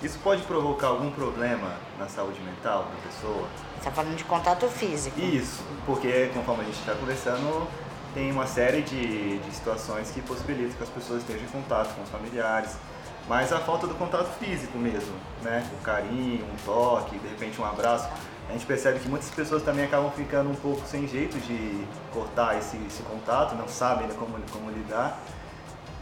Isso 0.00 0.16
pode 0.22 0.42
provocar 0.42 0.86
algum 0.86 1.10
problema 1.10 1.74
na 1.98 2.06
saúde 2.06 2.40
mental 2.42 2.84
da 2.84 3.10
pessoa? 3.10 3.48
Você 3.72 3.78
está 3.78 3.90
falando 3.90 4.14
de 4.14 4.22
contato 4.22 4.68
físico. 4.68 5.18
Isso, 5.18 5.64
porque 5.84 6.30
conforme 6.32 6.62
a 6.62 6.66
gente 6.66 6.78
está 6.78 6.94
conversando, 6.94 7.66
tem 8.14 8.30
uma 8.30 8.46
série 8.46 8.82
de, 8.82 9.38
de 9.38 9.50
situações 9.52 10.12
que 10.12 10.22
possibilitam 10.22 10.76
que 10.76 10.82
as 10.84 10.90
pessoas 10.90 11.22
estejam 11.22 11.42
em 11.42 11.50
contato 11.50 11.92
com 11.96 12.02
os 12.02 12.08
familiares, 12.08 12.76
mas 13.28 13.52
a 13.52 13.60
falta 13.60 13.86
do 13.86 13.94
contato 13.94 14.30
físico 14.38 14.78
mesmo, 14.78 15.14
né? 15.42 15.68
O 15.78 15.82
carinho, 15.82 16.44
um 16.44 16.56
toque, 16.64 17.18
de 17.18 17.28
repente 17.28 17.60
um 17.60 17.64
abraço 17.64 18.08
a 18.48 18.52
gente 18.52 18.64
percebe 18.64 18.98
que 18.98 19.08
muitas 19.08 19.28
pessoas 19.30 19.62
também 19.62 19.84
acabam 19.84 20.10
ficando 20.10 20.48
um 20.48 20.54
pouco 20.54 20.86
sem 20.86 21.06
jeito 21.06 21.38
de 21.38 21.86
cortar 22.12 22.56
esse, 22.56 22.78
esse 22.86 23.02
contato, 23.02 23.54
não 23.54 23.68
sabem 23.68 24.06
né, 24.06 24.14
como, 24.18 24.38
como 24.50 24.70
lidar. 24.70 25.20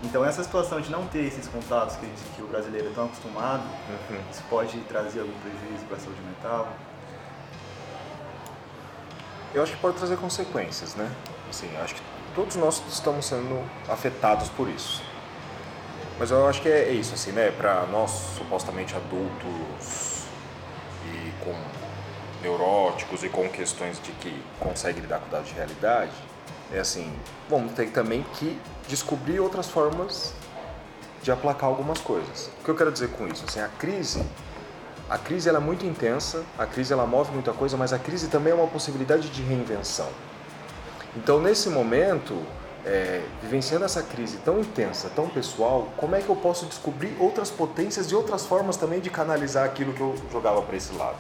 Então 0.05 0.25
essa 0.25 0.45
situação 0.45 0.81
de 0.81 0.91
não 0.91 1.09
ter 1.09 1.25
esses 1.25 1.49
contatos 1.49 1.97
que, 1.97 2.07
que 2.37 2.43
o 2.43 2.47
brasileiro 2.47 2.89
é 2.89 2.93
tão 2.93 3.07
acostumado, 3.07 3.65
uhum. 3.65 4.21
isso 4.31 4.45
pode 4.49 4.79
trazer 4.83 5.21
algum 5.21 5.33
prejuízo 5.41 5.85
para 5.87 5.97
a 5.97 6.01
saúde 6.01 6.21
mental? 6.21 6.69
Eu 9.53 9.63
acho 9.63 9.73
que 9.73 9.79
pode 9.79 9.97
trazer 9.97 10.17
consequências, 10.17 10.95
né? 10.95 11.11
Assim, 11.51 11.69
acho 11.79 11.97
que 11.97 12.03
todos 12.35 12.55
nós 12.55 12.81
estamos 12.89 13.27
sendo 13.27 13.61
afetados 13.89 14.49
por 14.51 14.69
isso. 14.69 15.03
Mas 16.19 16.31
eu 16.31 16.47
acho 16.47 16.63
que 16.63 16.69
é, 16.69 16.89
é 16.89 16.93
isso, 16.93 17.15
assim, 17.15 17.33
né? 17.33 17.51
Para 17.51 17.87
nós 17.87 18.11
supostamente 18.37 18.95
adultos 18.95 20.25
e 21.05 21.45
com 21.45 21.55
neuróticos 22.43 23.23
e 23.23 23.29
com 23.29 23.49
questões 23.49 24.01
de 24.01 24.13
que 24.13 24.43
conseguem 24.59 25.03
lidar 25.03 25.21
com 25.21 25.29
dados 25.29 25.49
de 25.49 25.55
realidade, 25.55 26.13
é 26.73 26.79
assim, 26.79 27.13
vamos 27.49 27.73
ter 27.73 27.91
também 27.91 28.25
que 28.35 28.59
descobrir 28.89 29.41
outras 29.41 29.69
formas 29.69 30.33
de 31.23 31.31
aplacar 31.31 31.69
algumas 31.69 32.01
coisas. 32.01 32.51
O 32.61 32.65
que 32.65 32.71
eu 32.71 32.75
quero 32.75 32.91
dizer 32.91 33.09
com 33.11 33.27
isso? 33.27 33.45
Assim, 33.47 33.61
a 33.61 33.69
crise, 33.69 34.25
a 35.11 35.19
crise 35.19 35.49
ela 35.49 35.59
é 35.59 35.61
muito 35.61 35.85
intensa, 35.85 36.45
a 36.59 36.67
crise 36.67 36.93
ela 36.93 37.07
move 37.07 37.33
muita 37.33 37.53
coisa, 37.53 37.77
mas 37.77 37.93
a 37.93 37.99
crise 37.99 38.29
também 38.29 38.53
é 38.53 38.57
uma 38.57 38.69
possibilidade 38.69 39.29
de 39.29 39.43
reinvenção. 39.43 40.09
Então, 41.17 41.41
nesse 41.41 41.69
momento, 41.69 42.43
é, 42.87 43.23
vivenciando 43.43 43.85
essa 43.85 44.03
crise 44.03 44.39
tão 44.39 44.59
intensa, 44.61 45.11
tão 45.15 45.29
pessoal, 45.29 45.89
como 45.97 46.15
é 46.15 46.23
que 46.23 46.29
eu 46.29 46.37
posso 46.37 46.65
descobrir 46.67 47.15
outras 47.21 47.51
potências 47.51 48.07
e 48.11 48.15
outras 48.15 48.47
formas 48.47 48.77
também 48.77 49.01
de 49.01 49.11
canalizar 49.11 49.65
aquilo 49.65 49.93
que 49.93 50.01
eu 50.01 50.15
jogava 50.33 50.63
para 50.63 50.77
esse 50.77 50.95
lado? 50.95 51.17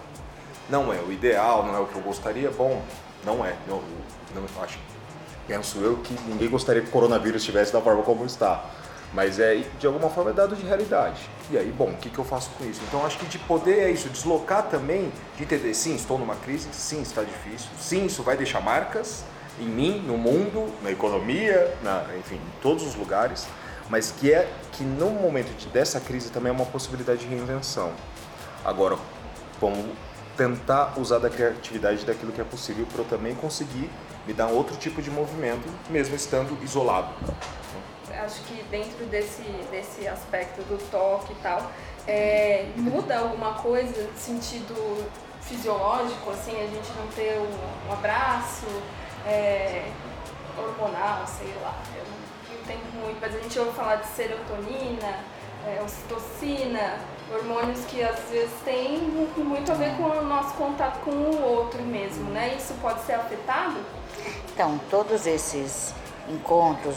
não 0.68 0.92
é 0.92 1.00
o 1.00 1.12
ideal, 1.12 1.64
não 1.64 1.76
é 1.76 1.80
o 1.80 1.86
que 1.86 1.94
eu 1.94 2.02
gostaria, 2.02 2.50
bom, 2.50 2.82
não 3.24 3.44
é. 3.44 3.54
Eu, 3.68 3.82
não, 4.34 4.62
acho, 4.62 4.78
penso 5.46 5.78
eu 5.78 5.96
que 5.98 6.14
ninguém 6.28 6.48
gostaria 6.48 6.82
que 6.82 6.88
o 6.88 6.90
coronavírus 6.90 7.42
estivesse 7.42 7.72
da 7.72 7.80
forma 7.80 8.02
como 8.02 8.24
está. 8.24 8.64
Mas 9.12 9.38
é, 9.38 9.62
de 9.78 9.86
alguma 9.86 10.10
forma, 10.10 10.30
é 10.30 10.32
dado 10.32 10.56
de 10.56 10.66
realidade. 10.66 11.20
E 11.50 11.56
aí, 11.56 11.70
bom, 11.70 11.90
o 11.90 11.96
que, 11.96 12.10
que 12.10 12.18
eu 12.18 12.24
faço 12.24 12.50
com 12.58 12.64
isso? 12.68 12.80
Então, 12.88 13.06
acho 13.06 13.16
que 13.18 13.26
de 13.26 13.38
poder 13.38 13.78
é 13.78 13.90
isso, 13.90 14.08
deslocar 14.08 14.64
também, 14.64 15.12
de 15.36 15.44
entender, 15.44 15.72
sim, 15.74 15.94
estou 15.94 16.18
numa 16.18 16.34
crise, 16.34 16.68
sim, 16.72 17.00
está 17.00 17.22
difícil, 17.22 17.68
sim, 17.78 18.06
isso 18.06 18.22
vai 18.22 18.36
deixar 18.36 18.60
marcas 18.60 19.24
em 19.61 19.66
mim, 19.66 20.02
no 20.07 20.16
mundo, 20.16 20.72
na 20.82 20.90
economia, 20.90 21.76
na, 21.82 22.04
enfim, 22.18 22.36
em 22.36 22.61
todos 22.61 22.86
os 22.86 22.94
lugares, 22.94 23.46
mas 23.88 24.11
que 24.11 24.32
é 24.32 24.48
que 24.72 24.82
no 24.82 25.11
momento 25.11 25.57
de, 25.57 25.66
dessa 25.68 26.00
crise 26.00 26.30
também 26.30 26.50
é 26.50 26.52
uma 26.52 26.66
possibilidade 26.66 27.20
de 27.20 27.26
reinvenção. 27.26 27.92
Agora, 28.64 28.98
como 29.61 29.94
tentar 30.36 30.94
usar 30.98 31.18
da 31.18 31.30
criatividade 31.30 32.04
daquilo 32.04 32.30
que 32.32 32.40
é 32.40 32.44
possível 32.44 32.86
para 32.86 33.00
eu 33.00 33.04
também 33.07 33.34
conseguir 33.34 33.90
me 34.26 34.34
dar 34.34 34.48
outro 34.48 34.76
tipo 34.76 35.00
de 35.00 35.11
movimento, 35.11 35.66
mesmo 35.88 36.14
estando 36.14 36.59
isolado. 36.62 37.14
Acho 38.11 38.42
que 38.42 38.62
dentro 38.64 39.07
desse, 39.07 39.42
desse 39.70 40.07
aspecto 40.07 40.62
do 40.62 40.78
toque 40.90 41.32
e 41.32 41.36
tal, 41.36 41.70
é, 42.07 42.66
muda 42.76 43.18
alguma 43.18 43.54
coisa 43.54 44.02
no 44.02 44.18
sentido 44.18 45.07
fisiológico, 45.42 46.30
assim, 46.30 46.57
a 46.57 46.66
gente 46.66 46.90
não 46.98 47.07
ter 47.09 47.38
um, 47.38 47.88
um 47.88 47.92
abraço 47.92 48.66
é, 49.26 49.90
hormonal, 50.56 51.26
sei 51.26 51.52
lá, 51.62 51.74
eu 51.94 52.04
não 52.04 52.60
entendo 52.60 53.02
muito, 53.02 53.18
mas 53.20 53.34
a 53.34 53.38
gente 53.38 53.58
ouve 53.58 53.72
falar 53.72 53.96
de 53.96 54.06
serotonina, 54.06 55.18
é, 55.66 55.82
ocitocina, 55.82 56.98
hormônios 57.32 57.84
que 57.86 58.02
às 58.02 58.20
vezes 58.30 58.52
têm 58.64 58.98
muito 59.36 59.72
a 59.72 59.74
ver 59.74 59.96
com 59.96 60.04
o 60.04 60.24
nosso 60.24 60.54
contato 60.54 61.00
com 61.00 61.10
o 61.10 61.42
outro 61.42 61.82
mesmo, 61.82 62.30
né? 62.30 62.54
Isso 62.56 62.74
pode 62.80 63.00
ser 63.02 63.14
afetado? 63.14 63.76
Então, 64.52 64.80
todos 64.90 65.26
esses 65.26 65.92
encontros, 66.28 66.96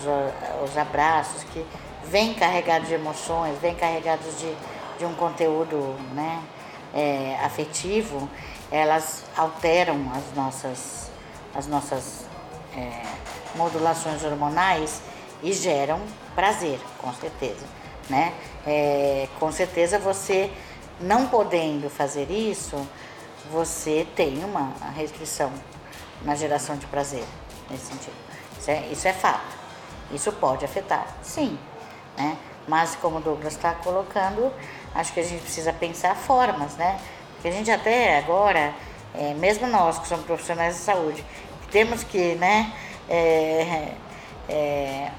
os 0.64 0.78
abraços 0.78 1.44
que 1.46 1.66
vêm 2.06 2.34
carregados 2.34 2.88
de 2.88 2.94
emoções, 2.96 3.58
vêm 3.60 3.76
carregados 3.76 4.40
de, 4.40 4.56
de 4.98 5.06
um 5.06 5.14
conteúdo 5.16 5.96
né, 6.14 6.42
é, 6.94 7.38
afetivo, 7.44 8.30
elas 8.72 9.24
alteram 9.36 10.12
as 10.16 10.36
nossas, 10.36 11.09
as 11.56 11.68
nossas 11.68 12.26
é, 12.76 13.04
modulações 13.56 14.24
hormonais 14.24 15.02
e 15.42 15.54
geram 15.54 16.00
prazer, 16.36 16.80
com 17.00 17.14
certeza. 17.14 17.66
Né? 18.10 18.34
É, 18.66 19.28
com 19.40 19.52
certeza 19.52 20.00
você 20.00 20.52
não 21.00 21.28
podendo 21.28 21.90
fazer 21.90 22.30
isso, 22.30 22.76
você 23.52 24.06
tem 24.16 24.44
uma 24.44 24.74
restrição 24.96 25.52
na 26.24 26.36
geração 26.36 26.76
de 26.76 26.86
prazer 26.88 27.24
nesse 27.70 27.86
sentido. 27.86 28.16
Isso 28.60 28.72
é, 28.72 28.88
isso 28.92 29.08
é 29.08 29.14
fato. 29.14 29.58
Isso 30.12 30.32
pode 30.34 30.66
afetar, 30.66 31.08
sim. 31.22 31.58
Né? 32.18 32.38
Mas 32.68 32.96
como 32.96 33.18
o 33.18 33.22
Douglas 33.22 33.54
está 33.54 33.74
colocando, 33.74 34.52
acho 34.94 35.14
que 35.14 35.20
a 35.20 35.24
gente 35.24 35.42
precisa 35.42 35.72
pensar 35.72 36.16
formas, 36.16 36.76
né? 36.76 37.00
Porque 37.34 37.48
a 37.48 37.52
gente 37.52 37.72
até 37.72 38.18
agora, 38.18 38.74
é, 39.14 39.34
mesmo 39.34 39.68
nós 39.68 40.00
que 40.00 40.08
somos 40.08 40.26
profissionais 40.26 40.76
de 40.76 40.82
saúde, 40.82 41.24
temos 41.72 42.04
que 42.04 42.36
né, 42.36 42.72
é, 43.10 43.94
é, 44.48 45.12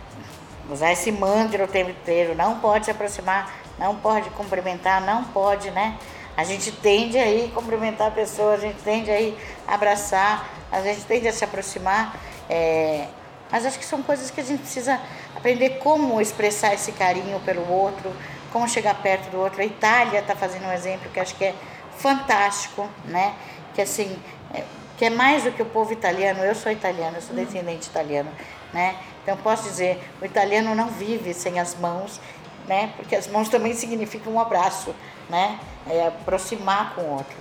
usar 0.71 0.93
esse 0.93 1.11
mantra 1.11 1.65
o 1.65 1.69
tempo 1.69 1.91
inteiro, 1.91 2.35
não 2.35 2.61
pode 2.61 2.85
se 2.85 2.91
aproximar, 2.91 3.53
não 3.79 3.97
pode 3.97 4.29
cumprimentar, 4.31 5.01
não 5.01 5.25
pode, 5.25 5.71
né? 5.71 5.97
A 6.37 6.45
gente 6.45 6.71
tende 6.73 7.19
aí 7.19 7.51
cumprimentar 7.55 8.09
a 8.09 8.11
pessoa, 8.11 8.55
a 8.55 8.57
gente 8.57 8.81
tende 8.83 9.11
aí 9.11 9.37
abraçar, 9.67 10.49
a 10.71 10.81
gente 10.81 11.03
tende 11.03 11.29
a 11.29 11.33
se 11.33 11.45
aproximar, 11.45 12.17
é, 12.49 13.07
mas 13.51 13.67
acho 13.67 13.79
que 13.79 13.85
são 13.85 14.03
coisas 14.03 14.31
que 14.31 14.41
a 14.41 14.45
gente 14.45 14.61
precisa 14.61 15.01
aprender 15.37 15.79
como 15.81 16.21
expressar 16.21 16.73
esse 16.73 16.93
carinho 16.93 17.41
pelo 17.41 17.69
outro, 17.71 18.13
como 18.53 18.69
chegar 18.69 18.95
perto 19.03 19.31
do 19.31 19.39
outro. 19.39 19.61
A 19.61 19.65
Itália 19.65 20.21
está 20.21 20.37
fazendo 20.37 20.67
um 20.67 20.73
exemplo 20.73 21.11
que 21.11 21.19
acho 21.19 21.35
que 21.35 21.45
é 21.45 21.55
fantástico, 21.99 22.89
né? 23.05 23.35
Que 23.75 23.83
assim, 23.83 24.19
é, 24.55 24.65
que 24.97 25.05
é 25.07 25.11
mais 25.11 25.45
do 25.45 25.53
que 25.53 25.63
o 25.63 25.67
povo 25.67 25.93
italiano. 25.93 26.45
Eu 26.45 26.55
sou 26.55 26.71
italiana, 26.71 27.19
eu 27.19 27.23
sou 27.23 27.35
descendente 27.35 27.89
italiano, 27.89 28.31
né? 28.73 28.97
Então 29.23 29.37
posso 29.37 29.65
dizer, 29.65 30.03
o 30.21 30.25
italiano 30.25 30.75
não 30.75 30.89
vive 30.89 31.33
sem 31.33 31.59
as 31.59 31.75
mãos, 31.75 32.21
né? 32.67 32.93
Porque 32.97 33.17
as 33.17 33.27
mãos 33.27 33.49
também 33.49 33.75
significam 33.75 34.33
um 34.33 34.41
abraço, 34.41 34.95
né? 35.29 35.59
É 35.89 36.07
aproximar 36.07 36.95
com 36.95 37.03
o 37.03 37.13
outro. 37.15 37.37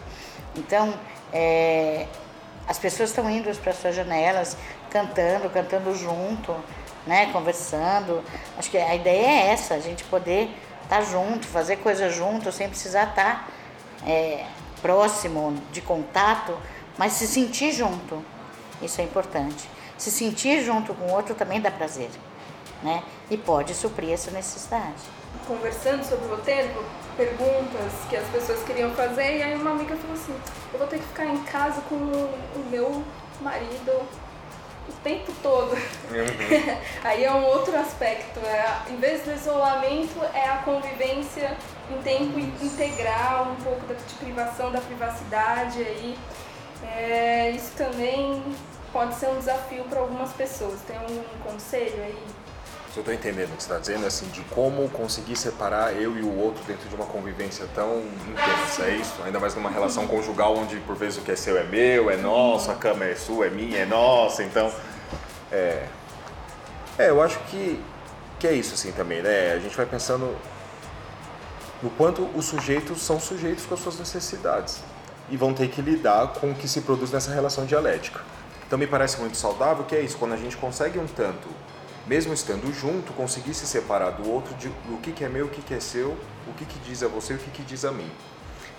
Então, 0.56 0.94
é, 1.32 2.08
as 2.68 2.78
pessoas 2.80 3.10
estão 3.10 3.30
indo 3.30 3.56
para 3.62 3.74
suas 3.74 3.96
janelas, 3.96 4.56
cantando, 4.90 5.50
cantando 5.50 5.96
junto, 5.96 6.56
né? 7.06 7.28
Conversando. 7.32 8.24
Acho 8.58 8.70
que 8.70 8.78
a 8.78 8.96
ideia 8.96 9.28
é 9.28 9.48
essa, 9.52 9.76
a 9.76 9.80
gente 9.80 10.04
poder 10.06 10.50
estar 10.84 10.98
tá 10.98 11.02
junto, 11.02 11.48
fazer 11.48 11.78
coisas 11.78 12.14
junto, 12.14 12.52
sem 12.52 12.70
precisar 12.70 13.10
estar 13.10 13.48
tá, 14.04 14.10
é, 14.10 14.46
próximo, 14.82 15.56
de 15.72 15.82
contato, 15.82 16.58
mas 16.98 17.14
se 17.14 17.28
sentir 17.28 17.72
junto. 17.72 18.24
Isso 18.82 19.02
é 19.02 19.04
importante 19.04 19.70
se 20.00 20.10
sentir 20.10 20.64
junto 20.64 20.94
com 20.94 21.08
o 21.08 21.12
outro 21.12 21.36
também 21.36 21.60
dá 21.60 21.70
prazer, 21.70 22.10
né? 22.82 23.04
E 23.30 23.38
pode 23.38 23.76
suprir 23.76 24.12
essa 24.12 24.32
necessidade. 24.32 25.04
Conversando 25.46 26.04
sobre 26.04 26.26
o 26.26 26.30
roteiro, 26.30 26.70
perguntas 27.18 27.92
que 28.10 28.16
as 28.16 28.26
pessoas 28.30 28.64
queriam 28.64 28.92
fazer, 28.92 29.38
e 29.38 29.44
aí 29.44 29.56
uma 29.56 29.72
amiga 29.72 29.96
falou 29.98 30.16
assim: 30.16 30.34
eu 30.72 30.80
vou 30.80 30.88
ter 30.88 31.00
que 31.00 31.06
ficar 31.06 31.26
em 31.26 31.38
casa 31.44 31.82
com 31.82 31.96
o 31.96 32.66
meu 32.72 33.04
marido 33.42 33.92
o 34.88 34.94
tempo 35.04 35.32
todo. 35.44 35.74
Uhum. 35.74 36.78
aí 37.04 37.26
é 37.26 37.32
um 37.32 37.44
outro 37.44 37.78
aspecto. 37.78 38.40
É, 38.40 38.90
em 38.90 38.96
vez 38.96 39.24
do 39.24 39.34
isolamento, 39.34 40.24
é 40.34 40.50
a 40.50 40.58
convivência 40.60 41.58
em 41.94 42.02
tempo 42.02 42.40
integral, 42.40 43.52
um 43.52 43.64
pouco 43.64 43.94
de 43.94 44.14
privação 44.16 44.72
da 44.72 44.82
privacidade 44.82 45.80
aí. 45.80 46.18
É, 46.84 47.52
isso 47.52 47.72
também 47.76 48.42
pode 48.92 49.16
ser 49.16 49.28
um 49.30 49.38
desafio 49.38 49.84
para 49.86 50.00
algumas 50.00 50.32
pessoas. 50.34 50.80
Tem 50.88 50.98
um 50.98 51.24
conselho 51.44 52.02
aí? 52.04 52.24
Se 52.92 52.98
eu 52.98 53.02
estou 53.02 53.14
entendendo 53.14 53.54
o 53.54 53.56
que 53.56 53.62
você 53.62 53.70
está 53.70 53.78
dizendo, 53.78 54.08
assim, 54.08 54.28
de 54.30 54.42
como 54.46 54.90
conseguir 54.90 55.36
separar 55.36 55.94
eu 55.94 56.18
e 56.18 56.22
o 56.22 56.40
outro 56.40 56.64
dentro 56.64 56.90
de 56.90 56.96
uma 56.96 57.06
convivência 57.06 57.68
tão 57.76 58.02
intensa, 58.28 58.86
é 58.86 58.96
isso? 58.96 59.22
Ainda 59.24 59.40
mais 59.40 59.54
numa 59.54 59.70
relação 59.70 60.08
conjugal 60.08 60.58
onde 60.58 60.78
por 60.78 60.96
vezes 60.96 61.20
o 61.20 61.22
que 61.22 61.32
é 61.32 61.36
seu 61.36 61.56
é 61.58 61.64
meu, 61.64 62.10
é 62.10 62.18
nosso, 62.18 62.72
a 62.72 62.76
cama 62.76 63.06
é 63.06 63.14
sua, 63.14 63.46
é 63.46 63.50
minha, 63.50 63.80
é 63.80 63.86
nossa, 63.86 64.44
então... 64.44 64.72
É, 65.52 65.86
é 66.98 67.10
eu 67.10 67.22
acho 67.22 67.38
que, 67.42 67.80
que 68.40 68.48
é 68.48 68.54
isso 68.54 68.74
assim 68.74 68.92
também, 68.92 69.22
né? 69.22 69.54
A 69.54 69.60
gente 69.60 69.78
vai 69.78 69.86
pensando 69.86 70.36
no 71.82 71.90
quanto 71.92 72.24
os 72.36 72.46
sujeitos 72.46 73.02
são 73.02 73.20
sujeitos 73.20 73.66
com 73.66 73.74
as 73.74 73.80
suas 73.80 73.98
necessidades 73.98 74.82
e 75.30 75.38
vão 75.38 75.54
ter 75.54 75.70
que 75.70 75.82
lidar 75.82 76.34
com 76.34 76.52
o 76.52 76.56
que 76.56 76.68
se 76.68 76.82
produz 76.82 77.12
nessa 77.12 77.32
relação 77.32 77.66
dialética. 77.66 78.22
Então 78.66 78.78
me 78.78 78.88
parece 78.88 79.20
muito 79.20 79.38
saudável 79.38 79.86
que 79.86 79.96
é 79.96 80.02
isso, 80.02 80.18
quando 80.18 80.34
a 80.34 80.38
gente 80.38 80.58
consegue 80.58 81.00
um 81.00 81.08
tanto 81.08 81.48
mesmo 82.10 82.34
estando 82.34 82.74
junto, 82.74 83.14
conseguir 83.14 83.54
se 83.54 83.68
separar 83.68 84.10
do 84.10 84.28
outro, 84.28 84.56
de, 84.56 84.68
do 84.68 84.98
que, 84.98 85.12
que 85.12 85.24
é 85.24 85.30
meu, 85.30 85.46
o 85.46 85.50
que, 85.50 85.62
que 85.62 85.76
é 85.76 85.80
seu, 85.80 86.18
o 86.48 86.54
que, 86.58 86.66
que 86.66 86.80
diz 86.80 87.04
a 87.04 87.08
você 87.08 87.34
e 87.34 87.36
o 87.36 87.40
que, 87.40 87.52
que 87.52 87.62
diz 87.62 87.86
a 87.86 87.92
mim. 87.92 88.10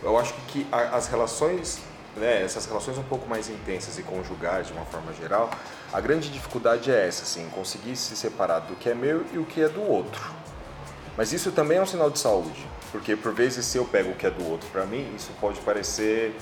Eu 0.03 0.19
acho 0.19 0.35
que 0.49 0.67
as 0.73 1.07
relações, 1.07 1.79
né, 2.17 2.43
essas 2.43 2.67
relações 2.67 2.99
um 2.99 3.05
pouco 3.05 3.29
mais 3.29 3.49
intensas 3.49 3.97
e 4.01 4.03
conjugais, 4.03 4.67
de 4.67 4.73
uma 4.73 4.85
forma 4.85 5.13
geral, 5.13 5.49
a 5.93 6.01
grande 6.01 6.29
dificuldade 6.29 6.91
é 6.91 7.07
essa, 7.07 7.23
assim, 7.23 7.49
conseguir 7.51 7.95
se 7.95 8.17
separar 8.17 8.61
do 8.61 8.75
que 8.75 8.89
é 8.89 8.95
meu 8.97 9.25
e 9.33 9.39
o 9.39 9.45
que 9.45 9.63
é 9.63 9.69
do 9.69 9.81
outro. 9.81 10.33
Mas 11.17 11.33
isso 11.33 11.53
também 11.53 11.79
é 11.79 11.83
um 11.83 11.87
sinal 11.87 12.11
de 12.11 12.19
saúde, 12.19 12.67
porque 12.91 13.16
por 13.16 13.32
vezes 13.32 13.64
se 13.64 13.78
eu 13.78 13.84
pego 13.84 14.11
o 14.11 14.14
que 14.14 14.26
é 14.26 14.30
do 14.30 14.49
outro 14.49 14.68
para 14.70 14.84
mim, 14.84 15.12
isso 15.16 15.30
pode 15.41 15.61
parecer 15.61 16.34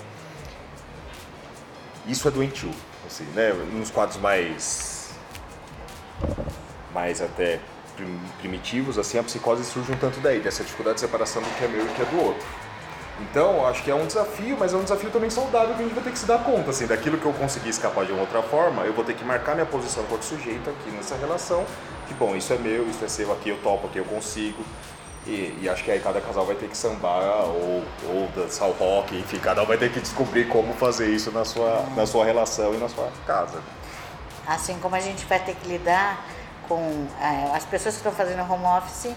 isso 2.07 2.27
é 2.27 2.31
doentio, 2.31 2.71
assim, 3.05 3.23
né? 3.35 3.53
Nos 3.71 3.91
quadros 3.91 4.17
mais 4.17 5.11
mais 6.93 7.21
até 7.21 7.59
primitivos, 8.41 8.97
assim, 8.97 9.19
a 9.19 9.23
psicose 9.23 9.63
surge 9.63 9.91
um 9.91 9.97
tanto 9.97 10.19
daí, 10.19 10.39
dessa 10.39 10.63
dificuldade 10.63 10.95
de 10.95 11.01
separação 11.01 11.41
do 11.41 11.49
que 11.57 11.65
é 11.65 11.67
meu 11.67 11.83
e 11.83 11.87
do 11.87 11.93
que 11.93 12.01
é 12.01 12.05
do 12.05 12.25
outro. 12.25 12.47
Então, 13.21 13.67
acho 13.67 13.83
que 13.83 13.91
é 13.91 13.95
um 13.95 14.07
desafio, 14.07 14.55
mas 14.57 14.73
é 14.73 14.77
um 14.77 14.83
desafio 14.83 15.11
também 15.11 15.29
saudável 15.29 15.75
que 15.75 15.81
a 15.81 15.85
gente 15.85 15.93
vai 15.93 16.03
ter 16.03 16.11
que 16.11 16.19
se 16.19 16.25
dar 16.25 16.41
conta, 16.43 16.69
assim, 16.69 16.87
daquilo 16.87 17.17
que 17.17 17.25
eu 17.25 17.33
consegui 17.33 17.69
escapar 17.69 18.05
de 18.05 18.13
uma 18.13 18.21
outra 18.21 18.41
forma, 18.41 18.83
eu 18.83 18.93
vou 18.93 19.03
ter 19.03 19.13
que 19.13 19.25
marcar 19.25 19.53
minha 19.55 19.65
posição 19.65 20.03
enquanto 20.03 20.23
sujeito 20.23 20.69
aqui 20.69 20.89
nessa 20.91 21.15
relação, 21.17 21.65
que 22.07 22.13
bom, 22.13 22.35
isso 22.35 22.53
é 22.53 22.57
meu, 22.57 22.87
isso 22.87 23.03
é 23.03 23.07
seu, 23.09 23.31
aqui 23.33 23.49
eu 23.49 23.57
topo, 23.57 23.87
aqui 23.87 23.97
eu 23.97 24.05
consigo, 24.05 24.63
e, 25.25 25.59
e, 25.61 25.69
acho 25.69 25.83
que 25.83 25.91
aí 25.91 25.99
cada 25.99 26.21
casal 26.21 26.45
vai 26.45 26.55
ter 26.55 26.67
que 26.69 26.77
sambar 26.77 27.45
ou, 27.45 27.83
ou 28.07 28.27
dançar 28.35 28.67
o 28.67 28.71
rock, 28.71 29.15
enfim, 29.17 29.37
cada 29.37 29.61
um 29.61 29.65
vai 29.65 29.77
ter 29.77 29.91
que 29.91 29.99
descobrir 29.99 30.47
como 30.47 30.73
fazer 30.73 31.09
isso 31.09 31.31
na 31.31 31.43
sua, 31.45 31.85
na 31.95 32.05
sua 32.05 32.25
relação 32.25 32.73
e 32.73 32.77
na 32.77 32.87
sua 32.89 33.11
casa. 33.27 33.61
Assim 34.47 34.79
como 34.79 34.95
a 34.95 34.99
gente 34.99 35.25
vai 35.25 35.39
ter 35.39 35.55
que 35.55 35.67
lidar 35.67 36.25
com 36.67 37.07
é, 37.19 37.55
as 37.55 37.65
pessoas 37.65 37.95
que 37.95 37.99
estão 37.99 38.11
fazendo 38.11 38.41
home 38.51 38.65
office 38.65 39.13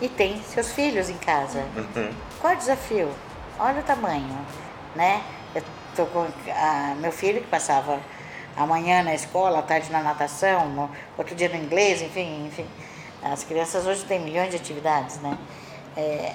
e 0.00 0.08
tem 0.08 0.42
seus 0.42 0.72
filhos 0.72 1.08
em 1.08 1.16
casa. 1.18 1.60
Uhum. 1.76 2.10
Qual 2.40 2.52
é 2.52 2.56
o 2.56 2.58
desafio? 2.58 3.10
Olha 3.58 3.80
o 3.80 3.82
tamanho, 3.82 4.38
né? 4.96 5.22
Eu 5.54 5.62
tô 5.94 6.06
com 6.06 6.26
a, 6.48 6.94
meu 6.96 7.12
filho 7.12 7.40
que 7.40 7.48
passava 7.48 8.00
amanhã 8.56 9.02
na 9.02 9.14
escola, 9.14 9.60
à 9.60 9.62
tarde 9.62 9.90
na 9.92 10.02
natação, 10.02 10.90
outro 11.16 11.34
dia 11.34 11.48
no 11.48 11.56
inglês, 11.56 12.02
enfim, 12.02 12.46
enfim. 12.46 12.66
As 13.22 13.44
crianças 13.44 13.86
hoje 13.86 14.04
têm 14.04 14.18
milhões 14.18 14.50
de 14.50 14.56
atividades, 14.56 15.20
né? 15.20 15.36
É, 15.96 16.32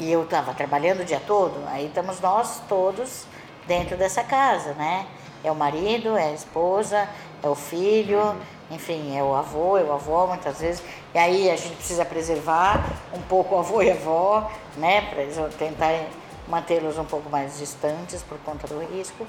e 0.00 0.10
eu 0.10 0.24
estava 0.24 0.52
trabalhando 0.52 1.00
o 1.00 1.04
dia 1.04 1.20
todo, 1.24 1.62
aí 1.68 1.86
estamos 1.86 2.18
nós 2.20 2.60
todos 2.68 3.24
dentro 3.68 3.96
dessa 3.96 4.24
casa, 4.24 4.72
né? 4.74 5.06
É 5.44 5.50
o 5.50 5.54
marido, 5.54 6.16
é 6.16 6.28
a 6.28 6.32
esposa, 6.32 7.08
é 7.42 7.48
o 7.48 7.54
filho, 7.54 8.36
enfim, 8.70 9.16
é 9.16 9.22
o 9.22 9.34
avô, 9.34 9.78
é 9.78 9.84
o 9.84 9.92
avó 9.92 10.26
muitas 10.26 10.60
vezes. 10.60 10.82
E 11.14 11.18
aí 11.18 11.50
a 11.50 11.56
gente 11.56 11.76
precisa 11.76 12.04
preservar 12.04 12.84
um 13.14 13.20
pouco 13.22 13.54
o 13.54 13.58
avô 13.58 13.82
e 13.82 13.90
a 13.90 13.94
avó, 13.94 14.50
né, 14.76 15.02
para 15.02 15.48
tentar 15.50 15.92
mantê-los 16.48 16.98
um 16.98 17.04
pouco 17.04 17.30
mais 17.30 17.58
distantes 17.58 18.22
por 18.22 18.38
conta 18.38 18.66
do 18.66 18.80
risco. 18.80 19.26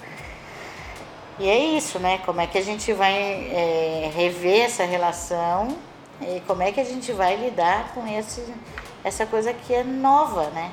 E 1.37 1.49
é 1.49 1.57
isso, 1.57 1.99
né? 1.99 2.19
Como 2.25 2.41
é 2.41 2.47
que 2.47 2.57
a 2.57 2.61
gente 2.61 2.93
vai 2.93 3.13
é, 3.13 4.11
rever 4.15 4.65
essa 4.65 4.85
relação 4.85 5.75
e 6.23 6.43
como 6.47 6.63
é 6.63 6.71
que 6.71 6.79
a 6.79 6.85
gente 6.85 7.11
vai 7.11 7.35
lidar 7.35 7.93
com 7.93 8.07
esse, 8.07 8.43
essa 9.03 9.25
coisa 9.25 9.53
que 9.53 9.73
é 9.73 9.83
nova, 9.83 10.49
né? 10.49 10.71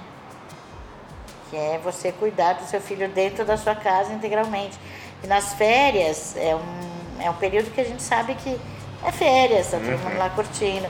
Que 1.51 1.57
é 1.57 1.81
você 1.83 2.13
cuidar 2.13 2.55
do 2.55 2.65
seu 2.67 2.81
filho 2.81 3.09
dentro 3.09 3.45
da 3.45 3.57
sua 3.57 3.75
casa 3.75 4.13
integralmente. 4.13 4.79
E 5.23 5.27
nas 5.27 5.55
férias 5.55 6.37
é 6.37 6.55
um 6.55 6.91
é 7.21 7.31
um 7.31 7.35
período 7.35 7.71
que 7.71 7.81
a 7.81 7.85
gente 7.85 8.03
sabe 8.03 8.35
que 8.35 8.59
é 9.05 9.13
férias, 9.13 9.67
está 9.67 9.79
todo 9.79 9.99
mundo 9.99 10.13
uhum. 10.13 10.19
lá 10.19 10.31
curtindo. 10.31 10.89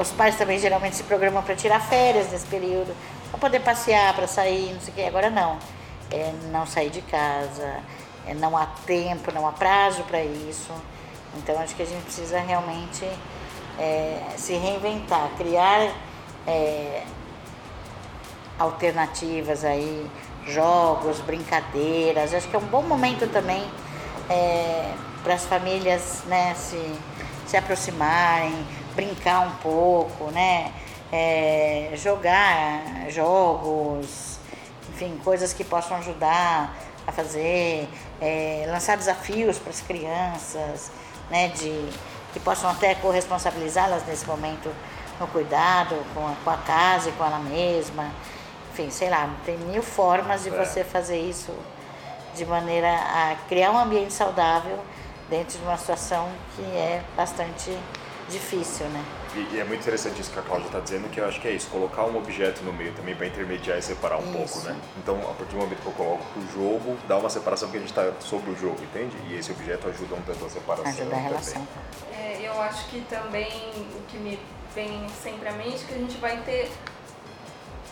Os 0.00 0.10
pais 0.12 0.36
também 0.36 0.58
geralmente 0.58 0.96
se 0.96 1.02
programam 1.02 1.42
para 1.42 1.54
tirar 1.54 1.80
férias 1.80 2.30
nesse 2.30 2.46
período, 2.46 2.94
para 3.30 3.38
poder 3.38 3.60
passear, 3.60 4.14
para 4.14 4.26
sair, 4.26 4.72
não 4.72 4.80
sei 4.80 4.92
o 4.92 4.96
quê. 4.96 5.02
Agora 5.02 5.30
não. 5.30 5.58
É 6.10 6.32
não 6.50 6.66
sair 6.66 6.90
de 6.90 7.02
casa, 7.02 7.80
é 8.26 8.34
não 8.34 8.56
há 8.56 8.66
tempo, 8.86 9.32
não 9.32 9.46
há 9.46 9.52
prazo 9.52 10.02
para 10.04 10.22
isso. 10.22 10.72
Então 11.36 11.58
acho 11.60 11.74
que 11.74 11.82
a 11.82 11.86
gente 11.86 12.02
precisa 12.02 12.38
realmente 12.38 13.04
é, 13.78 14.20
se 14.36 14.54
reinventar, 14.54 15.30
criar 15.36 15.92
é, 16.46 17.02
alternativas 18.58 19.64
aí, 19.64 20.10
jogos, 20.46 21.20
brincadeiras. 21.20 22.34
Acho 22.34 22.48
que 22.48 22.56
é 22.56 22.58
um 22.58 22.66
bom 22.66 22.82
momento 22.82 23.30
também. 23.32 23.64
É, 24.28 24.94
para 25.24 25.34
as 25.34 25.46
famílias 25.46 26.22
né, 26.26 26.54
se, 26.54 26.78
se 27.46 27.56
aproximarem, 27.56 28.54
brincar 28.94 29.40
um 29.40 29.52
pouco, 29.56 30.30
né? 30.30 30.70
É, 31.10 31.92
jogar 31.96 33.08
jogos, 33.08 34.38
enfim, 34.90 35.18
coisas 35.24 35.52
que 35.52 35.64
possam 35.64 35.96
ajudar 35.98 36.76
a 37.06 37.12
fazer, 37.12 37.88
é, 38.20 38.64
lançar 38.68 38.96
desafios 38.96 39.58
para 39.58 39.70
as 39.70 39.80
crianças, 39.80 40.90
né, 41.30 41.48
de, 41.48 41.88
que 42.34 42.40
possam 42.40 42.68
até 42.68 42.96
corresponsabilizá-las 42.96 44.04
nesse 44.06 44.26
momento 44.26 44.68
no 45.20 45.26
cuidado 45.28 45.94
com 46.12 46.26
a, 46.26 46.34
com 46.42 46.50
a 46.50 46.56
casa 46.56 47.08
e 47.08 47.12
com 47.12 47.24
ela 47.24 47.38
mesma. 47.38 48.10
Enfim, 48.72 48.90
sei 48.90 49.08
lá, 49.08 49.30
tem 49.46 49.56
mil 49.56 49.82
formas 49.82 50.42
de 50.42 50.48
é. 50.48 50.64
você 50.64 50.82
fazer 50.82 51.18
isso 51.18 51.54
de 52.34 52.44
maneira 52.44 52.92
a 52.92 53.36
criar 53.48 53.70
um 53.70 53.78
ambiente 53.78 54.12
saudável 54.12 54.76
dentro 55.30 55.56
de 55.56 55.64
uma 55.64 55.76
situação 55.78 56.28
que 56.56 56.62
é 56.62 57.02
bastante 57.16 57.70
difícil, 58.28 58.86
né? 58.86 59.04
E, 59.34 59.56
e 59.56 59.60
é 59.60 59.64
muito 59.64 59.80
interessante 59.80 60.20
isso 60.20 60.30
que 60.30 60.38
a 60.38 60.42
Cláudia 60.42 60.66
está 60.66 60.80
dizendo, 60.80 61.10
que 61.10 61.18
eu 61.18 61.26
acho 61.26 61.40
que 61.40 61.48
é 61.48 61.50
isso, 61.50 61.68
colocar 61.68 62.04
um 62.04 62.16
objeto 62.16 62.62
no 62.62 62.72
meio 62.72 62.92
também 62.94 63.14
para 63.16 63.26
intermediar 63.26 63.78
e 63.78 63.82
separar 63.82 64.18
um 64.18 64.22
isso. 64.22 64.32
pouco, 64.32 64.60
né? 64.60 64.80
Então, 64.98 65.16
a 65.22 65.34
partir 65.34 65.54
do 65.54 65.58
momento 65.58 65.80
que 65.80 65.86
eu 65.86 65.92
coloco 65.92 66.24
o 66.38 66.52
jogo, 66.52 66.96
dá 67.08 67.16
uma 67.16 67.28
separação 67.28 67.68
porque 67.68 67.78
a 67.78 67.80
gente 67.80 67.90
está 67.90 68.12
sobre 68.20 68.50
o 68.50 68.56
jogo, 68.56 68.80
entende? 68.82 69.16
E 69.28 69.34
esse 69.36 69.50
objeto 69.50 69.88
ajuda 69.88 70.14
um 70.14 70.22
tanto 70.22 70.44
a 70.44 70.48
separação. 70.48 70.92
Ajuda 70.92 71.16
a 71.16 71.18
relação. 71.18 71.68
É, 72.12 72.40
eu 72.42 72.60
acho 72.62 72.88
que 72.88 73.00
também 73.02 73.50
o 73.96 74.02
que 74.08 74.18
me 74.18 74.38
vem 74.74 75.08
sempre 75.22 75.48
à 75.48 75.52
mente 75.52 75.84
é 75.84 75.86
que 75.86 75.94
a 75.94 75.98
gente 75.98 76.16
vai 76.18 76.36
ter 76.42 76.70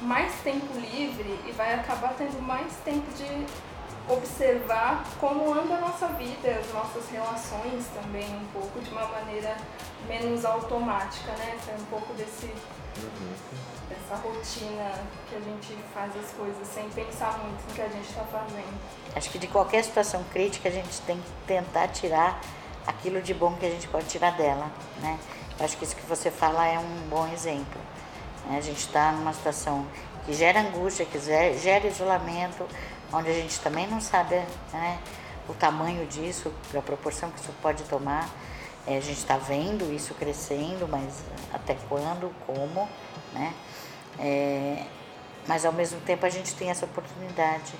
mais 0.00 0.32
tempo 0.42 0.66
livre 0.78 1.38
e 1.46 1.52
vai 1.52 1.74
acabar 1.74 2.14
tendo 2.18 2.40
mais 2.42 2.72
tempo 2.84 3.06
de 3.16 3.46
observar 4.12 5.04
como 5.20 5.52
anda 5.54 5.74
a 5.74 5.80
nossa 5.80 6.08
vida, 6.08 6.50
as 6.58 6.72
nossas 6.72 7.08
relações 7.08 7.86
também, 7.94 8.24
um 8.24 8.46
pouco 8.52 8.80
de 8.80 8.90
uma 8.90 9.06
maneira 9.06 9.56
menos 10.06 10.44
automática, 10.44 11.32
né? 11.32 11.58
Ser 11.64 11.72
um 11.80 11.84
pouco 11.86 12.12
desse, 12.14 12.46
uhum. 12.46 13.34
dessa 13.88 14.16
rotina 14.16 14.92
que 15.28 15.36
a 15.36 15.40
gente 15.40 15.76
faz 15.94 16.12
as 16.16 16.30
coisas 16.32 16.66
sem 16.68 16.88
pensar 16.90 17.38
muito 17.38 17.62
no 17.68 17.74
que 17.74 17.82
a 17.82 17.88
gente 17.88 18.08
está 18.08 18.24
fazendo. 18.24 18.80
Acho 19.14 19.30
que 19.30 19.38
de 19.38 19.46
qualquer 19.46 19.84
situação 19.84 20.24
crítica 20.32 20.68
a 20.68 20.72
gente 20.72 21.00
tem 21.02 21.18
que 21.18 21.30
tentar 21.46 21.88
tirar 21.88 22.40
aquilo 22.86 23.22
de 23.22 23.32
bom 23.32 23.54
que 23.54 23.66
a 23.66 23.70
gente 23.70 23.88
pode 23.88 24.06
tirar 24.06 24.32
dela, 24.32 24.70
né? 25.00 25.18
Acho 25.60 25.76
que 25.76 25.84
isso 25.84 25.94
que 25.94 26.06
você 26.06 26.30
fala 26.30 26.66
é 26.66 26.78
um 26.78 27.08
bom 27.08 27.28
exemplo. 27.28 27.80
Né? 28.46 28.58
A 28.58 28.60
gente 28.60 28.78
está 28.78 29.12
numa 29.12 29.32
situação 29.32 29.86
que 30.24 30.32
gera 30.32 30.60
angústia, 30.60 31.04
que 31.04 31.18
gera 31.20 31.86
isolamento, 31.86 32.66
onde 33.12 33.28
a 33.30 33.34
gente 33.34 33.60
também 33.60 33.86
não 33.86 34.00
sabe 34.00 34.36
né, 34.72 34.98
o 35.48 35.54
tamanho 35.54 36.06
disso, 36.06 36.52
a 36.76 36.80
proporção 36.80 37.30
que 37.30 37.40
isso 37.40 37.52
pode 37.60 37.82
tomar. 37.84 38.28
É, 38.86 38.96
a 38.96 39.00
gente 39.00 39.18
está 39.18 39.36
vendo 39.36 39.92
isso 39.94 40.12
crescendo, 40.14 40.88
mas 40.88 41.22
até 41.52 41.76
quando, 41.88 42.34
como, 42.46 42.88
né? 43.32 43.54
É, 44.18 44.84
mas 45.46 45.64
ao 45.64 45.72
mesmo 45.72 46.00
tempo 46.00 46.26
a 46.26 46.28
gente 46.28 46.54
tem 46.54 46.70
essa 46.70 46.84
oportunidade, 46.84 47.74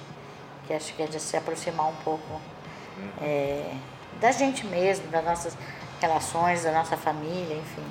que 0.67 0.73
acho 0.73 0.95
que 0.95 1.03
é 1.03 1.07
de 1.07 1.19
se 1.19 1.37
aproximar 1.37 1.89
um 1.89 1.95
pouco 2.05 2.41
é, 3.21 3.75
da 4.21 4.31
gente 4.31 4.67
mesmo, 4.67 5.09
das 5.09 5.25
nossas 5.25 5.57
relações, 6.01 6.65
da 6.65 6.73
nossa 6.73 6.97
família, 6.97 7.57
enfim, 7.57 7.85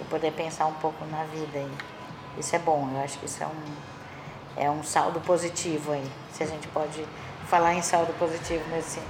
e 0.00 0.04
poder 0.04 0.32
pensar 0.32 0.66
um 0.66 0.74
pouco 0.74 1.04
na 1.06 1.24
vida. 1.24 1.58
E 1.58 2.40
isso 2.40 2.54
é 2.54 2.58
bom, 2.58 2.88
eu 2.94 3.00
acho 3.02 3.18
que 3.18 3.26
isso 3.26 3.42
é 3.42 3.46
um, 3.46 4.64
é 4.64 4.70
um 4.70 4.82
saldo 4.82 5.20
positivo 5.20 5.92
aí. 5.92 6.10
Se 6.32 6.42
a 6.42 6.46
gente 6.46 6.68
pode 6.68 7.04
falar 7.48 7.74
em 7.74 7.82
saldo 7.82 8.12
positivo 8.14 8.64
nesse, 8.70 9.00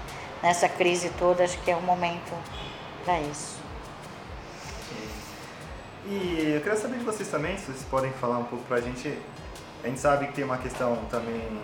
nessa 0.43 0.69
crise 0.69 1.11
toda, 1.19 1.45
acho 1.45 1.59
que 1.59 1.71
é 1.71 1.77
o 1.77 1.83
momento 1.83 2.33
para 3.07 3.21
isso. 3.21 3.57
E 6.09 6.53
eu 6.55 6.61
queria 6.61 6.77
saber 6.77 6.99
de 6.99 7.05
vocês 7.05 7.29
também, 7.29 7.57
se 7.57 7.67
vocês 7.67 7.85
podem 7.91 8.11
falar 8.13 8.39
um 8.39 8.45
pouco 8.45 8.65
pra 8.67 8.81
gente. 8.81 9.17
A 9.83 9.89
gente 9.89 10.01
sabe 10.01 10.27
que 10.27 10.33
tem 10.35 10.45
uma 10.45 10.59
questão 10.59 10.97
também 11.11 11.61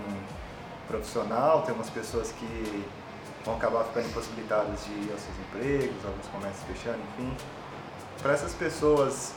profissional, 0.87 1.63
tem 1.63 1.75
umas 1.75 1.91
pessoas 1.91 2.33
que 2.33 2.85
vão 3.45 3.57
acabar 3.57 3.85
ficando 3.85 4.07
impossibilitadas 4.09 4.85
de 4.85 4.93
ir 4.93 5.11
aos 5.13 5.21
seus 5.21 5.37
empregos, 5.39 6.05
alguns 6.05 6.27
comércios 6.29 6.65
fechando, 6.67 6.99
enfim. 7.13 7.37
Para 8.21 8.33
essas 8.35 8.53
pessoas, 8.55 9.35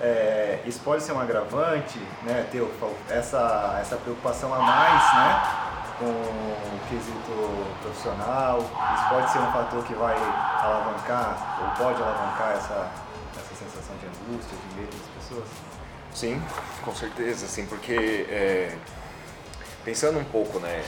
é, 0.00 0.60
isso 0.64 0.80
pode 0.84 1.02
ser 1.02 1.12
um 1.12 1.20
agravante, 1.20 1.98
né, 2.22 2.46
ter 2.52 2.64
essa, 3.10 3.78
essa 3.80 3.96
preocupação 3.96 4.54
a 4.54 4.58
mais, 4.58 5.14
né, 5.14 5.67
com 5.98 6.04
o 6.04 6.80
quesito 6.88 7.80
profissional, 7.82 8.58
isso 8.60 9.08
pode 9.08 9.30
ser 9.32 9.38
um 9.38 9.52
fator 9.52 9.84
que 9.84 9.94
vai 9.94 10.16
alavancar, 10.16 11.58
ou 11.60 11.84
pode 11.84 12.02
alavancar 12.02 12.52
essa, 12.52 12.90
essa 13.36 13.54
sensação 13.54 13.96
de 13.96 14.06
angústia, 14.06 14.56
de 14.56 14.80
medo 14.80 14.96
das 14.96 15.22
pessoas? 15.22 15.48
Sim, 16.14 16.42
com 16.84 16.94
certeza, 16.94 17.46
sim, 17.46 17.66
porque 17.66 18.26
é, 18.30 18.76
pensando 19.84 20.18
um 20.18 20.24
pouco, 20.24 20.58
né, 20.58 20.84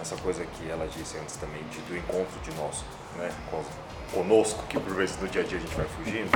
essa 0.00 0.16
coisa 0.16 0.44
que 0.44 0.68
ela 0.68 0.86
disse 0.88 1.16
antes 1.18 1.36
também, 1.36 1.62
de, 1.64 1.80
do 1.82 1.96
encontro 1.96 2.38
de 2.42 2.52
nós, 2.54 2.84
né, 3.16 3.30
conosco, 4.12 4.62
que 4.68 4.78
por 4.78 4.94
vezes 4.94 5.20
no 5.20 5.28
dia 5.28 5.42
a 5.42 5.44
dia 5.44 5.58
a 5.58 5.60
gente 5.60 5.74
vai 5.74 5.86
fugindo, 5.86 6.30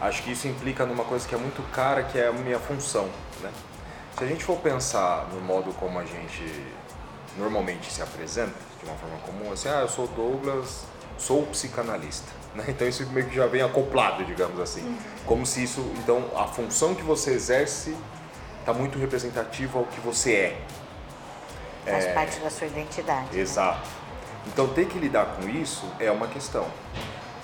acho 0.00 0.22
que 0.22 0.32
isso 0.32 0.46
implica 0.46 0.86
numa 0.86 1.04
coisa 1.04 1.26
que 1.26 1.34
é 1.34 1.38
muito 1.38 1.62
cara, 1.72 2.02
que 2.04 2.18
é 2.18 2.28
a 2.28 2.32
minha 2.32 2.58
função, 2.58 3.08
né? 3.40 3.50
Se 4.16 4.24
a 4.24 4.26
gente 4.26 4.44
for 4.44 4.58
pensar 4.58 5.26
no 5.32 5.40
modo 5.40 5.72
como 5.74 5.98
a 5.98 6.04
gente 6.04 6.44
normalmente 7.38 7.90
se 7.92 8.02
apresenta, 8.02 8.54
de 8.80 8.88
uma 8.88 8.96
forma 8.96 9.16
comum, 9.18 9.52
assim, 9.52 9.68
ah, 9.68 9.80
eu 9.80 9.88
sou 9.88 10.06
Douglas, 10.08 10.84
sou 11.18 11.46
psicanalista, 11.46 12.30
né? 12.54 12.64
Então 12.68 12.86
isso 12.86 13.06
meio 13.06 13.28
que 13.28 13.36
já 13.36 13.46
vem 13.46 13.62
acoplado, 13.62 14.24
digamos 14.24 14.60
assim, 14.60 14.82
uhum. 14.82 14.98
como 15.26 15.46
se 15.46 15.62
isso, 15.62 15.80
então 15.98 16.30
a 16.36 16.46
função 16.46 16.94
que 16.94 17.02
você 17.02 17.32
exerce 17.32 17.96
está 18.60 18.72
muito 18.72 18.98
representativa 18.98 19.78
ao 19.78 19.84
que 19.86 20.00
você 20.00 20.32
é, 20.32 20.62
Faz 21.84 22.04
é... 22.04 22.12
parte 22.12 22.40
da 22.40 22.50
sua 22.50 22.66
identidade. 22.66 23.34
Né? 23.34 23.40
Exato. 23.40 23.80
Né? 23.80 23.94
Então 24.48 24.68
ter 24.68 24.86
que 24.86 24.98
lidar 24.98 25.36
com 25.36 25.48
isso 25.48 25.84
é 25.98 26.10
uma 26.10 26.26
questão. 26.26 26.66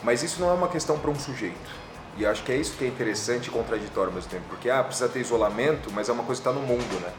Mas 0.03 0.23
isso 0.23 0.41
não 0.41 0.51
é 0.51 0.55
uma 0.55 0.69
questão 0.69 0.99
para 0.99 1.11
um 1.11 1.19
sujeito. 1.19 1.89
E 2.17 2.27
acho 2.27 2.43
que 2.43 2.53
é 2.53 2.57
isso 2.57 2.77
que 2.77 2.85
é 2.85 2.89
interessante 2.89 3.47
e 3.47 3.51
contraditório 3.51 4.11
ao 4.11 4.15
mesmo 4.15 4.31
tempo. 4.31 4.45
Porque 4.49 4.71
ah, 4.71 4.83
precisa 4.83 5.09
ter 5.09 5.21
isolamento, 5.21 5.91
mas 5.93 6.09
é 6.09 6.13
uma 6.13 6.25
coisa 6.25 6.41
que 6.41 6.49
está 6.49 6.61
no 6.61 6.67
mundo, 6.67 7.01
né? 7.01 7.13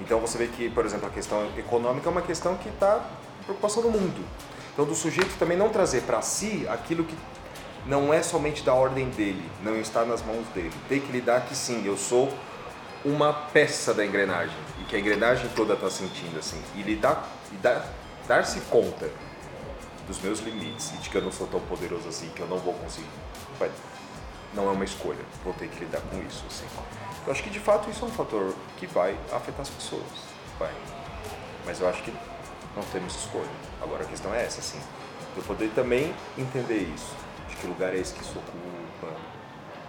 Então 0.00 0.20
você 0.20 0.38
vê 0.38 0.46
que, 0.46 0.70
por 0.70 0.84
exemplo, 0.84 1.06
a 1.06 1.10
questão 1.10 1.50
econômica 1.56 2.08
é 2.08 2.12
uma 2.12 2.22
questão 2.22 2.56
que 2.56 2.68
está 2.68 3.04
preocupação 3.44 3.82
do 3.82 3.90
mundo. 3.90 4.24
Então 4.72 4.84
do 4.84 4.94
sujeito 4.94 5.36
também 5.38 5.56
não 5.56 5.70
trazer 5.70 6.02
para 6.02 6.20
si 6.22 6.66
aquilo 6.68 7.04
que 7.04 7.16
não 7.86 8.12
é 8.12 8.22
somente 8.22 8.62
da 8.62 8.74
ordem 8.74 9.08
dele, 9.08 9.50
não 9.62 9.76
está 9.76 10.04
nas 10.04 10.22
mãos 10.22 10.46
dele. 10.54 10.72
Tem 10.88 11.00
que 11.00 11.10
lidar 11.10 11.46
que 11.46 11.56
sim, 11.56 11.84
eu 11.86 11.96
sou 11.96 12.32
uma 13.04 13.32
peça 13.32 13.94
da 13.94 14.04
engrenagem 14.04 14.56
e 14.80 14.84
que 14.84 14.96
a 14.96 14.98
engrenagem 14.98 15.48
toda 15.54 15.74
está 15.74 15.88
sentindo 15.88 16.38
assim 16.38 16.60
e 16.74 16.82
lidar 16.82 17.28
e 17.52 17.56
dar 17.56 17.86
dar-se 18.26 18.60
conta 18.62 19.08
dos 20.06 20.20
meus 20.20 20.40
limites 20.40 20.92
e 20.92 20.96
de 20.98 21.08
que 21.08 21.16
eu 21.16 21.22
não 21.22 21.32
sou 21.32 21.46
tão 21.46 21.60
poderoso 21.60 22.08
assim 22.08 22.28
que 22.34 22.40
eu 22.40 22.48
não 22.48 22.58
vou 22.58 22.74
conseguir 22.74 23.06
não 24.52 24.68
é 24.68 24.72
uma 24.72 24.84
escolha 24.84 25.24
vou 25.44 25.54
ter 25.54 25.68
que 25.68 25.80
lidar 25.80 26.00
com 26.00 26.20
isso 26.22 26.44
assim 26.50 26.66
eu 27.26 27.32
acho 27.32 27.42
que 27.42 27.50
de 27.50 27.60
fato 27.60 27.90
isso 27.90 28.04
é 28.04 28.08
um 28.08 28.10
fator 28.10 28.54
que 28.76 28.86
vai 28.86 29.16
afetar 29.32 29.60
as 29.60 29.68
pessoas. 29.68 30.02
Vai. 30.58 30.72
Mas 31.66 31.80
eu 31.80 31.88
acho 31.88 32.02
que 32.02 32.12
não 32.76 32.82
temos 32.92 33.14
escolha. 33.14 33.50
Agora 33.82 34.04
a 34.04 34.06
questão 34.06 34.34
é 34.34 34.44
essa 34.44 34.60
assim. 34.60 34.80
Eu 35.36 35.42
poder 35.42 35.70
também 35.74 36.14
entender 36.36 36.90
isso. 36.94 37.14
De 37.48 37.56
que 37.56 37.66
lugar 37.66 37.94
é 37.94 37.98
esse 37.98 38.14
que 38.14 38.22
isso 38.22 38.38
ocupa 38.38 39.14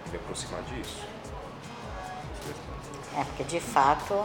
e 0.06 0.10
me 0.10 0.16
aproximar 0.16 0.62
disso. 0.62 1.02
É, 3.16 3.24
porque 3.24 3.44
de 3.44 3.60
fato 3.60 4.24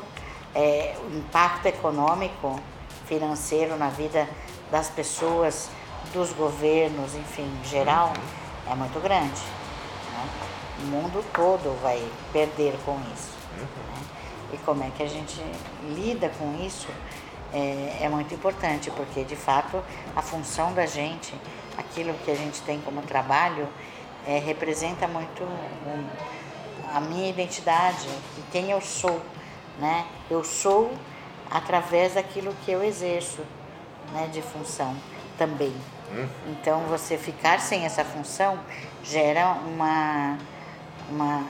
é, 0.54 0.96
o 1.04 1.18
impacto 1.18 1.66
econômico, 1.66 2.60
financeiro 3.08 3.76
na 3.78 3.90
vida 3.90 4.28
das 4.72 4.90
pessoas, 4.90 5.70
dos 6.14 6.32
governos, 6.34 7.16
enfim, 7.16 7.50
em 7.62 7.66
geral, 7.68 8.08
uhum. 8.08 8.72
é 8.72 8.76
muito 8.76 9.00
grande. 9.02 9.42
O 10.80 10.86
mundo 10.88 11.24
todo 11.34 11.80
vai 11.82 12.04
perder 12.32 12.76
com 12.86 13.00
isso. 13.14 13.34
Uhum. 13.58 13.66
Né? 13.66 14.06
E 14.54 14.58
como 14.60 14.84
é 14.84 14.92
que 14.96 15.04
a 15.04 15.08
gente 15.08 15.42
lida 15.96 16.30
com 16.38 16.66
isso 16.66 16.88
é, 17.54 18.00
é, 18.02 18.10
muito 18.10 18.34
importante, 18.34 18.92
porque 18.92 19.24
de 19.24 19.36
fato 19.36 19.82
a 20.16 20.22
função 20.22 20.74
da 20.74 20.86
gente, 20.86 21.34
aquilo 21.78 22.14
que 22.26 22.32
a 22.32 22.36
gente 22.36 22.62
tem 22.62 22.82
como 22.82 23.02
trabalho, 23.02 23.68
é, 24.28 24.40
representa 24.40 25.08
muito 25.08 25.44
um, 25.44 26.06
a 26.94 27.00
minha 27.00 27.30
identidade 27.30 28.08
e 28.38 28.42
quem 28.52 28.72
eu 28.72 28.82
sou, 28.82 29.22
né? 29.80 30.06
Eu 30.30 30.44
sou 30.44 30.92
através 31.50 32.16
daquilo 32.16 32.54
que 32.66 32.72
eu 32.72 32.84
exerço, 32.84 33.42
né, 34.12 34.30
de 34.32 34.42
função 34.42 34.96
também. 35.38 35.74
Uhum. 36.12 36.28
Então 36.48 36.82
você 36.82 37.18
ficar 37.18 37.60
sem 37.60 37.86
essa 37.86 38.04
função 38.04 38.60
gera 39.04 39.52
uma 39.66 40.38
uma 41.10 41.44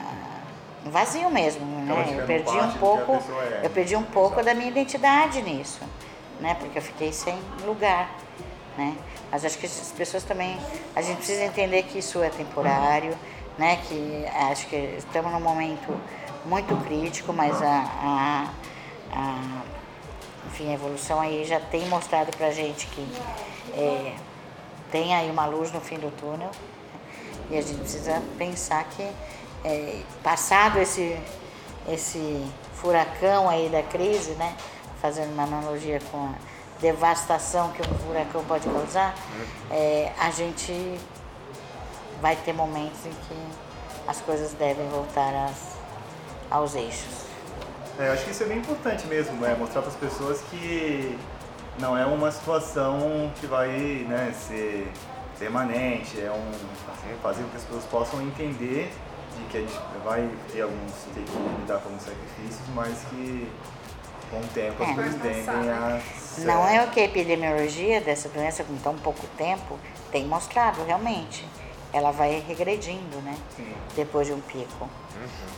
um 0.84 0.90
vazio 0.90 1.28
mesmo, 1.30 1.64
né? 1.66 1.82
Então, 1.82 2.20
eu 2.20 2.26
perdi 2.26 2.56
um 2.56 2.72
pouco, 2.74 3.12
é. 3.12 3.60
eu 3.64 3.70
perdi 3.70 3.96
um 3.96 4.04
pouco 4.04 4.42
da 4.42 4.54
minha 4.54 4.68
identidade 4.68 5.42
nisso, 5.42 5.80
né? 6.40 6.54
Porque 6.54 6.78
eu 6.78 6.82
fiquei 6.82 7.12
sem 7.12 7.36
lugar, 7.64 8.08
né? 8.78 8.96
Mas 9.32 9.44
acho 9.44 9.58
que 9.58 9.66
as 9.66 9.92
pessoas 9.96 10.22
também, 10.22 10.56
a 10.94 11.02
gente 11.02 11.16
precisa 11.16 11.42
entender 11.42 11.82
que 11.84 11.98
isso 11.98 12.22
é 12.22 12.28
temporário. 12.28 13.10
Uhum 13.10 13.36
né? 13.58 13.78
Que 13.88 14.26
acho 14.50 14.66
que 14.68 14.76
estamos 14.98 15.32
num 15.32 15.40
momento 15.40 15.98
muito 16.44 16.76
crítico, 16.84 17.32
mas 17.32 17.60
a, 17.62 17.84
a, 18.00 18.50
a 19.12 19.62
enfim, 20.46 20.70
a 20.70 20.74
evolução 20.74 21.20
aí 21.20 21.44
já 21.44 21.58
tem 21.58 21.86
mostrado 21.88 22.34
para 22.36 22.50
gente 22.50 22.86
que 22.86 23.06
é, 23.74 24.14
tem 24.90 25.14
aí 25.14 25.30
uma 25.30 25.46
luz 25.46 25.72
no 25.72 25.80
fim 25.80 25.98
do 25.98 26.10
túnel 26.16 26.50
e 27.50 27.58
a 27.58 27.62
gente 27.62 27.78
precisa 27.80 28.22
pensar 28.38 28.84
que 28.84 29.08
é, 29.64 30.00
passado 30.22 30.78
esse 30.78 31.18
esse 31.88 32.44
furacão 32.74 33.48
aí 33.48 33.68
da 33.68 33.82
crise, 33.82 34.32
né? 34.32 34.56
Fazendo 35.00 35.32
uma 35.32 35.44
analogia 35.44 36.00
com 36.10 36.26
a 36.26 36.34
devastação 36.80 37.70
que 37.72 37.82
um 37.82 37.94
furacão 38.06 38.44
pode 38.44 38.68
causar, 38.68 39.14
é, 39.70 40.12
a 40.18 40.30
gente 40.30 40.98
vai 42.20 42.36
ter 42.36 42.52
momentos 42.52 43.06
em 43.06 43.10
que 43.10 43.36
as 44.06 44.20
coisas 44.20 44.52
devem 44.52 44.88
voltar 44.88 45.50
aos 46.50 46.74
eixos. 46.74 47.26
É, 47.98 48.08
eu 48.08 48.12
acho 48.12 48.24
que 48.24 48.30
isso 48.30 48.42
é 48.42 48.46
bem 48.46 48.58
importante 48.58 49.06
mesmo, 49.06 49.44
é 49.44 49.54
mostrar 49.54 49.80
para 49.80 49.90
as 49.90 49.96
pessoas 49.96 50.40
que 50.50 51.18
não 51.78 51.96
é 51.96 52.04
uma 52.04 52.30
situação 52.30 53.32
que 53.40 53.46
vai 53.46 53.68
né, 54.08 54.34
ser 54.34 54.90
permanente, 55.38 56.20
é 56.20 56.30
um 56.30 56.50
assim, 56.92 57.16
fazer 57.22 57.42
com 57.42 57.48
que 57.50 57.56
as 57.56 57.62
pessoas 57.64 57.84
possam 57.84 58.22
entender 58.22 58.92
de 58.92 59.05
que 59.50 59.58
a 59.58 59.60
gente 59.60 59.78
vai 60.04 60.28
ter 60.52 60.62
alguns 60.62 60.92
ter 61.14 61.24
que 61.24 61.60
lidar 61.60 61.78
com 61.78 61.88
alguns 61.88 62.02
sacrifícios, 62.02 62.68
mas 62.74 62.98
que 63.10 63.50
com 64.30 64.38
o 64.38 64.46
tempo 64.54 64.82
é. 64.82 64.86
as 64.86 64.94
coisas 64.94 65.22
tendem 65.22 65.70
a 65.70 66.00
ser... 66.00 66.44
Não 66.44 66.66
é 66.66 66.84
o 66.84 66.90
que 66.90 67.00
a 67.00 67.04
epidemiologia 67.04 68.00
dessa 68.00 68.28
doença 68.28 68.64
com 68.64 68.76
tão 68.78 68.96
pouco 68.96 69.26
tempo 69.36 69.78
tem 70.10 70.26
mostrado 70.26 70.84
realmente 70.84 71.46
ela 71.92 72.10
vai 72.10 72.44
regredindo, 72.46 73.16
né? 73.22 73.36
Sim. 73.56 73.74
Depois 73.94 74.26
de 74.26 74.32
um 74.34 74.40
pico. 74.40 74.84
Uhum. 74.84 75.48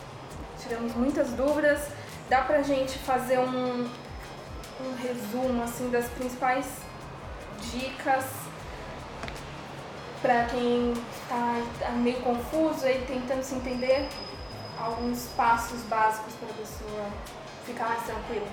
Tivemos 0.60 0.94
muitas 0.94 1.30
dúvidas. 1.30 1.88
Dá 2.28 2.42
pra 2.42 2.62
gente 2.62 2.98
fazer 2.98 3.38
um, 3.38 3.82
um 4.80 4.94
resumo 5.02 5.62
assim 5.62 5.90
das 5.90 6.06
principais 6.10 6.66
dicas 7.72 8.24
para 10.20 10.44
quem 10.46 10.92
está 10.92 11.90
meio 11.96 12.20
confuso 12.20 12.86
e 12.86 12.98
tentando 13.06 13.42
se 13.42 13.54
entender? 13.54 14.08
Alguns 14.78 15.26
passos 15.36 15.82
básicos 15.82 16.34
para 16.34 16.50
a 16.50 16.54
pessoa 16.54 17.06
ficar 17.66 17.88
mais 17.88 18.04
tranquila. 18.04 18.46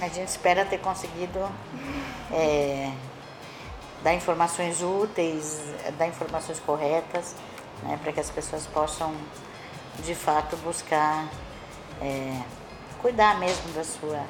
A 0.00 0.08
gente 0.08 0.28
espera 0.28 0.64
ter 0.64 0.78
conseguido 0.78 1.38
é, 2.32 2.92
dar 4.02 4.14
informações 4.14 4.82
úteis, 4.82 5.62
dar 5.98 6.06
informações 6.06 6.58
corretas, 6.60 7.34
né, 7.82 7.98
para 8.02 8.12
que 8.12 8.20
as 8.20 8.30
pessoas 8.30 8.66
possam, 8.66 9.14
de 10.04 10.14
fato, 10.14 10.56
buscar 10.58 11.26
é, 12.00 12.42
cuidar 13.00 13.38
mesmo 13.38 13.72
da 13.72 13.84
sua, 13.84 14.24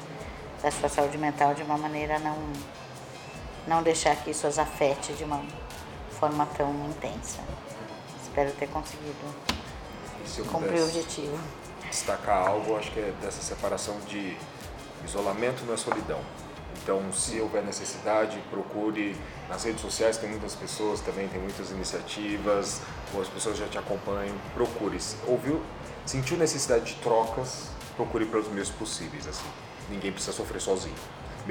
da 0.61 0.71
sua 0.71 0.89
saúde 0.89 1.17
mental 1.17 1.53
de 1.53 1.63
uma 1.63 1.77
maneira 1.77 2.19
não, 2.19 2.37
não 3.67 3.83
deixar 3.83 4.15
que 4.15 4.31
isso 4.31 4.47
as 4.47 4.57
afete 4.57 5.13
de 5.13 5.23
uma 5.23 5.43
forma 6.21 6.45
tão 6.55 6.71
intensa. 6.87 7.39
Espero 8.21 8.51
ter 8.51 8.67
conseguido 8.67 9.15
cumprir 10.51 10.79
o 10.79 10.83
objetivo. 10.85 11.39
Destacar 11.89 12.47
algo, 12.47 12.77
acho 12.77 12.91
que 12.91 12.99
é 12.99 13.11
dessa 13.19 13.41
separação 13.41 13.99
de 14.01 14.37
isolamento 15.03 15.65
não 15.65 15.73
é 15.73 15.77
solidão. 15.77 16.19
Então, 16.83 17.11
se 17.11 17.41
houver 17.41 17.63
necessidade, 17.63 18.39
procure 18.51 19.15
nas 19.49 19.63
redes 19.63 19.81
sociais, 19.81 20.17
tem 20.17 20.29
muitas 20.29 20.55
pessoas 20.55 21.01
também, 21.01 21.27
tem 21.27 21.41
muitas 21.41 21.71
iniciativas, 21.71 22.81
ou 23.13 23.21
as 23.21 23.27
pessoas 23.27 23.57
já 23.57 23.67
te 23.67 23.79
acompanham. 23.79 24.35
Procure. 24.53 24.97
Ouviu, 25.27 25.59
sentiu 26.05 26.37
necessidade 26.37 26.85
de 26.85 26.95
trocas, 27.01 27.67
procure 27.95 28.25
para 28.25 28.39
os 28.39 28.47
meios 28.47 28.69
possíveis. 28.69 29.27
Assim. 29.27 29.45
Ninguém 29.89 30.11
precisa 30.11 30.35
sofrer 30.35 30.61
sozinho. 30.61 30.95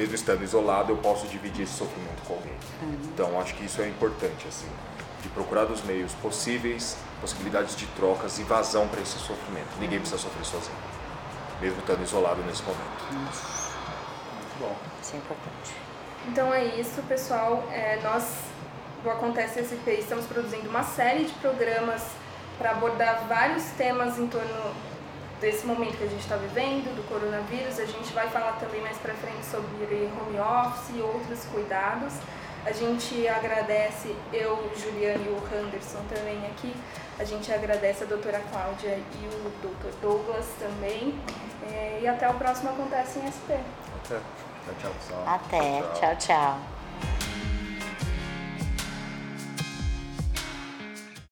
Mesmo 0.00 0.14
estando 0.14 0.42
isolado, 0.42 0.92
eu 0.92 0.96
posso 0.96 1.26
dividir 1.26 1.64
esse 1.64 1.74
sofrimento 1.74 2.22
com 2.26 2.32
alguém. 2.32 2.54
Então, 3.12 3.38
acho 3.38 3.54
que 3.54 3.66
isso 3.66 3.82
é 3.82 3.86
importante, 3.86 4.48
assim, 4.48 4.66
de 5.20 5.28
procurar 5.28 5.66
dos 5.66 5.84
meios 5.84 6.14
possíveis 6.14 6.96
possibilidades 7.20 7.76
de 7.76 7.86
trocas 7.88 8.38
e 8.38 8.42
vazão 8.44 8.88
para 8.88 9.02
esse 9.02 9.18
sofrimento. 9.18 9.68
Ninguém 9.78 9.98
precisa 9.98 10.18
sofrer 10.18 10.42
sozinho, 10.46 10.78
mesmo 11.60 11.80
estando 11.80 12.02
isolado 12.02 12.40
nesse 12.44 12.62
momento. 12.62 13.12
Muito 13.12 14.58
bom. 14.58 14.74
Isso 15.02 15.16
é 15.16 15.18
importante. 15.18 15.74
Então 16.28 16.54
é 16.54 16.64
isso, 16.64 17.02
pessoal. 17.02 17.62
É, 17.70 18.00
nós, 18.02 18.24
do 19.04 19.10
Acontece 19.10 19.60
SP, 19.60 20.00
estamos 20.00 20.24
produzindo 20.24 20.66
uma 20.70 20.82
série 20.82 21.26
de 21.26 21.32
programas 21.34 22.06
para 22.56 22.70
abordar 22.70 23.26
vários 23.28 23.64
temas 23.76 24.18
em 24.18 24.26
torno 24.26 24.74
desse 25.40 25.66
momento 25.66 25.96
que 25.96 26.04
a 26.04 26.08
gente 26.08 26.20
está 26.20 26.36
vivendo, 26.36 26.94
do 26.94 27.02
coronavírus. 27.08 27.78
A 27.78 27.86
gente 27.86 28.12
vai 28.12 28.28
falar 28.28 28.52
também 28.52 28.80
mais 28.80 28.98
para 28.98 29.14
frente 29.14 29.44
sobre 29.46 30.10
home 30.20 30.38
office 30.38 30.96
e 30.96 31.00
outros 31.00 31.44
cuidados. 31.46 32.14
A 32.64 32.72
gente 32.72 33.26
agradece, 33.26 34.14
eu, 34.32 34.70
Juliane 34.76 35.24
e 35.24 35.28
o 35.28 35.42
Henderson 35.50 36.04
também 36.14 36.44
aqui, 36.46 36.74
a 37.18 37.24
gente 37.24 37.50
agradece 37.50 38.04
a 38.04 38.06
doutora 38.06 38.40
Cláudia 38.50 38.98
e 38.98 39.26
o 39.26 39.50
doutor 39.62 39.92
Douglas 40.02 40.46
também. 40.58 41.18
É, 41.72 42.00
e 42.02 42.08
até 42.08 42.28
o 42.28 42.34
próximo 42.34 42.70
Acontece 42.70 43.18
em 43.18 43.32
SP. 43.32 43.56
Até. 44.04 44.16
Tchau, 44.16 44.74
tchau, 44.80 44.92
pessoal. 44.92 45.24
Até. 45.26 45.82
tchau. 45.98 46.16
tchau. 46.16 46.79